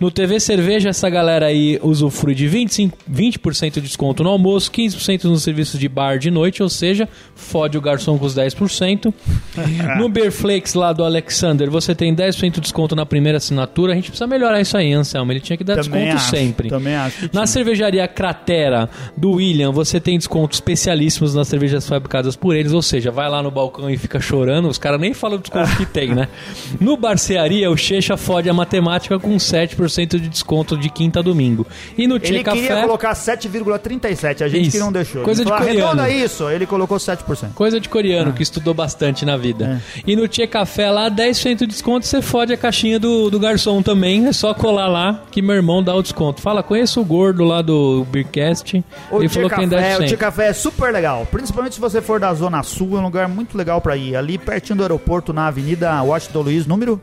No 0.00 0.10
TV 0.10 0.40
Cerveja, 0.40 0.90
essa 0.90 1.08
galera 1.08 1.46
aí 1.46 1.78
usufrui 1.82 2.34
de 2.34 2.46
25, 2.48 2.98
20% 3.10 3.74
de 3.74 3.80
desconto 3.82 4.22
no 4.22 4.30
almoço, 4.30 4.70
15% 4.70 5.24
nos 5.24 5.42
serviços 5.42 5.78
de 5.78 5.88
bar 5.88 6.18
de 6.18 6.30
noite, 6.30 6.62
ou 6.62 6.68
seja, 6.68 7.08
fode 7.34 7.76
o 7.78 7.80
garçom 7.80 8.18
com 8.18 8.26
os 8.26 8.34
10%. 8.34 9.12
no 9.98 10.08
Beer 10.08 10.32
Flakes 10.32 10.74
lá 10.74 10.92
do 10.92 11.04
Alexander, 11.04 11.70
você 11.70 11.94
tem 11.94 12.14
10% 12.14 12.52
de 12.52 12.60
desconto 12.60 12.94
na 12.96 13.06
primeira 13.06 13.38
assinatura. 13.38 13.92
A 13.92 13.94
gente 13.94 14.10
precisa 14.10 14.26
melhorar 14.26 14.60
isso 14.60 14.76
aí, 14.76 14.92
Anselmo. 14.92 15.32
Ele 15.32 15.40
tinha 15.40 15.56
que 15.56 15.64
dar 15.64 15.76
Também 15.76 16.04
desconto 16.04 16.16
acho, 16.16 16.30
sempre. 16.30 16.68
também 16.68 16.94
acho 16.94 17.30
Na 17.32 17.46
cervejaria 17.46 18.06
Cratera 18.08 18.88
do 19.16 19.32
William, 19.32 19.70
você 19.70 20.00
tem 20.00 20.16
descontos 20.18 20.56
especialíssimos 20.56 21.34
nas 21.34 21.48
cervejas 21.48 21.86
fabricadas 21.86 22.36
por 22.36 22.54
eles, 22.54 22.72
ou 22.72 22.82
seja, 22.82 23.10
vai 23.10 23.28
lá 23.28 23.42
no 23.42 23.50
balcão 23.50 23.90
e 23.90 23.96
fica 23.96 24.20
chorando, 24.20 24.68
os 24.68 24.78
caras 24.78 25.00
nem 25.00 25.14
falam 25.14 25.38
do 25.38 25.42
desconto 25.42 25.76
que 25.76 25.86
tem, 25.86 26.14
né? 26.14 26.28
No 26.80 26.96
Barcearia, 26.96 27.70
o 27.70 27.76
Checha 27.76 28.16
fode 28.16 28.48
a 28.48 28.54
matemática 28.54 29.18
com 29.18 29.36
7% 29.36 29.76
de 30.00 30.28
desconto 30.28 30.76
de 30.76 30.88
quinta 30.88 31.20
a 31.20 31.22
domingo. 31.22 31.66
E 31.96 32.06
no 32.06 32.18
Tchê 32.18 32.34
Ele 32.34 32.44
queria 32.44 32.68
Café, 32.68 32.82
colocar 32.82 33.14
7,37, 33.14 34.42
a 34.44 34.48
gente 34.48 34.62
Isso. 34.68 34.70
que 34.72 34.78
não 34.78 34.92
deixou. 34.92 35.22
Coisa 35.22 35.42
Ele 35.42 35.50
de 35.50 35.56
falou, 35.56 35.66
coreano. 35.68 36.00
Arredonda 36.00 36.24
isso, 36.24 36.48
ele 36.50 36.66
colocou 36.66 36.98
7%. 36.98 37.52
coisa 37.54 37.80
de 37.80 37.88
coreano, 37.88 38.30
Ah. 38.30 38.32
que 38.32 38.42
estudou 38.42 38.74
bastante 38.74 39.24
na 39.24 39.36
vida. 39.36 39.80
É. 39.96 40.02
E 40.06 40.16
no 40.16 40.26
Tchê 40.28 40.46
Café 40.46 40.90
lá, 40.90 41.08
10% 41.10 41.60
de 41.60 41.66
desconto, 41.66 42.06
você 42.06 42.22
fode 42.22 42.52
a 42.52 42.56
caixinha 42.56 42.98
do, 42.98 43.30
do 43.30 43.38
garçom 43.38 43.82
também, 43.82 44.26
é 44.26 44.32
só 44.32 44.54
colar 44.54 44.88
lá 44.88 45.22
que 45.30 45.42
meu 45.42 45.54
irmão 45.54 45.82
dá 45.82 45.94
o 45.94 46.02
desconto. 46.02 46.40
Fala, 46.40 46.62
conheço 46.62 47.00
o 47.00 47.04
gordo 47.04 47.44
lá 47.44 47.62
do 47.62 48.06
Beercast, 48.10 48.84
O 49.10 49.18
ele 49.18 49.28
Tia 49.28 49.34
falou 49.34 49.50
que 49.50 49.56
tem 49.56 49.68
Café, 49.68 49.96
10%. 49.98 50.00
o 50.04 50.06
Tia 50.06 50.16
Café 50.16 50.46
é 50.48 50.52
super 50.52 50.92
legal, 50.92 51.26
principalmente 51.30 51.74
se 51.74 51.80
você 51.80 52.00
for 52.00 52.18
da 52.20 52.32
Zona 52.34 52.62
Sul, 52.62 52.96
é 52.96 53.00
um 53.00 53.04
lugar 53.04 53.28
muito 53.28 53.56
legal 53.56 53.80
pra 53.80 53.96
ir. 53.96 54.16
Ali 54.16 54.38
pertinho 54.38 54.76
do 54.76 54.82
aeroporto, 54.82 55.32
na 55.32 55.46
Avenida 55.46 56.02
Washington 56.02 56.40
Luiz, 56.42 56.66
número? 56.66 57.00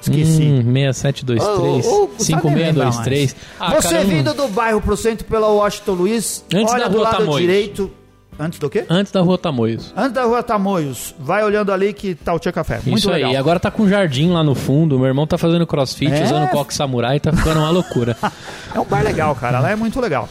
Esqueci. 0.00 0.42
Hum, 0.42 0.72
6723 0.72 1.86
Ô, 1.86 2.04
ô, 2.04 2.10
sabe 2.18 2.46
nem 2.46 2.54
lembrar 2.66 2.92
5623. 2.92 3.34
mais. 3.34 3.36
Ah, 3.60 3.74
Você 3.80 3.88
cara, 3.88 4.00
eu 4.00 4.08
não- 4.08 4.14
vindo 4.16 4.34
do 4.34 4.48
bairro 4.48 4.80
pro 4.80 4.96
centro 4.96 5.24
pela 5.26 5.48
Washington 5.48 5.92
Luiz, 5.92 6.44
Antes 6.54 6.72
olha 6.74 6.88
do 6.88 6.98
lado 6.98 7.16
Tamoios. 7.18 7.40
direito. 7.40 7.90
Antes 8.38 8.58
do 8.58 8.70
quê? 8.70 8.86
Antes 8.88 9.12
da 9.12 9.20
Rua 9.20 9.36
Tamoios. 9.36 9.92
Antes 9.94 10.12
da 10.12 10.24
rua 10.24 10.42
Tamoios, 10.42 11.14
vai 11.18 11.44
olhando 11.44 11.70
ali 11.70 11.92
que 11.92 12.14
tá 12.14 12.32
o 12.32 12.38
Tia 12.38 12.50
Café. 12.50 12.76
Muito 12.86 12.96
Isso 12.96 13.10
legal. 13.10 13.30
aí. 13.32 13.36
Agora 13.36 13.60
tá 13.60 13.70
com 13.70 13.86
jardim 13.86 14.30
lá 14.30 14.42
no 14.42 14.54
fundo. 14.54 14.96
Meu 14.98 15.08
irmão 15.08 15.26
tá 15.26 15.36
fazendo 15.36 15.66
crossfit, 15.66 16.10
É? 16.10 16.24
usando 16.24 16.48
coque 16.48 16.72
samurai, 16.72 17.20
tá 17.20 17.30
ficando 17.34 17.60
uma 17.60 17.68
loucura. 17.70 18.16
É 18.74 18.80
um 18.80 18.84
bar 18.86 19.02
legal, 19.04 19.34
cara. 19.34 19.60
Lá 19.60 19.70
é 19.72 19.76
muito 19.76 20.00
legal. 20.00 20.26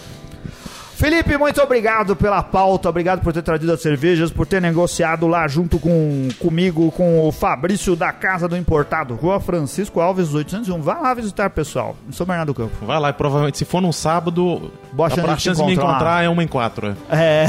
Felipe, 1.00 1.38
muito 1.38 1.62
obrigado 1.62 2.14
pela 2.14 2.43
pauta, 2.43 2.89
obrigado 2.89 3.22
por 3.22 3.32
ter 3.32 3.41
trazido 3.41 3.72
as 3.72 3.82
cervejas, 3.82 4.32
por 4.32 4.45
ter 4.45 4.62
negociado 4.62 5.28
lá 5.28 5.47
junto 5.47 5.80
com 5.80 6.28
comigo, 6.38 6.91
com 6.91 7.26
o 7.26 7.32
Fabrício 7.32 7.95
da 7.95 8.12
Casa 8.12 8.50
do 8.50 8.58
Importado, 8.58 9.16
Rua 9.16 9.39
Francisco 9.39 10.02
Alves 10.02 10.34
801. 10.34 10.82
Vá 10.82 11.00
lá 11.00 11.14
visitar, 11.14 11.50
pessoal, 11.52 11.95
em 12.06 12.12
São 12.12 12.28
Bernardo 12.28 12.52
do 12.52 12.54
Campo. 12.54 12.86
Vai 12.86 13.00
lá 13.00 13.12
e 13.12 13.14
provavelmente, 13.14 13.58
se 13.58 13.64
for 13.64 13.82
num 13.82 13.93
sábado, 13.93 14.74
Boa 14.91 15.08
a 15.08 15.10
chance 15.10 15.36
de 15.36 15.41
chance 15.41 15.62
de 15.62 15.68
me 15.68 15.74
encontrar. 15.74 15.91
encontrar 15.91 16.24
é 16.26 16.28
uma 16.28 16.43
em 16.43 16.47
quatro. 16.47 16.93
é. 17.10 17.45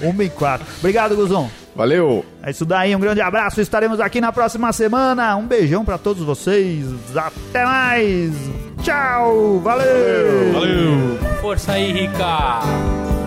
É. 0.00 0.06
Uma 0.06 0.24
e 0.24 0.30
quatro. 0.30 0.66
Obrigado, 0.78 1.16
Guzon. 1.16 1.50
Valeu! 1.74 2.24
É 2.42 2.50
isso 2.50 2.64
daí, 2.64 2.94
um 2.94 3.00
grande 3.00 3.20
abraço. 3.20 3.60
Estaremos 3.60 3.98
aqui 3.98 4.20
na 4.20 4.30
próxima 4.30 4.72
semana. 4.72 5.34
Um 5.36 5.46
beijão 5.46 5.84
pra 5.84 5.98
todos 5.98 6.22
vocês. 6.22 6.86
Até 7.16 7.64
mais. 7.64 8.32
Tchau. 8.82 9.58
Valeu. 9.60 10.52
Valeu! 10.52 11.18
Força 11.40 11.72
aí, 11.72 11.92
Rica! 11.92 13.23